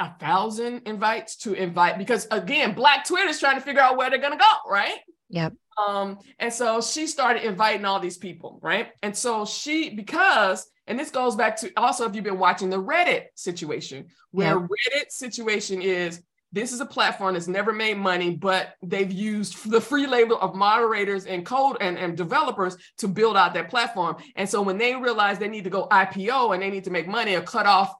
a 0.00 0.12
thousand 0.18 0.82
invites 0.86 1.36
to 1.36 1.54
invite 1.54 1.98
because 1.98 2.26
again, 2.30 2.74
Black 2.74 3.06
Twitter 3.06 3.28
is 3.28 3.40
trying 3.40 3.56
to 3.56 3.62
figure 3.62 3.80
out 3.80 3.96
where 3.96 4.10
they're 4.10 4.18
gonna 4.18 4.36
go, 4.36 4.70
right? 4.70 4.98
Yep. 5.30 5.54
Um, 5.76 6.18
and 6.38 6.52
so 6.52 6.80
she 6.80 7.06
started 7.06 7.44
inviting 7.44 7.84
all 7.84 8.00
these 8.00 8.16
people, 8.16 8.58
right? 8.62 8.88
And 9.02 9.14
so 9.16 9.44
she, 9.44 9.90
because, 9.90 10.66
and 10.86 10.98
this 10.98 11.10
goes 11.10 11.36
back 11.36 11.56
to 11.58 11.72
also 11.76 12.06
if 12.06 12.14
you've 12.14 12.24
been 12.24 12.38
watching 12.38 12.70
the 12.70 12.82
Reddit 12.82 13.24
situation, 13.34 14.06
where 14.30 14.58
yep. 14.58 14.68
Reddit 14.68 15.10
situation 15.10 15.82
is 15.82 16.22
this 16.52 16.72
is 16.72 16.80
a 16.80 16.86
platform 16.86 17.34
that's 17.34 17.48
never 17.48 17.72
made 17.72 17.98
money, 17.98 18.30
but 18.30 18.74
they've 18.82 19.12
used 19.12 19.70
the 19.70 19.80
free 19.80 20.06
labor 20.06 20.36
of 20.36 20.54
moderators 20.54 21.26
and 21.26 21.44
code 21.44 21.76
and, 21.80 21.98
and 21.98 22.16
developers 22.16 22.76
to 22.98 23.08
build 23.08 23.36
out 23.36 23.52
that 23.54 23.68
platform. 23.68 24.16
And 24.36 24.48
so 24.48 24.62
when 24.62 24.78
they 24.78 24.94
realize 24.94 25.38
they 25.38 25.48
need 25.48 25.64
to 25.64 25.70
go 25.70 25.88
IPO 25.88 26.54
and 26.54 26.62
they 26.62 26.70
need 26.70 26.84
to 26.84 26.90
make 26.90 27.08
money 27.08 27.34
or 27.34 27.42
cut 27.42 27.66
off 27.66 27.94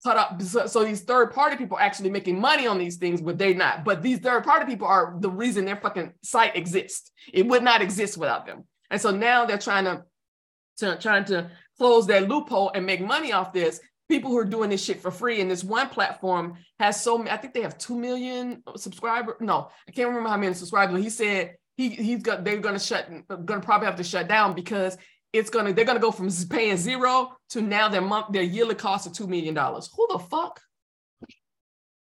So, 0.00 0.66
so, 0.66 0.84
these 0.84 1.02
third 1.02 1.32
party 1.32 1.56
people 1.56 1.76
actually 1.76 2.10
making 2.10 2.40
money 2.40 2.68
on 2.68 2.78
these 2.78 2.96
things, 2.96 3.20
but 3.20 3.36
they're 3.36 3.54
not. 3.54 3.84
But 3.84 4.00
these 4.00 4.20
third 4.20 4.44
party 4.44 4.64
people 4.64 4.86
are 4.86 5.16
the 5.18 5.30
reason 5.30 5.64
their 5.64 5.76
fucking 5.76 6.12
site 6.22 6.54
exists. 6.54 7.10
It 7.32 7.46
would 7.48 7.64
not 7.64 7.82
exist 7.82 8.16
without 8.16 8.46
them. 8.46 8.64
And 8.90 9.00
so 9.00 9.10
now 9.10 9.44
they're 9.44 9.58
trying 9.58 9.84
to, 9.84 10.04
to 10.78 10.96
trying 11.00 11.24
to 11.26 11.50
close 11.78 12.06
that 12.06 12.28
loophole 12.28 12.70
and 12.74 12.86
make 12.86 13.00
money 13.00 13.32
off 13.32 13.52
this. 13.52 13.80
People 14.08 14.30
who 14.30 14.38
are 14.38 14.44
doing 14.44 14.70
this 14.70 14.82
shit 14.82 15.02
for 15.02 15.10
free, 15.10 15.40
and 15.40 15.50
this 15.50 15.64
one 15.64 15.88
platform 15.88 16.54
has 16.78 17.02
so 17.02 17.18
many. 17.18 17.30
I 17.30 17.36
think 17.36 17.52
they 17.52 17.62
have 17.62 17.76
two 17.76 17.98
million 17.98 18.62
subscribers. 18.76 19.34
No, 19.40 19.68
I 19.86 19.90
can't 19.90 20.08
remember 20.08 20.30
how 20.30 20.36
many 20.38 20.54
subscribers. 20.54 21.02
He 21.02 21.10
said 21.10 21.56
he 21.76 21.90
he's 21.90 22.22
got 22.22 22.44
they're 22.44 22.58
gonna 22.58 22.78
shut, 22.78 23.10
gonna 23.44 23.60
probably 23.60 23.86
have 23.86 23.96
to 23.96 24.04
shut 24.04 24.28
down 24.28 24.54
because 24.54 24.96
it's 25.32 25.50
gonna 25.50 25.72
they're 25.72 25.84
gonna 25.84 26.00
go 26.00 26.10
from 26.10 26.30
paying 26.48 26.76
zero 26.76 27.36
to 27.50 27.60
now 27.60 27.88
their 27.88 28.00
month 28.00 28.26
their 28.30 28.42
yearly 28.42 28.74
cost 28.74 29.06
of 29.06 29.12
two 29.12 29.26
million 29.26 29.54
dollars. 29.54 29.90
Who 29.96 30.06
the 30.10 30.18
fuck? 30.18 30.60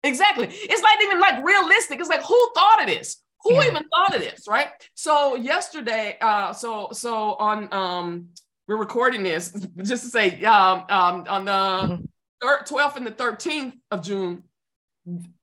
Exactly. 0.02 0.46
It's 0.50 0.82
not 0.82 1.02
even 1.02 1.20
like 1.20 1.44
realistic. 1.44 1.98
It's 1.98 2.08
like 2.08 2.22
who 2.22 2.50
thought 2.54 2.82
of 2.82 2.88
this? 2.88 3.22
Who 3.42 3.54
yeah. 3.54 3.66
even 3.66 3.84
thought 3.88 4.14
of 4.14 4.20
this, 4.20 4.46
right? 4.48 4.68
So 4.94 5.36
yesterday, 5.36 6.16
uh, 6.20 6.52
so 6.52 6.88
so 6.92 7.34
on 7.34 7.72
um 7.72 8.28
we're 8.68 8.76
recording 8.76 9.22
this 9.22 9.50
just 9.82 10.04
to 10.04 10.10
say 10.10 10.42
um, 10.44 10.84
um, 10.88 11.24
on 11.28 11.44
the 11.44 11.50
mm-hmm. 11.52 12.04
thir- 12.42 12.64
12th 12.64 12.96
and 12.96 13.06
the 13.06 13.12
13th 13.12 13.72
of 13.90 14.02
June, 14.02 14.42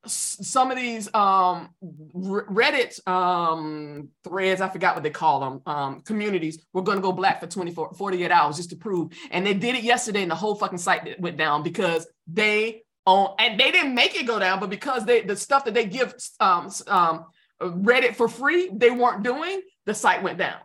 some 0.05 0.71
of 0.71 0.77
these 0.77 1.13
um, 1.13 1.69
Reddit 2.13 3.05
um, 3.07 4.09
threads, 4.23 4.61
I 4.61 4.69
forgot 4.69 4.95
what 4.95 5.03
they 5.03 5.09
call 5.09 5.39
them, 5.39 5.61
um, 5.65 6.01
communities, 6.01 6.65
we're 6.73 6.81
going 6.81 6.97
to 6.97 7.01
go 7.01 7.11
black 7.11 7.39
for 7.39 7.47
24, 7.47 7.93
48 7.93 8.31
hours 8.31 8.57
just 8.57 8.71
to 8.71 8.75
prove. 8.75 9.13
And 9.31 9.45
they 9.45 9.53
did 9.53 9.75
it 9.75 9.83
yesterday 9.83 10.21
and 10.21 10.31
the 10.31 10.35
whole 10.35 10.55
fucking 10.55 10.79
site 10.79 11.19
went 11.19 11.37
down 11.37 11.63
because 11.63 12.05
they 12.27 12.83
on, 13.05 13.35
and 13.39 13.59
they 13.59 13.71
didn't 13.71 13.95
make 13.95 14.19
it 14.19 14.27
go 14.27 14.39
down, 14.39 14.59
but 14.59 14.69
because 14.69 15.05
they, 15.05 15.21
the 15.21 15.35
stuff 15.35 15.65
that 15.65 15.73
they 15.73 15.85
give 15.85 16.13
um, 16.39 16.69
um, 16.87 17.25
Reddit 17.61 18.15
for 18.15 18.27
free, 18.27 18.69
they 18.73 18.91
weren't 18.91 19.23
doing, 19.23 19.61
the 19.85 19.93
site 19.93 20.23
went 20.23 20.37
down. 20.37 20.59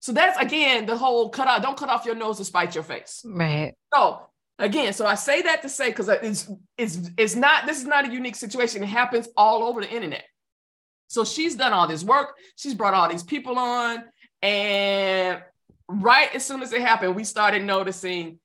So 0.00 0.12
that's 0.12 0.38
again 0.38 0.86
the 0.86 0.96
whole 0.96 1.28
cut 1.28 1.46
out, 1.46 1.62
don't 1.62 1.76
cut 1.76 1.90
off 1.90 2.06
your 2.06 2.14
nose 2.14 2.38
to 2.38 2.44
spite 2.44 2.74
your 2.74 2.84
face. 2.84 3.22
Right. 3.24 3.74
So 3.92 4.29
again, 4.60 4.92
so 4.92 5.06
I 5.06 5.14
say 5.14 5.42
that 5.42 5.62
to 5.62 5.68
say 5.68 5.88
because 5.88 6.08
it's 6.08 6.50
it's 6.78 7.10
it's 7.16 7.34
not 7.34 7.66
this 7.66 7.78
is 7.78 7.86
not 7.86 8.08
a 8.08 8.12
unique 8.12 8.36
situation. 8.36 8.82
It 8.82 8.86
happens 8.86 9.28
all 9.36 9.64
over 9.64 9.80
the 9.80 9.90
internet. 9.90 10.24
So 11.08 11.24
she's 11.24 11.56
done 11.56 11.72
all 11.72 11.88
this 11.88 12.04
work. 12.04 12.36
She's 12.56 12.74
brought 12.74 12.94
all 12.94 13.08
these 13.08 13.24
people 13.24 13.58
on, 13.58 14.04
and 14.42 15.42
right 15.88 16.34
as 16.34 16.44
soon 16.44 16.62
as 16.62 16.72
it 16.72 16.82
happened, 16.82 17.16
we 17.16 17.24
started 17.24 17.64
noticing 17.64 18.38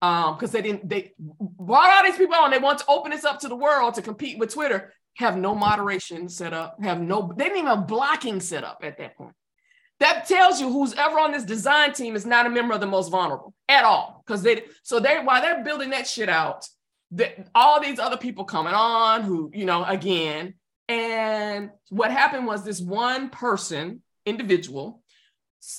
um 0.00 0.36
because 0.36 0.52
they 0.52 0.62
didn't 0.62 0.88
they 0.88 1.12
brought 1.18 1.96
all 1.96 2.04
these 2.04 2.16
people 2.16 2.36
on. 2.36 2.50
They 2.50 2.58
want 2.58 2.78
to 2.80 2.84
open 2.88 3.10
this 3.10 3.24
up 3.24 3.40
to 3.40 3.48
the 3.48 3.56
world 3.56 3.94
to 3.94 4.02
compete 4.02 4.38
with 4.38 4.52
Twitter. 4.52 4.92
Have 5.16 5.36
no 5.36 5.54
moderation 5.54 6.28
set 6.28 6.52
up. 6.52 6.76
Have 6.82 7.00
no 7.00 7.32
they 7.36 7.44
didn't 7.44 7.58
even 7.58 7.68
have 7.68 7.86
blocking 7.88 8.40
set 8.40 8.62
up 8.62 8.80
at 8.84 8.98
that 8.98 9.16
point. 9.16 9.34
That 10.00 10.26
tells 10.26 10.60
you 10.60 10.70
who's 10.70 10.94
ever 10.94 11.18
on 11.18 11.32
this 11.32 11.44
design 11.44 11.92
team 11.92 12.14
is 12.14 12.24
not 12.24 12.46
a 12.46 12.50
member 12.50 12.74
of 12.74 12.80
the 12.80 12.86
most 12.86 13.10
vulnerable 13.10 13.52
at 13.68 13.84
all. 13.84 14.22
Because 14.24 14.42
they 14.42 14.62
so 14.82 15.00
they 15.00 15.16
while 15.16 15.42
they're 15.42 15.64
building 15.64 15.90
that 15.90 16.06
shit 16.06 16.28
out, 16.28 16.68
that 17.12 17.48
all 17.54 17.80
these 17.80 17.98
other 17.98 18.16
people 18.16 18.44
coming 18.44 18.74
on 18.74 19.22
who, 19.22 19.50
you 19.52 19.64
know, 19.64 19.84
again. 19.84 20.54
And 20.88 21.70
what 21.90 22.10
happened 22.10 22.46
was 22.46 22.64
this 22.64 22.80
one 22.80 23.28
person, 23.28 24.02
individual, 24.24 25.02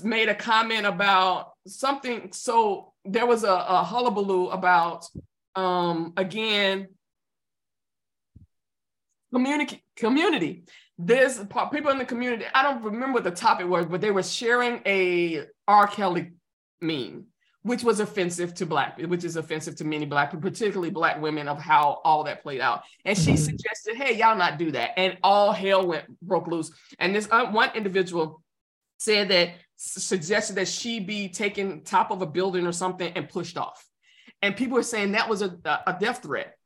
made 0.04 0.30
a 0.30 0.36
comment 0.36 0.86
about 0.86 1.54
something. 1.66 2.32
So 2.34 2.94
there 3.06 3.26
was 3.26 3.44
a, 3.44 3.52
a 3.52 3.84
hullabaloo 3.84 4.50
about 4.50 5.06
um 5.56 6.14
again 6.16 6.90
community 9.34 9.84
community 9.96 10.64
there's 11.02 11.40
people 11.72 11.92
in 11.92 11.98
the 11.98 12.06
community. 12.06 12.44
I 12.54 12.62
don't 12.62 12.84
remember 12.84 13.14
what 13.14 13.24
the 13.24 13.32
topic 13.32 13.68
was, 13.68 13.86
but 13.86 14.02
they 14.02 14.12
were 14.12 14.22
sharing 14.22 14.82
a 14.86 15.46
R. 15.66 15.88
Kelly 15.88 16.34
meme, 16.82 17.28
which 17.62 17.84
was 17.86 18.02
offensive 18.02 18.54
to 18.56 18.66
black, 18.66 19.00
which 19.00 19.24
is 19.24 19.38
offensive 19.38 19.78
to 19.78 19.86
many 19.86 20.06
black, 20.06 20.38
particularly 20.40 20.90
black 20.90 21.22
women, 21.22 21.48
of 21.48 21.58
how 21.58 22.02
all 22.04 22.26
that 22.26 22.44
played 22.44 22.60
out. 22.60 22.84
And 23.06 23.18
she 23.18 23.32
mm-hmm. 23.32 23.36
suggested, 23.38 23.96
"Hey, 23.96 24.18
y'all 24.18 24.36
not 24.36 24.60
do 24.60 24.72
that," 24.72 24.92
and 25.00 25.18
all 25.24 25.54
hell 25.54 25.88
went 25.88 26.06
broke 26.22 26.48
loose. 26.48 26.70
And 27.00 27.16
this 27.16 27.30
uh, 27.32 27.46
one 27.46 27.70
individual 27.76 28.44
said 28.98 29.30
that 29.30 29.52
suggested 29.78 30.58
that 30.58 30.68
she 30.68 31.00
be 31.00 31.30
taken 31.30 31.86
top 31.86 32.12
of 32.12 32.22
a 32.22 32.26
building 32.26 32.68
or 32.68 32.74
something 32.74 33.14
and 33.16 33.30
pushed 33.30 33.58
off. 33.58 33.86
And 34.42 34.58
people 34.58 34.76
were 34.76 34.84
saying 34.84 35.14
that 35.14 35.30
was 35.30 35.42
a, 35.42 35.58
a 35.88 35.96
death 35.98 36.24
threat 36.24 36.59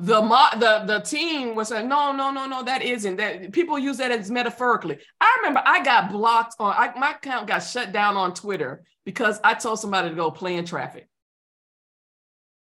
the 0.00 0.20
the 0.58 0.84
the 0.86 1.00
team 1.00 1.54
was 1.54 1.68
saying 1.68 1.88
no 1.88 2.12
no 2.12 2.30
no 2.30 2.46
no 2.46 2.62
that 2.64 2.82
isn't 2.82 3.16
that 3.16 3.52
people 3.52 3.78
use 3.78 3.98
that 3.98 4.10
as 4.10 4.30
metaphorically. 4.30 4.98
I 5.20 5.36
remember 5.38 5.62
i 5.64 5.82
got 5.84 6.10
blocked 6.10 6.54
on 6.58 6.74
I, 6.76 6.98
my 6.98 7.12
account 7.12 7.46
got 7.46 7.58
shut 7.60 7.92
down 7.92 8.16
on 8.16 8.32
twitter 8.32 8.82
because 9.04 9.38
i 9.44 9.54
told 9.54 9.78
somebody 9.78 10.08
to 10.08 10.14
go 10.14 10.30
play 10.30 10.56
in 10.56 10.64
traffic. 10.64 11.08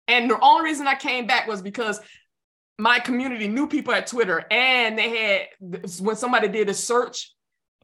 And 0.07 0.31
the 0.31 0.41
only 0.41 0.64
reason 0.64 0.87
i 0.87 0.95
came 0.95 1.26
back 1.26 1.47
was 1.47 1.61
because 1.61 2.01
my 2.79 2.99
community 2.99 3.47
knew 3.47 3.66
people 3.66 3.93
at 3.93 4.07
twitter 4.07 4.45
and 4.51 4.99
they 4.99 5.09
had 5.61 5.81
when 6.01 6.16
somebody 6.16 6.49
did 6.49 6.68
a 6.68 6.74
search 6.74 7.35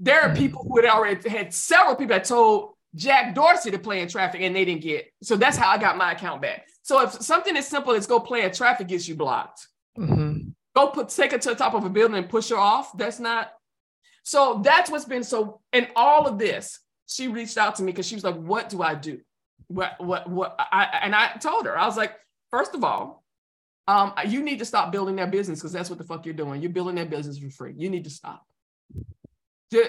there 0.01 0.23
are 0.23 0.31
mm. 0.31 0.39
people 0.39 0.67
who 0.67 0.81
had 0.81 0.89
already 0.89 1.29
had 1.29 1.53
several 1.53 1.97
people 1.97 2.17
that 2.17 2.25
told 2.25 2.71
jack 2.95 3.35
dorsey 3.35 3.71
to 3.71 3.79
play 3.79 4.01
in 4.01 4.09
traffic 4.09 4.41
and 4.41 4.57
they 4.57 4.65
didn't 4.65 4.83
get 4.83 5.13
so 5.23 5.37
that's 5.37 5.57
how 5.57 5.69
i 5.69 5.77
got 5.77 5.99
my 5.99 6.13
account 6.13 6.41
back 6.41 6.67
so 6.85 7.01
if 7.01 7.13
something 7.13 7.57
as 7.57 7.67
simple 7.67 7.95
as 7.95 8.07
go 8.07 8.21
play 8.21 8.43
a 8.43 8.51
traffic 8.53 8.89
gets 8.89 9.09
you 9.09 9.15
blocked, 9.15 9.69
mm-hmm. 9.99 10.51
go 10.77 10.89
put 10.89 11.09
take 11.09 11.33
it 11.33 11.41
to 11.43 11.49
the 11.49 11.55
top 11.55 11.73
of 11.73 11.83
a 11.87 11.89
building 11.89 12.17
and 12.17 12.29
push 12.29 12.51
her 12.51 12.59
off. 12.59 12.97
That's 12.97 13.19
not. 13.19 13.51
So 14.23 14.61
that's 14.63 14.91
what's 14.91 15.07
been 15.07 15.25
so. 15.25 15.63
In 15.73 15.89
all 15.97 16.27
of 16.27 16.39
this, 16.39 16.81
she 17.07 17.29
reached 17.29 17.57
out 17.57 17.77
to 17.77 17.83
me 17.83 17.91
because 17.91 18.07
she 18.07 18.15
was 18.15 18.23
like, 18.23 18.37
"What 18.37 18.69
do 18.69 18.83
I 18.83 18.95
do? 18.95 19.19
What 19.69 19.95
what 19.99 20.29
what?" 20.29 20.57
I 20.59 21.01
and 21.01 21.15
I 21.15 21.33
told 21.41 21.65
her 21.65 21.77
I 21.77 21.87
was 21.87 21.97
like, 21.97 22.13
first 22.51 22.75
of 22.75 22.85
all, 22.85 23.25
um, 23.89 24.13
you 24.27 24.43
need 24.43 24.59
to 24.59 24.67
stop 24.67 24.93
building 24.93 25.17
that 25.17 25.31
business 25.31 25.61
because 25.61 25.73
that's 25.73 25.89
what 25.89 25.99
the 25.99 26.05
fuck 26.05 26.27
you're 26.27 26.35
doing. 26.35 26.61
You're 26.61 26.71
building 26.71 26.97
that 26.97 27.09
business 27.09 27.39
for 27.39 27.49
free. 27.49 27.73
You 27.79 27.89
need 27.89 28.05
to 28.05 28.11
stop. 28.11 28.45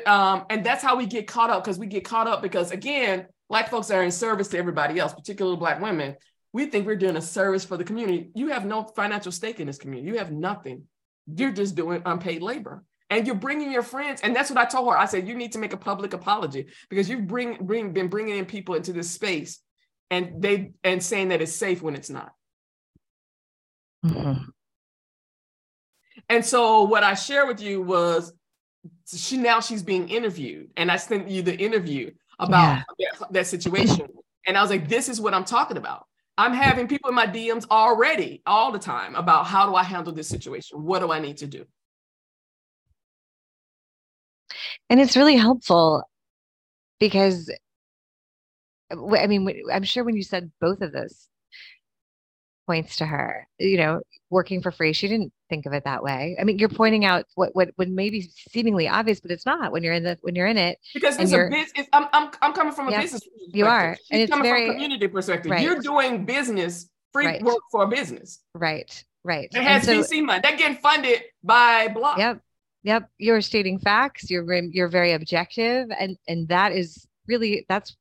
Um, 0.06 0.46
and 0.50 0.66
that's 0.66 0.82
how 0.82 0.96
we 0.96 1.08
get 1.08 1.28
caught 1.28 1.50
up 1.50 1.66
because 1.66 1.78
we 1.78 1.88
get 1.88 2.06
caught 2.06 2.28
up 2.28 2.42
because 2.42 2.72
again, 2.72 3.28
black 3.50 3.70
folks 3.70 3.92
are 3.92 4.02
in 4.02 4.12
service 4.12 4.48
to 4.50 4.58
everybody 4.58 4.98
else, 4.98 5.14
particularly 5.14 5.58
black 5.58 5.82
women 5.82 6.16
we 6.56 6.66
think 6.68 6.88
we're 6.88 6.96
doing 6.96 7.18
a 7.18 7.22
service 7.22 7.66
for 7.66 7.76
the 7.76 7.84
community. 7.84 8.30
You 8.34 8.48
have 8.48 8.66
no 8.66 8.84
financial 8.84 9.34
stake 9.34 9.60
in 9.60 9.68
this 9.68 9.78
community. 9.78 10.08
You 10.08 10.20
have 10.20 10.32
nothing. 10.32 10.84
You're 11.28 11.52
just 11.52 11.76
doing 11.76 12.02
unpaid 12.06 12.42
labor. 12.42 12.86
And 13.10 13.28
you're 13.28 13.36
bringing 13.36 13.74
your 13.74 13.84
friends, 13.84 14.22
and 14.22 14.34
that's 14.34 14.50
what 14.50 14.58
I 14.58 14.64
told 14.64 14.90
her. 14.90 14.98
I 14.98 15.04
said 15.04 15.28
you 15.28 15.36
need 15.36 15.52
to 15.52 15.60
make 15.60 15.74
a 15.74 15.78
public 15.78 16.14
apology 16.14 16.68
because 16.90 17.10
you've 17.10 17.28
bring, 17.28 17.58
bring 17.66 17.92
been 17.92 18.08
bringing 18.08 18.38
in 18.38 18.46
people 18.46 18.76
into 18.76 18.94
this 18.94 19.12
space, 19.12 19.60
and 20.10 20.42
they 20.42 20.72
and 20.86 21.04
saying 21.04 21.28
that 21.28 21.42
it's 21.42 21.52
safe 21.52 21.82
when 21.82 21.94
it's 21.94 22.10
not. 22.10 22.32
Mm-hmm. 24.06 24.50
And 26.30 26.46
so 26.46 26.84
what 26.84 27.04
I 27.04 27.16
shared 27.16 27.50
with 27.50 27.62
you 27.62 27.82
was 27.82 28.34
she 29.14 29.36
now 29.36 29.60
she's 29.60 29.84
being 29.84 30.08
interviewed, 30.08 30.70
and 30.78 30.90
I 30.90 30.96
sent 30.96 31.28
you 31.28 31.42
the 31.42 31.56
interview 31.56 32.12
about 32.40 32.86
yeah. 32.98 33.10
that, 33.20 33.34
that 33.34 33.48
situation, 33.48 34.08
and 34.48 34.58
I 34.58 34.62
was 34.62 34.72
like, 34.72 34.88
this 34.88 35.10
is 35.10 35.20
what 35.20 35.34
I'm 35.34 35.46
talking 35.46 35.76
about. 35.76 36.08
I'm 36.38 36.54
having 36.54 36.88
people 36.88 37.10
in 37.10 37.16
my 37.16 37.28
DMs 37.28 37.66
already 37.70 38.42
all 38.46 38.72
the 38.72 38.80
time 38.80 39.16
about 39.16 39.46
how 39.46 39.66
do 39.66 39.76
I 39.76 39.84
handle 39.84 40.14
this 40.14 40.28
situation? 40.28 40.84
What 40.84 41.00
do 41.00 41.12
I 41.12 41.20
need 41.20 41.38
to 41.38 41.48
do? 41.48 41.66
And 44.90 45.00
it's 45.00 45.16
really 45.16 45.38
helpful 45.38 46.04
because, 47.00 47.52
I 48.92 49.28
mean, 49.28 49.48
I'm 49.72 49.84
sure 49.84 50.04
when 50.04 50.16
you 50.16 50.24
said 50.24 50.52
both 50.60 50.82
of 50.82 50.92
those 50.92 51.28
points 52.68 52.98
to 52.98 53.06
her, 53.06 53.48
you 53.58 53.78
know, 53.78 54.02
working 54.30 54.62
for 54.62 54.72
free, 54.72 54.94
she 54.94 55.08
didn't 55.08 55.32
think 55.50 55.66
of 55.66 55.74
it 55.74 55.84
that 55.84 56.04
way. 56.04 56.36
I 56.40 56.44
mean, 56.44 56.60
you're 56.60 56.70
pointing 56.70 57.06
out 57.06 57.26
what 57.36 57.56
what 57.56 57.72
would 57.78 57.90
maybe 57.90 58.30
seemingly 58.52 58.88
obvious, 58.88 59.20
but 59.20 59.32
it's 59.32 59.46
not 59.46 59.72
when 59.72 59.84
you're 59.84 59.94
in 59.94 60.04
the 60.04 60.18
when 60.22 60.36
you're 60.36 60.48
in 60.48 60.58
it. 60.58 60.80
Because 60.94 61.18
it's 61.18 61.32
a 61.32 61.50
business. 61.50 61.88
I'm, 61.94 62.08
I'm 62.14 62.32
I'm 62.42 62.54
coming 62.54 62.74
from 62.74 62.88
a 62.88 63.00
business. 63.00 63.22
You 63.48 63.66
are, 63.66 63.96
She's 63.96 64.08
and 64.12 64.22
it's 64.22 64.32
coming 64.32 64.44
very, 64.44 64.66
from 64.66 64.72
a 64.72 64.74
community 64.74 65.08
perspective. 65.08 65.52
Right. 65.52 65.62
You're 65.62 65.80
doing 65.80 66.26
business 66.26 66.90
free 67.14 67.26
right. 67.26 67.42
work 67.42 67.62
for 67.72 67.84
a 67.84 67.88
business. 67.88 68.40
Right. 68.54 69.04
Right. 69.24 69.50
It 69.52 69.64
has 69.64 69.86
so, 69.86 70.02
VC 70.02 70.24
money. 70.24 70.42
They're 70.44 70.58
getting 70.58 70.78
funded 70.78 71.24
by 71.44 71.88
Block. 71.88 72.18
Yep. 72.18 72.42
Yep. 72.84 73.10
You're 73.18 73.42
stating 73.42 73.80
facts. 73.80 74.30
You're 74.30 74.54
you're 74.54 74.88
very 74.88 75.14
objective, 75.14 75.90
and 75.98 76.18
and 76.28 76.48
that 76.50 76.72
is 76.72 77.08
really 77.28 77.66
that's 77.68 77.96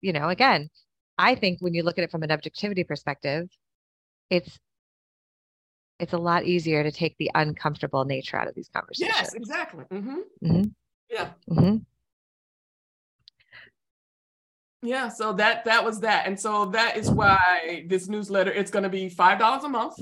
you 0.00 0.12
know 0.12 0.28
again, 0.28 0.70
I 1.18 1.34
think 1.34 1.60
when 1.60 1.74
you 1.74 1.82
look 1.82 1.98
at 1.98 2.04
it 2.04 2.10
from 2.10 2.22
an 2.22 2.30
objectivity 2.30 2.84
perspective, 2.84 3.48
it's 4.30 4.58
it's 6.00 6.12
a 6.12 6.18
lot 6.18 6.44
easier 6.44 6.82
to 6.82 6.90
take 6.90 7.16
the 7.18 7.30
uncomfortable 7.34 8.04
nature 8.04 8.36
out 8.36 8.48
of 8.48 8.54
these 8.54 8.68
conversations. 8.68 9.16
Yes, 9.16 9.34
exactly. 9.34 9.84
Mm-hmm. 9.90 10.18
Mm-hmm. 10.44 10.62
Yeah. 11.10 11.30
Mm-hmm. 11.48 11.76
Yeah, 14.82 15.10
so 15.10 15.34
that 15.34 15.66
that 15.66 15.84
was 15.84 16.00
that, 16.00 16.26
and 16.26 16.40
so 16.40 16.66
that 16.66 16.96
is 16.96 17.10
why 17.10 17.84
this 17.86 18.08
newsletter 18.08 18.50
it's 18.50 18.70
going 18.70 18.84
to 18.84 18.88
be 18.88 19.10
five 19.10 19.38
dollars 19.38 19.62
a 19.64 19.68
month, 19.68 19.94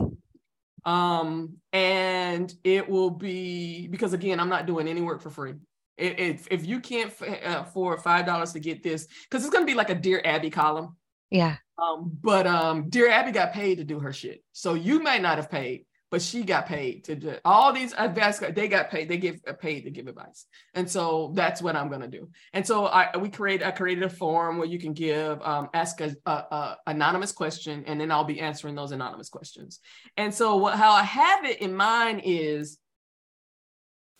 um, 0.84 1.56
and 1.72 2.54
it 2.62 2.88
will 2.88 3.10
be 3.10 3.88
because 3.88 4.12
again 4.12 4.38
I'm 4.38 4.48
not 4.48 4.66
doing 4.66 4.86
any 4.86 5.00
work 5.00 5.20
for 5.20 5.30
free. 5.30 5.54
If 5.96 6.46
if 6.52 6.64
you 6.64 6.78
can't 6.78 7.12
uh, 7.20 7.64
afford 7.66 8.02
five 8.02 8.24
dollars 8.24 8.52
to 8.52 8.60
get 8.60 8.84
this, 8.84 9.08
because 9.24 9.44
it's 9.44 9.52
going 9.52 9.66
to 9.66 9.70
be 9.70 9.76
like 9.76 9.90
a 9.90 9.96
Dear 9.96 10.22
Abby 10.24 10.50
column. 10.50 10.96
Yeah. 11.28 11.56
Um, 11.76 12.16
but 12.22 12.46
um, 12.46 12.88
Dear 12.88 13.10
Abby 13.10 13.32
got 13.32 13.52
paid 13.52 13.78
to 13.78 13.84
do 13.84 13.98
her 13.98 14.12
shit, 14.12 14.44
so 14.52 14.74
you 14.74 15.02
might 15.02 15.22
not 15.22 15.38
have 15.38 15.50
paid, 15.50 15.86
but 16.10 16.22
she 16.22 16.42
got 16.42 16.66
paid 16.66 17.04
to 17.04 17.14
do 17.14 17.34
all 17.44 17.72
these 17.72 17.92
advice. 17.92 18.38
They 18.38 18.68
got 18.68 18.90
paid. 18.90 19.08
They 19.08 19.18
give 19.18 19.40
uh, 19.46 19.52
paid 19.52 19.82
to 19.82 19.90
give 19.90 20.06
advice, 20.06 20.46
and 20.74 20.90
so 20.90 21.32
that's 21.34 21.60
what 21.60 21.76
I'm 21.76 21.90
gonna 21.90 22.08
do. 22.08 22.30
And 22.52 22.66
so 22.66 22.86
I 22.86 23.16
we 23.16 23.28
create 23.28 23.62
I 23.62 23.70
created 23.70 24.04
a 24.04 24.08
forum 24.08 24.56
where 24.58 24.68
you 24.68 24.78
can 24.78 24.94
give 24.94 25.40
um, 25.42 25.68
ask 25.74 26.00
a, 26.00 26.14
a, 26.24 26.30
a, 26.30 26.76
anonymous 26.86 27.32
question, 27.32 27.84
and 27.86 28.00
then 28.00 28.10
I'll 28.10 28.24
be 28.24 28.40
answering 28.40 28.74
those 28.74 28.92
anonymous 28.92 29.28
questions. 29.28 29.80
And 30.16 30.34
so 30.34 30.56
what 30.56 30.74
how 30.74 30.92
I 30.92 31.02
have 31.02 31.44
it 31.44 31.60
in 31.60 31.74
mind 31.74 32.22
is, 32.24 32.78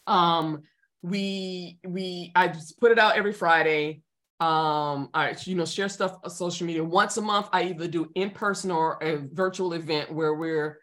um, 0.07 0.62
we 1.03 1.78
we 1.86 2.32
I 2.34 2.49
just 2.49 2.78
put 2.80 2.93
it 2.93 2.99
out 2.99 3.16
every 3.16 3.32
Friday. 3.32 4.03
Um, 4.41 5.09
i 5.14 5.34
you 5.41 5.57
know, 5.57 5.64
share 5.64 5.89
stuff 5.89 6.14
on 6.22 6.30
social 6.30 6.64
media. 6.64 6.84
Once 6.84 7.16
a 7.16 7.22
month, 7.22 7.49
I 7.53 7.64
either 7.64 7.89
do 7.89 8.09
in 8.14 8.30
person 8.30 8.70
or 8.70 8.97
a 9.03 9.16
virtual 9.32 9.72
event 9.72 10.12
where 10.12 10.34
we're 10.34 10.78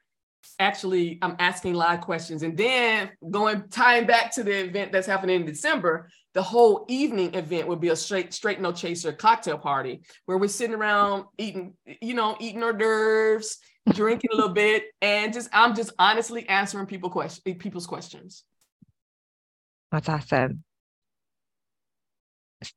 actually 0.59 1.19
I'm 1.21 1.35
asking 1.39 1.73
live 1.73 2.01
questions. 2.01 2.43
And 2.43 2.57
then 2.57 3.09
going 3.29 3.63
tying 3.69 4.05
back 4.05 4.33
to 4.35 4.43
the 4.43 4.65
event 4.65 4.91
that's 4.91 5.07
happening 5.07 5.41
in 5.41 5.45
December, 5.45 6.09
the 6.33 6.41
whole 6.41 6.85
evening 6.87 7.33
event 7.33 7.67
would 7.67 7.79
be 7.79 7.89
a 7.89 7.95
straight 7.95 8.33
straight 8.33 8.59
no 8.59 8.71
chaser 8.71 9.11
cocktail 9.11 9.57
party 9.57 10.01
where 10.25 10.37
we're 10.37 10.47
sitting 10.47 10.75
around 10.75 11.25
eating, 11.37 11.73
you 12.01 12.13
know, 12.13 12.35
eating 12.39 12.63
hors 12.63 12.73
d'oeuvres, 12.73 13.57
drinking 13.93 14.29
a 14.33 14.35
little 14.35 14.53
bit, 14.53 14.85
and 15.01 15.33
just 15.33 15.49
I'm 15.53 15.75
just 15.75 15.91
honestly 15.97 16.47
answering 16.49 16.87
people 16.87 17.09
question 17.09 17.55
people's 17.55 17.87
questions. 17.87 18.43
That's 19.91 20.09
awesome. 20.09 20.63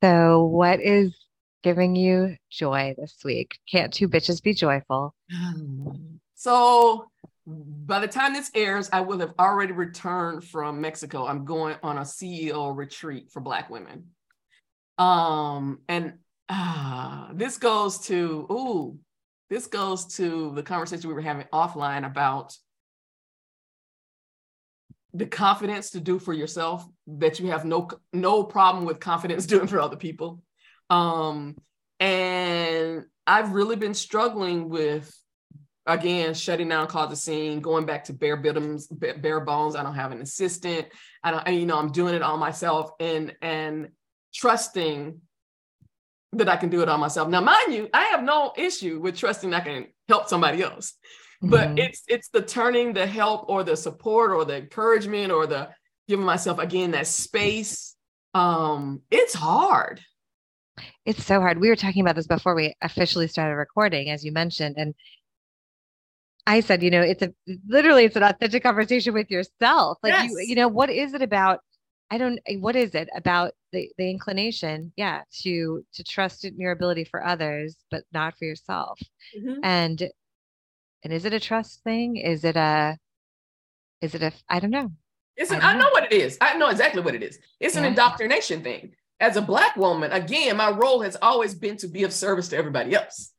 So 0.02 0.44
what 0.44 0.80
is 0.80 1.14
giving 1.62 1.96
you 1.96 2.36
joy 2.50 2.94
this 2.96 3.16
week? 3.24 3.58
Can't 3.70 3.92
two 3.92 4.08
bitches 4.08 4.42
be 4.42 4.54
joyful? 4.54 5.14
So 6.40 7.10
by 7.48 8.00
the 8.00 8.08
time 8.08 8.34
this 8.34 8.50
airs, 8.54 8.90
I 8.92 9.00
will 9.00 9.20
have 9.20 9.32
already 9.38 9.72
returned 9.72 10.44
from 10.44 10.82
Mexico. 10.82 11.26
I'm 11.26 11.46
going 11.46 11.76
on 11.82 11.96
a 11.96 12.02
CEO 12.02 12.76
retreat 12.76 13.30
for 13.30 13.40
Black 13.40 13.70
women. 13.70 14.08
Um, 14.98 15.78
and 15.88 16.14
uh, 16.50 17.28
this 17.32 17.56
goes 17.56 18.00
to, 18.06 18.46
ooh, 18.50 18.98
this 19.48 19.66
goes 19.66 20.16
to 20.16 20.52
the 20.54 20.62
conversation 20.62 21.08
we 21.08 21.14
were 21.14 21.22
having 21.22 21.46
offline 21.50 22.04
about 22.04 22.54
the 25.14 25.24
confidence 25.24 25.90
to 25.90 26.00
do 26.00 26.18
for 26.18 26.34
yourself 26.34 26.86
that 27.06 27.40
you 27.40 27.46
have 27.46 27.64
no 27.64 27.88
no 28.12 28.44
problem 28.44 28.84
with 28.84 29.00
confidence 29.00 29.46
doing 29.46 29.66
for 29.66 29.80
other 29.80 29.96
people 29.96 30.42
um 30.90 31.56
and 31.98 33.04
i've 33.26 33.52
really 33.52 33.74
been 33.74 33.94
struggling 33.94 34.68
with 34.68 35.10
again, 35.88 36.34
shutting 36.34 36.68
down 36.68 36.86
cause 36.86 37.10
a 37.10 37.16
scene, 37.16 37.60
going 37.60 37.86
back 37.86 38.04
to 38.04 38.12
bare 38.12 38.36
bottoms, 38.36 38.86
bare 38.86 39.40
bones. 39.40 39.74
I 39.74 39.82
don't 39.82 39.94
have 39.94 40.12
an 40.12 40.20
assistant. 40.20 40.86
I 41.24 41.30
don't, 41.30 41.48
you 41.48 41.66
know, 41.66 41.78
I'm 41.78 41.90
doing 41.90 42.14
it 42.14 42.22
all 42.22 42.36
myself 42.36 42.92
and 43.00 43.34
and 43.42 43.88
trusting 44.32 45.20
that 46.34 46.48
I 46.48 46.56
can 46.56 46.68
do 46.68 46.82
it 46.82 46.88
all 46.88 46.98
myself. 46.98 47.28
Now, 47.28 47.40
mind 47.40 47.72
you, 47.72 47.88
I 47.92 48.04
have 48.04 48.22
no 48.22 48.52
issue 48.56 49.00
with 49.00 49.16
trusting 49.16 49.52
I 49.54 49.60
can 49.60 49.86
help 50.08 50.28
somebody 50.28 50.62
else. 50.62 50.92
Mm-hmm. 51.42 51.50
But 51.50 51.78
it's 51.78 52.02
it's 52.06 52.28
the 52.28 52.42
turning 52.42 52.92
the 52.92 53.06
help 53.06 53.48
or 53.48 53.64
the 53.64 53.76
support 53.76 54.32
or 54.32 54.44
the 54.44 54.58
encouragement 54.58 55.32
or 55.32 55.46
the 55.46 55.70
giving 56.06 56.24
myself 56.24 56.58
again 56.58 56.92
that 56.92 57.06
space. 57.06 57.96
Um, 58.34 59.02
it's 59.10 59.34
hard. 59.34 60.00
It's 61.04 61.24
so 61.24 61.40
hard. 61.40 61.58
We 61.58 61.68
were 61.68 61.76
talking 61.76 62.02
about 62.02 62.14
this 62.14 62.26
before 62.26 62.54
we 62.54 62.74
officially 62.82 63.26
started 63.26 63.54
recording, 63.54 64.10
as 64.10 64.24
you 64.24 64.32
mentioned, 64.32 64.76
and 64.78 64.94
I 66.48 66.60
said, 66.60 66.82
you 66.82 66.90
know, 66.90 67.02
it's 67.02 67.22
a 67.22 67.30
literally 67.68 68.06
it's 68.06 68.16
an 68.16 68.22
authentic 68.22 68.62
conversation 68.62 69.12
with 69.12 69.30
yourself. 69.30 69.98
Like 70.02 70.14
yes. 70.14 70.30
you, 70.30 70.44
you 70.48 70.54
know, 70.54 70.66
what 70.66 70.88
is 70.88 71.12
it 71.12 71.20
about? 71.20 71.60
I 72.10 72.16
don't 72.16 72.40
eh, 72.46 72.56
what 72.56 72.74
is 72.74 72.94
it 72.94 73.10
about 73.14 73.52
the, 73.70 73.90
the 73.98 74.10
inclination, 74.10 74.90
yeah, 74.96 75.22
to 75.42 75.84
to 75.92 76.04
trust 76.04 76.46
in 76.46 76.58
your 76.58 76.72
ability 76.72 77.04
for 77.04 77.22
others, 77.22 77.76
but 77.90 78.04
not 78.14 78.34
for 78.38 78.46
yourself. 78.46 78.98
Mm-hmm. 79.38 79.60
And 79.62 80.10
and 81.04 81.12
is 81.12 81.26
it 81.26 81.34
a 81.34 81.40
trust 81.40 81.84
thing? 81.84 82.16
Is 82.16 82.44
it 82.44 82.56
a 82.56 82.96
is 84.00 84.14
it 84.14 84.22
a 84.22 84.32
I 84.48 84.58
don't 84.58 84.70
know. 84.70 84.90
It's 85.36 85.50
an, 85.50 85.60
I, 85.60 85.72
I 85.72 85.72
know. 85.74 85.80
know. 85.80 85.90
what 85.90 86.04
it 86.04 86.12
is. 86.14 86.38
I 86.40 86.56
know 86.56 86.70
exactly 86.70 87.02
what 87.02 87.14
it 87.14 87.22
is. 87.22 87.38
It's 87.60 87.74
yeah. 87.74 87.82
an 87.82 87.86
indoctrination 87.88 88.62
thing. 88.62 88.92
As 89.20 89.36
a 89.36 89.42
black 89.42 89.76
woman, 89.76 90.12
again, 90.12 90.56
my 90.56 90.70
role 90.70 91.02
has 91.02 91.14
always 91.20 91.54
been 91.54 91.76
to 91.76 91.88
be 91.88 92.04
of 92.04 92.12
service 92.14 92.48
to 92.48 92.56
everybody 92.56 92.94
else. 92.94 93.32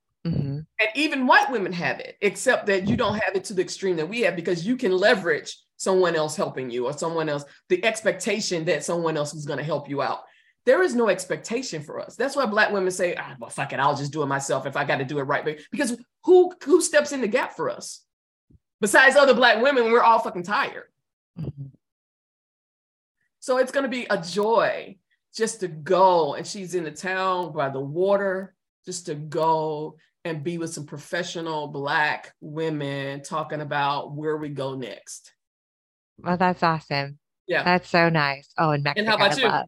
And 0.80 0.90
even 0.96 1.28
white 1.28 1.52
women 1.52 1.74
have 1.74 2.00
it, 2.00 2.18
except 2.22 2.66
that 2.68 2.88
you 2.88 2.96
don't 2.96 3.20
have 3.20 3.36
it 3.36 3.44
to 3.46 3.54
the 3.54 3.62
extreme 3.62 3.98
that 3.98 4.08
we 4.08 4.22
have 4.22 4.36
because 4.36 4.66
you 4.66 4.78
can 4.78 4.94
leverage 4.94 5.58
someone 5.76 6.16
else 6.16 6.36
helping 6.36 6.70
you 6.70 6.86
or 6.86 6.94
someone 6.94 7.30
else, 7.30 7.46
the 7.68 7.84
expectation 7.84 8.66
that 8.66 8.84
someone 8.84 9.18
else 9.18 9.34
is 9.34 9.46
going 9.46 9.60
to 9.60 9.64
help 9.64 9.90
you 9.90 10.02
out. 10.02 10.24
There 10.66 10.84
is 10.84 10.96
no 10.96 11.10
expectation 11.10 11.82
for 11.82 12.00
us. 12.00 12.16
That's 12.16 12.36
why 12.36 12.46
black 12.46 12.72
women 12.72 12.92
say, 12.92 13.16
ah, 13.16 13.36
well, 13.40 13.50
fuck 13.50 13.74
it, 13.74 13.80
I'll 13.80 13.96
just 13.96 14.14
do 14.14 14.22
it 14.22 14.28
myself 14.28 14.66
if 14.66 14.78
I 14.78 14.86
got 14.86 14.98
to 14.98 15.06
do 15.06 15.20
it 15.20 15.24
right. 15.24 15.60
Because 15.72 15.98
who 16.24 16.54
who 16.64 16.82
steps 16.82 17.12
in 17.12 17.22
the 17.22 17.28
gap 17.28 17.56
for 17.56 17.70
us? 17.70 18.04
Besides 18.82 19.16
other 19.16 19.34
black 19.34 19.62
women, 19.62 19.86
we're 19.86 20.04
all 20.04 20.20
fucking 20.20 20.44
tired. 20.44 20.86
Mm-hmm. 21.40 21.68
So 23.40 23.58
it's 23.58 23.72
going 23.72 23.84
to 23.84 23.90
be 23.90 24.06
a 24.10 24.22
joy 24.22 24.98
just 25.34 25.62
to 25.62 25.68
go. 25.68 26.36
And 26.36 26.46
she's 26.46 26.76
in 26.76 26.84
the 26.84 26.92
town 26.92 27.54
by 27.54 27.70
the 27.70 27.80
water, 27.80 28.54
just 28.86 29.06
to 29.08 29.16
go 29.16 29.96
and 30.26 30.44
be 30.44 30.58
with 30.58 30.74
some 30.74 30.86
professional 30.86 31.68
Black 31.68 32.34
women 32.42 33.24
talking 33.24 33.62
about 33.62 34.14
where 34.14 34.38
we 34.38 34.50
go 34.50 34.76
next. 34.76 35.34
Well, 36.22 36.38
that's 36.38 36.64
awesome. 36.64 37.20
Yeah. 37.48 37.64
That's 37.64 37.90
so 37.90 38.10
nice. 38.10 38.50
Oh, 38.58 38.72
and 38.72 38.84
Mexico. 38.84 39.00
And 39.00 39.10
how 39.10 39.16
about 39.16 39.38
I 39.38 39.42
you? 39.42 39.48
Love, 39.48 39.66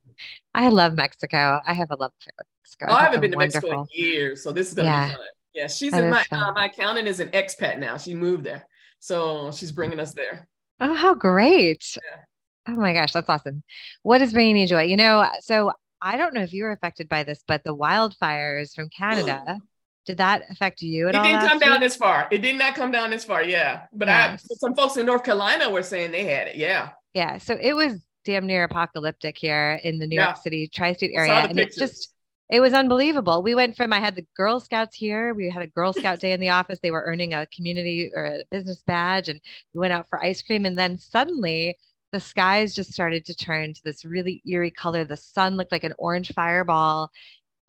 I 0.54 0.70
love 0.70 0.94
Mexico. 0.94 1.60
I 1.66 1.74
have 1.74 1.90
a 1.90 1.96
love 1.96 2.12
for 2.20 2.32
Mexico. 2.38 2.86
Oh, 2.90 2.96
I 2.96 3.04
haven't 3.04 3.22
been 3.22 3.32
to 3.32 3.38
wonderful. 3.38 3.70
Mexico 3.70 3.88
in 3.94 4.04
years, 4.06 4.44
so 4.44 4.52
this 4.52 4.68
is 4.68 4.74
gonna 4.76 4.90
yeah. 4.90 5.08
be 5.08 5.16
fun. 5.16 5.26
Yeah, 5.54 5.68
she's 5.68 5.92
that 5.92 6.04
in 6.04 6.10
my 6.10 6.26
uh, 6.32 6.52
my 6.54 6.66
accountant 6.66 7.08
is 7.08 7.20
an 7.20 7.30
expat 7.30 7.80
now. 7.80 7.98
She 7.98 8.14
moved 8.14 8.44
there, 8.44 8.68
so 9.00 9.52
she's 9.52 9.72
bringing 9.72 10.00
us 10.00 10.14
there. 10.14 10.48
Oh, 10.80 10.94
how 10.94 11.14
great! 11.16 11.84
Yeah. 11.96 12.74
Oh 12.74 12.80
my 12.80 12.94
gosh, 12.94 13.14
that's 13.14 13.30
awesome. 13.30 13.64
What 14.04 14.22
is 14.22 14.32
bringing 14.32 14.58
you 14.58 14.68
joy? 14.68 14.84
You 14.84 14.98
know, 14.98 15.28
so 15.40 15.72
I 16.02 16.18
don't 16.18 16.34
know 16.36 16.42
if 16.42 16.54
you 16.54 16.66
were 16.66 16.72
affected 16.72 17.10
by 17.10 17.24
this, 17.24 17.44
but 17.48 17.64
the 17.64 17.76
wildfires 17.76 18.76
from 18.76 18.90
Canada 18.90 19.58
did 20.06 20.18
that 20.18 20.44
affect 20.50 20.82
you 20.82 21.08
at 21.08 21.16
it 21.16 21.18
all? 21.18 21.26
It 21.26 21.28
didn't 21.28 21.48
come 21.48 21.60
down 21.60 21.80
this 21.80 21.96
far. 21.96 22.28
It 22.32 22.40
did 22.40 22.58
not 22.58 22.76
come 22.76 22.92
down 22.92 23.12
this 23.12 23.24
far. 23.24 23.44
Yeah. 23.44 23.84
But 23.94 24.08
yes. 24.08 24.48
I 24.52 24.56
some 24.56 24.76
folks 24.76 24.98
in 24.98 25.06
North 25.06 25.24
Carolina 25.24 25.70
were 25.70 25.84
saying 25.84 26.12
they 26.12 26.26
had 26.26 26.48
it. 26.48 26.56
Yeah. 26.56 26.90
Yeah. 27.14 27.38
So 27.38 27.58
it 27.60 27.74
was 27.74 28.02
damn 28.26 28.48
near 28.48 28.64
apocalyptic 28.64 29.38
here 29.38 29.80
in 29.84 30.00
the 30.00 30.08
New 30.08 30.16
yeah. 30.16 30.26
York 30.26 30.38
City 30.38 30.70
tri-state 30.74 31.12
area. 31.14 31.34
And 31.34 31.60
it's 31.60 31.78
just 31.78 32.14
it 32.50 32.60
was 32.60 32.74
unbelievable. 32.74 33.44
We 33.44 33.56
went 33.56 33.78
from 33.78 33.94
I 33.94 34.00
had 34.00 34.16
the 34.16 34.26
Girl 34.36 34.60
Scouts 34.60 34.96
here. 34.96 35.34
We 35.34 35.50
had 35.50 35.64
a 35.64 35.68
Girl 35.68 35.94
Scout 35.94 36.20
day 36.20 36.34
in 36.34 36.40
the 36.40 36.50
office. 36.50 36.80
They 36.82 36.92
were 36.92 37.04
earning 37.06 37.34
a 37.34 37.46
community 37.48 38.12
or 38.14 38.26
a 38.26 38.44
business 38.50 38.84
badge 38.86 39.30
and 39.30 39.40
we 39.74 39.80
went 39.80 39.94
out 39.94 40.10
for 40.10 40.24
ice 40.24 40.42
cream. 40.42 40.66
And 40.66 40.78
then 40.78 40.98
suddenly 40.98 41.78
the 42.12 42.20
skies 42.20 42.76
just 42.76 42.92
started 42.92 43.26
to 43.26 43.36
turn 43.36 43.74
to 43.74 43.82
this 43.86 44.04
really 44.04 44.42
eerie 44.46 44.72
color. 44.72 45.06
The 45.06 45.16
sun 45.16 45.56
looked 45.56 45.72
like 45.72 45.86
an 45.86 45.94
orange 45.98 46.34
fireball 46.34 47.10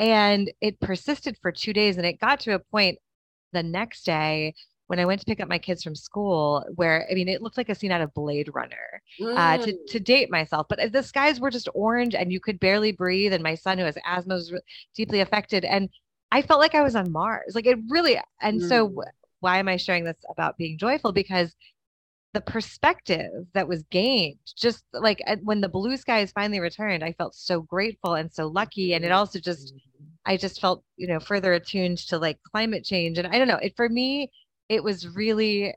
and 0.03 0.51
it 0.61 0.81
persisted 0.81 1.39
for 1.41 1.53
two 1.53 1.73
days. 1.73 1.97
And 1.97 2.05
it 2.05 2.19
got 2.19 2.41
to 2.41 2.55
a 2.55 2.59
point 2.59 2.99
the 3.53 3.63
next 3.63 4.05
day 4.05 4.53
when 4.89 4.99
I 4.99 5.05
went 5.05 5.21
to 5.21 5.27
pick 5.27 5.41
up 5.41 5.49
my 5.49 5.59
kids 5.59 5.85
from 5.85 5.95
school, 5.95 6.67
where 6.75 7.07
I 7.09 7.15
mean, 7.15 7.29
it 7.29 7.41
looked 7.41 7.57
like 7.57 7.69
a 7.69 7.75
scene 7.75 7.93
out 7.93 8.01
of 8.01 8.13
Blade 8.13 8.51
Runner 8.53 9.01
mm. 9.21 9.37
uh, 9.39 9.65
to, 9.65 9.73
to 9.73 10.01
mm. 10.01 10.05
date 10.05 10.29
myself. 10.29 10.67
But 10.69 10.93
the 10.93 11.05
skies 11.05 11.39
were 11.39 11.51
just 11.51 11.69
orange 11.73 12.17
and 12.17 12.33
you 12.33 12.41
could 12.41 12.59
barely 12.59 12.91
breathe. 12.91 13.33
And 13.33 13.45
my 13.45 13.55
son, 13.55 13.79
who 13.79 13.85
has 13.85 13.97
asthma, 14.05 14.35
was 14.35 14.53
deeply 14.93 15.21
affected. 15.21 15.65
And 15.65 15.89
I 16.33 16.43
felt 16.43 16.59
like 16.59 16.75
I 16.75 16.83
was 16.83 16.97
on 16.97 17.13
Mars. 17.13 17.53
Like 17.55 17.67
it 17.67 17.79
really. 17.89 18.19
And 18.41 18.61
mm. 18.61 18.69
so, 18.69 19.05
why 19.39 19.59
am 19.59 19.69
I 19.69 19.77
sharing 19.77 20.05
this 20.05 20.17
about 20.29 20.59
being 20.59 20.79
joyful? 20.79 21.13
Because 21.13 21.55
the 22.35 22.41
perspective 22.41 23.31
that 23.53 23.69
was 23.69 23.83
gained 23.91 24.39
just 24.57 24.85
like 24.95 25.21
when 25.43 25.61
the 25.61 25.69
blue 25.69 25.97
skies 25.97 26.33
finally 26.33 26.61
returned 26.61 27.05
i 27.05 27.13
felt 27.13 27.35
so 27.35 27.61
grateful 27.61 28.15
and 28.15 28.33
so 28.33 28.47
lucky 28.47 28.95
and 28.95 29.05
it 29.05 29.13
also 29.13 29.39
just 29.39 29.75
I 30.25 30.37
just 30.37 30.61
felt, 30.61 30.85
you 30.97 31.09
know, 31.09 31.21
further 31.21 31.53
attuned 31.53 31.99
to 32.09 32.19
like 32.19 32.39
climate 32.51 32.85
change. 32.85 33.19
And 33.19 33.27
I 33.27 33.39
don't 33.39 33.49
know, 33.49 33.57
it 33.57 33.75
for 33.77 33.89
me, 33.89 34.31
it 34.69 34.83
was 34.83 35.09
really 35.09 35.75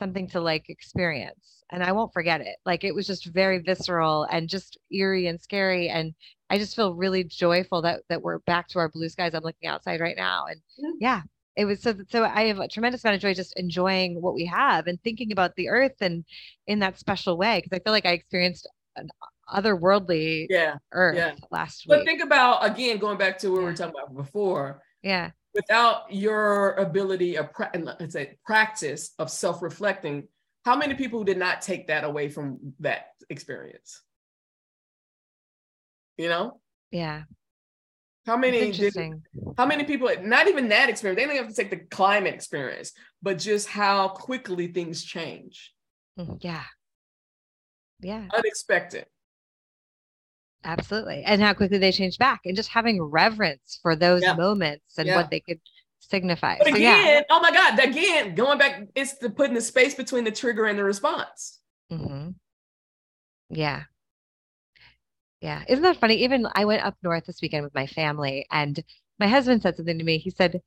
something 0.00 0.28
to 0.28 0.40
like 0.40 0.68
experience. 0.68 1.64
And 1.70 1.82
I 1.82 1.92
won't 1.92 2.12
forget 2.12 2.42
it. 2.42 2.56
Like 2.66 2.84
it 2.84 2.94
was 2.94 3.06
just 3.06 3.26
very 3.26 3.58
visceral 3.58 4.24
and 4.24 4.48
just 4.48 4.78
eerie 4.90 5.26
and 5.26 5.40
scary. 5.40 5.88
And 5.88 6.14
I 6.50 6.58
just 6.58 6.76
feel 6.76 6.94
really 6.94 7.24
joyful 7.24 7.80
that 7.82 8.02
that 8.10 8.22
we're 8.22 8.40
back 8.40 8.68
to 8.68 8.78
our 8.78 8.90
blue 8.90 9.08
skies. 9.08 9.32
I'm 9.34 9.42
looking 9.42 9.68
outside 9.68 10.00
right 10.00 10.16
now. 10.16 10.44
And 10.46 10.60
mm-hmm. 10.60 10.98
yeah, 11.00 11.22
it 11.56 11.64
was 11.64 11.82
so 11.82 11.94
so 12.08 12.24
I 12.24 12.46
have 12.46 12.58
a 12.58 12.68
tremendous 12.68 13.04
amount 13.04 13.16
of 13.16 13.22
joy 13.22 13.34
just 13.34 13.58
enjoying 13.58 14.20
what 14.22 14.34
we 14.34 14.46
have 14.46 14.86
and 14.86 15.02
thinking 15.02 15.32
about 15.32 15.54
the 15.56 15.68
earth 15.68 15.96
and 16.00 16.24
in 16.66 16.78
that 16.80 16.98
special 16.98 17.36
way. 17.36 17.60
Cause 17.60 17.70
I 17.72 17.80
feel 17.80 17.92
like 17.92 18.06
I 18.06 18.12
experienced 18.12 18.68
an 18.96 19.08
otherworldly 19.48 20.46
yeah 20.48 20.76
earth 20.92 21.16
yeah. 21.16 21.34
last 21.50 21.86
week. 21.86 21.98
But 21.98 22.04
think 22.06 22.22
about 22.22 22.64
again 22.64 22.98
going 22.98 23.18
back 23.18 23.38
to 23.38 23.50
what 23.50 23.56
yeah. 23.56 23.60
we 23.60 23.70
were 23.70 23.76
talking 23.76 23.94
about 23.94 24.16
before. 24.16 24.82
Yeah. 25.02 25.30
Without 25.54 26.10
your 26.10 26.72
ability 26.74 27.36
of 27.36 27.52
pra- 27.52 27.70
let's 27.74 28.14
say 28.14 28.38
practice 28.46 29.10
of 29.18 29.30
self-reflecting, 29.30 30.26
how 30.64 30.76
many 30.76 30.94
people 30.94 31.24
did 31.24 31.36
not 31.36 31.60
take 31.60 31.88
that 31.88 32.04
away 32.04 32.30
from 32.30 32.72
that 32.80 33.08
experience? 33.28 34.00
You 36.16 36.30
know? 36.30 36.60
Yeah. 36.90 37.24
How 38.26 38.36
many 38.36 38.70
did, 38.70 38.94
how 39.58 39.66
many 39.66 39.82
people 39.84 40.08
not 40.22 40.46
even 40.46 40.68
that 40.68 40.88
experience, 40.88 41.20
they 41.20 41.26
don't 41.26 41.36
have 41.36 41.48
to 41.48 41.54
take 41.54 41.70
the 41.70 41.84
climate 41.94 42.34
experience, 42.34 42.92
but 43.20 43.38
just 43.38 43.68
how 43.68 44.08
quickly 44.08 44.68
things 44.68 45.02
change. 45.02 45.72
Mm, 46.18 46.38
yeah. 46.40 46.64
Yeah. 48.00 48.26
Unexpected. 48.32 49.06
Absolutely. 50.64 51.24
And 51.24 51.42
how 51.42 51.54
quickly 51.54 51.78
they 51.78 51.90
change 51.90 52.18
back 52.18 52.42
and 52.44 52.54
just 52.54 52.68
having 52.68 53.02
reverence 53.02 53.80
for 53.82 53.96
those 53.96 54.22
yeah. 54.22 54.34
moments 54.34 54.98
and 54.98 55.08
yeah. 55.08 55.16
what 55.16 55.30
they 55.30 55.40
could 55.40 55.60
signify. 55.98 56.58
But 56.58 56.68
again, 56.68 57.06
yeah. 57.06 57.20
oh 57.30 57.40
my 57.40 57.50
God, 57.50 57.78
again, 57.80 58.34
going 58.36 58.58
back, 58.58 58.86
it's 58.94 59.18
the 59.18 59.30
putting 59.30 59.54
the 59.54 59.60
space 59.60 59.94
between 59.94 60.22
the 60.22 60.30
trigger 60.30 60.66
and 60.66 60.78
the 60.78 60.84
response. 60.84 61.58
Mm-hmm. 61.90 62.30
Yeah. 63.50 63.82
Yeah. 65.42 65.64
Isn't 65.68 65.82
that 65.82 65.98
funny? 65.98 66.22
Even 66.22 66.46
I 66.54 66.64
went 66.64 66.84
up 66.84 66.96
north 67.02 67.26
this 67.26 67.42
weekend 67.42 67.64
with 67.64 67.74
my 67.74 67.86
family 67.86 68.46
and 68.50 68.82
my 69.18 69.26
husband 69.26 69.60
said 69.60 69.76
something 69.76 69.98
to 69.98 70.04
me. 70.04 70.18
He 70.18 70.30
said, 70.30 70.62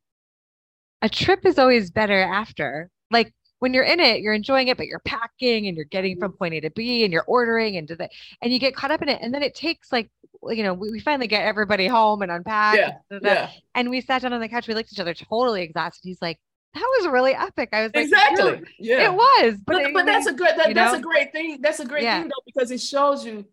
a 1.02 1.10
trip 1.10 1.46
is 1.46 1.58
always 1.58 1.92
better 1.92 2.22
after. 2.22 2.90
Like 3.10 3.34
when 3.60 3.74
you're 3.74 3.86
in 3.86 4.00
it, 4.00 4.22
you're 4.22 4.34
enjoying 4.34 4.68
it, 4.68 4.76
but 4.76 4.88
you're 4.88 5.00
packing 5.00 5.68
and 5.68 5.78
you're 5.78 5.86
getting 5.86 6.20
from 6.20 6.32
mm-hmm. 6.32 6.38
point 6.38 6.54
A 6.56 6.62
to 6.62 6.70
B 6.72 7.04
and 7.06 7.14
you're 7.14 7.24
ordering 7.26 7.78
and 7.78 7.88
the, 7.88 8.10
and 8.42 8.52
you 8.52 8.60
get 8.60 8.76
caught 8.76 8.92
up 8.92 9.02
in 9.02 9.10
it. 9.10 9.22
And 9.22 9.34
then 9.34 9.44
it 9.44 9.56
takes 9.56 9.92
like, 9.92 10.10
you 10.50 10.62
know, 10.62 10.74
we, 10.74 10.92
we 10.92 11.00
finally 11.00 11.28
get 11.28 11.46
everybody 11.46 11.88
home 11.88 12.22
and 12.22 12.32
unpack. 12.32 12.78
Yeah, 12.78 12.98
and, 13.10 13.22
yeah. 13.24 13.50
and 13.74 13.90
we 13.90 14.02
sat 14.02 14.24
down 14.24 14.34
on 14.34 14.42
the 14.42 14.50
couch. 14.50 14.68
We 14.68 14.74
looked 14.74 14.90
at 14.90 14.94
each 14.94 15.00
other 15.00 15.14
totally 15.14 15.64
exhausted. 15.64 16.02
He's 16.04 16.22
like, 16.22 16.38
that 16.74 16.86
was 17.00 17.08
really 17.08 17.34
epic. 17.34 17.70
I 17.72 17.84
was 17.84 17.92
like, 17.96 18.04
exactly. 18.04 18.62
Yeah, 18.78 19.06
it 19.06 19.14
was. 19.14 19.56
But, 19.66 19.84
but, 19.84 19.94
but 19.94 20.06
that's 20.06 20.28
a 20.28 20.34
good, 20.34 20.58
that, 20.58 20.74
that's 20.76 20.92
know? 20.94 21.00
a 21.00 21.02
great 21.02 21.32
thing. 21.32 21.62
That's 21.62 21.80
a 21.80 21.86
great 21.86 22.04
yeah. 22.04 22.20
thing 22.20 22.28
though, 22.28 22.44
because 22.46 22.70
it 22.72 22.82
shows 22.82 23.26
you, 23.26 23.46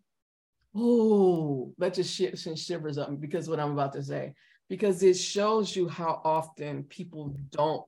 oh, 0.74 1.72
that 1.78 1.94
just 1.94 2.14
sh- 2.14 2.58
shivers 2.58 2.98
up 2.98 3.20
because 3.20 3.48
what 3.48 3.60
I'm 3.60 3.72
about 3.72 3.92
to 3.94 4.02
say, 4.02 4.34
because 4.68 5.02
it 5.02 5.14
shows 5.14 5.74
you 5.74 5.88
how 5.88 6.20
often 6.24 6.84
people 6.84 7.36
don't 7.50 7.84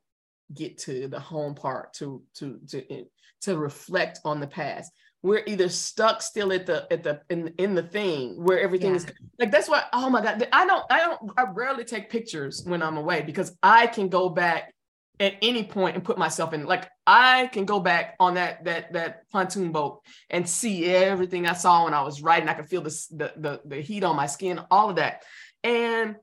get 0.53 0.79
to 0.79 1.09
the 1.09 1.21
home 1.21 1.55
part 1.55 1.95
to 1.95 2.23
to 2.35 2.61
to 2.69 2.93
eh, 2.93 3.05
to 3.43 3.59
reflect 3.59 4.21
on 4.25 4.41
the 4.41 4.47
past 4.47 4.93
we're 5.25 5.43
either 5.47 5.71
stuck 5.71 6.21
still 6.21 6.53
at 6.53 6.67
the 6.67 6.87
at 6.93 7.03
the 7.03 7.21
in 7.31 7.49
in 7.57 7.75
the 7.75 7.83
thing 7.83 8.35
where 8.45 8.61
everything 8.61 8.91
yeah. 8.91 8.97
is 8.97 9.07
like 9.39 9.51
that's 9.51 9.69
why 9.71 9.83
oh 9.95 10.11
my 10.11 10.23
god 10.23 10.47
i 10.53 10.67
don't 10.67 10.85
i 10.91 10.99
don't 10.99 11.33
i 11.39 11.45
rarely 11.55 11.83
take 11.83 12.11
pictures 12.11 12.63
when 12.67 12.83
i'm 12.83 12.99
away 12.99 13.23
because 13.23 13.57
i 13.63 13.87
can 13.87 14.09
go 14.09 14.29
back 14.29 14.74
at 15.21 15.35
any 15.43 15.63
point 15.65 15.95
and 15.95 16.05
put 16.05 16.19
myself 16.19 16.53
in 16.53 16.67
like 16.67 16.91
i 17.07 17.47
can 17.53 17.65
go 17.65 17.79
back 17.79 18.17
on 18.19 18.35
that 18.35 18.65
that 18.65 18.93
that 18.93 19.31
pontoon 19.31 19.71
boat 19.71 20.03
and 20.31 20.49
see 20.49 20.87
everything 20.87 21.47
i 21.47 21.53
saw 21.53 21.85
when 21.85 21.95
i 21.95 22.03
was 22.03 22.21
riding 22.21 22.49
i 22.49 22.55
can 22.55 22.65
feel 22.65 22.83
the 22.83 23.07
the 23.13 23.33
the, 23.37 23.61
the 23.65 23.81
heat 23.81 24.03
on 24.03 24.17
my 24.17 24.27
skin 24.27 24.61
all 24.71 24.91
of 24.91 24.97
that 24.97 25.23
and 25.63 26.17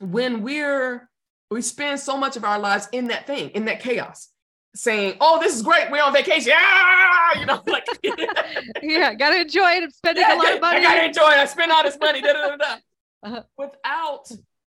when 0.00 0.42
we're 0.42 1.08
we 1.52 1.62
spend 1.62 2.00
so 2.00 2.16
much 2.16 2.36
of 2.36 2.44
our 2.44 2.58
lives 2.58 2.88
in 2.92 3.08
that 3.08 3.26
thing, 3.26 3.50
in 3.50 3.66
that 3.66 3.80
chaos, 3.80 4.28
saying, 4.74 5.16
"Oh, 5.20 5.38
this 5.40 5.54
is 5.54 5.62
great. 5.62 5.90
We're 5.90 6.02
on 6.02 6.12
vacation." 6.12 6.52
Ah! 6.54 7.38
You 7.38 7.46
know, 7.46 7.62
like 7.66 7.86
yeah, 8.82 9.14
gotta 9.14 9.42
enjoy 9.42 9.70
it. 9.72 9.84
I'm 9.84 9.90
spending 9.90 10.24
yeah, 10.26 10.34
a 10.34 10.38
lot 10.38 10.54
of 10.54 10.60
money. 10.60 10.78
I 10.78 10.82
gotta 10.82 11.04
enjoy 11.04 11.30
it. 11.30 11.38
I 11.38 11.44
spend 11.44 11.70
all 11.70 11.82
this 11.82 11.98
money. 12.00 12.20
Da, 12.20 12.32
da, 12.32 12.56
da, 12.56 12.76
uh-huh. 13.22 13.42
Without 13.56 14.30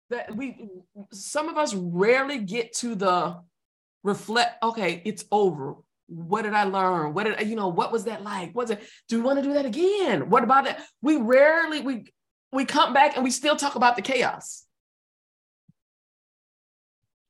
that, 0.09 0.35
we 0.35 0.57
some 1.11 1.49
of 1.49 1.57
us 1.57 1.73
rarely 1.73 2.39
get 2.39 2.73
to 2.77 2.95
the 2.95 3.39
reflect. 4.03 4.63
Okay, 4.63 5.01
it's 5.05 5.25
over. 5.31 5.75
What 6.07 6.41
did 6.41 6.53
I 6.53 6.63
learn? 6.63 7.13
What 7.13 7.25
did 7.25 7.47
you 7.47 7.55
know? 7.55 7.67
What 7.67 7.91
was 7.91 8.05
that 8.05 8.23
like? 8.23 8.55
Was 8.55 8.71
it? 8.71 8.81
Do 9.07 9.17
we 9.17 9.23
want 9.23 9.39
to 9.39 9.43
do 9.43 9.53
that 9.53 9.65
again? 9.65 10.29
What 10.29 10.43
about 10.43 10.65
that? 10.65 10.83
We 11.01 11.17
rarely 11.17 11.81
we 11.81 12.05
we 12.51 12.65
come 12.65 12.93
back 12.93 13.15
and 13.15 13.23
we 13.23 13.31
still 13.31 13.55
talk 13.55 13.75
about 13.75 13.95
the 13.95 14.01
chaos. 14.01 14.65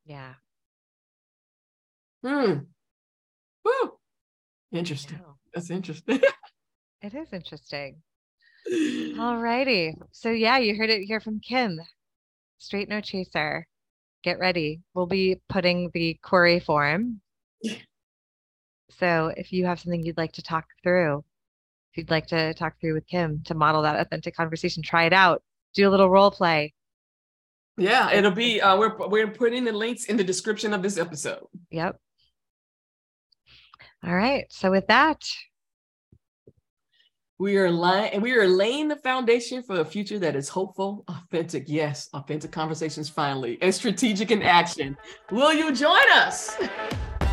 Yeah. 0.06 0.34
Hmm. 2.26 2.54
Woo. 3.64 3.92
Interesting. 4.72 5.20
That's 5.54 5.70
interesting. 5.70 6.22
it 7.02 7.14
is 7.14 7.34
interesting. 7.34 7.98
All 9.20 9.38
righty. 9.38 9.96
So 10.12 10.30
yeah, 10.30 10.58
you 10.58 10.76
heard 10.76 10.90
it 10.90 11.04
here 11.04 11.20
from 11.20 11.40
Kim. 11.40 11.80
Straight 12.60 12.89
no 12.89 13.01
chaser. 13.01 13.66
Get 14.24 14.38
ready. 14.38 14.82
We'll 14.93 15.07
be 15.07 15.41
putting 15.47 15.89
the 15.93 16.20
query 16.22 16.60
form. 16.60 17.22
So 18.91 19.32
if 19.38 19.53
you 19.53 19.66
have 19.66 19.80
something 19.80 20.03
you'd 20.03 20.18
like 20.18 20.34
to 20.34 20.41
talk 20.41 20.66
through, 20.84 21.24
if 21.91 21.97
you'd 21.97 22.12
like 22.12 22.28
to 22.28 22.53
talk 22.53 22.80
through 22.80 22.95
with 22.95 23.07
Kim 23.07 23.41
to 23.45 23.53
model 23.53 23.82
that 23.84 23.99
authentic 23.99 24.36
conversation, 24.36 24.84
try 24.84 25.05
it 25.05 25.14
out. 25.14 25.41
Do 25.74 25.88
a 25.88 25.91
little 25.91 26.10
role 26.10 26.32
play. 26.32 26.74
Yeah, 27.78 28.12
it'll 28.12 28.32
be 28.32 28.60
uh, 28.60 28.78
we're 28.78 28.97
we're 29.07 29.32
putting 29.32 29.64
the 29.64 29.72
links 29.72 30.05
in 30.05 30.18
the 30.18 30.24
description 30.24 30.74
of 30.74 30.82
this 30.82 30.97
episode. 30.97 31.45
Yep. 31.72 31.97
All 34.05 34.14
right. 34.14 34.45
So 34.49 34.70
with 34.70 34.88
that, 34.88 35.24
we 37.40 37.56
are 37.56 37.72
we 38.20 38.34
are 38.34 38.48
laying 38.48 38.90
the 38.90 38.98
foundation 38.98 39.64
for 39.64 39.80
a 39.80 39.86
future 39.86 40.20
that 40.20 40.36
is 40.36 40.50
hopeful, 40.50 41.06
authentic, 41.08 41.64
yes, 41.68 42.10
authentic 42.14 42.52
conversations 42.52 43.08
finally, 43.08 43.58
and 43.62 43.74
strategic 43.74 44.30
in 44.30 44.44
action. 44.44 44.98
Will 45.32 45.54
you 45.54 45.74
join 45.74 46.04
us? 46.16 46.58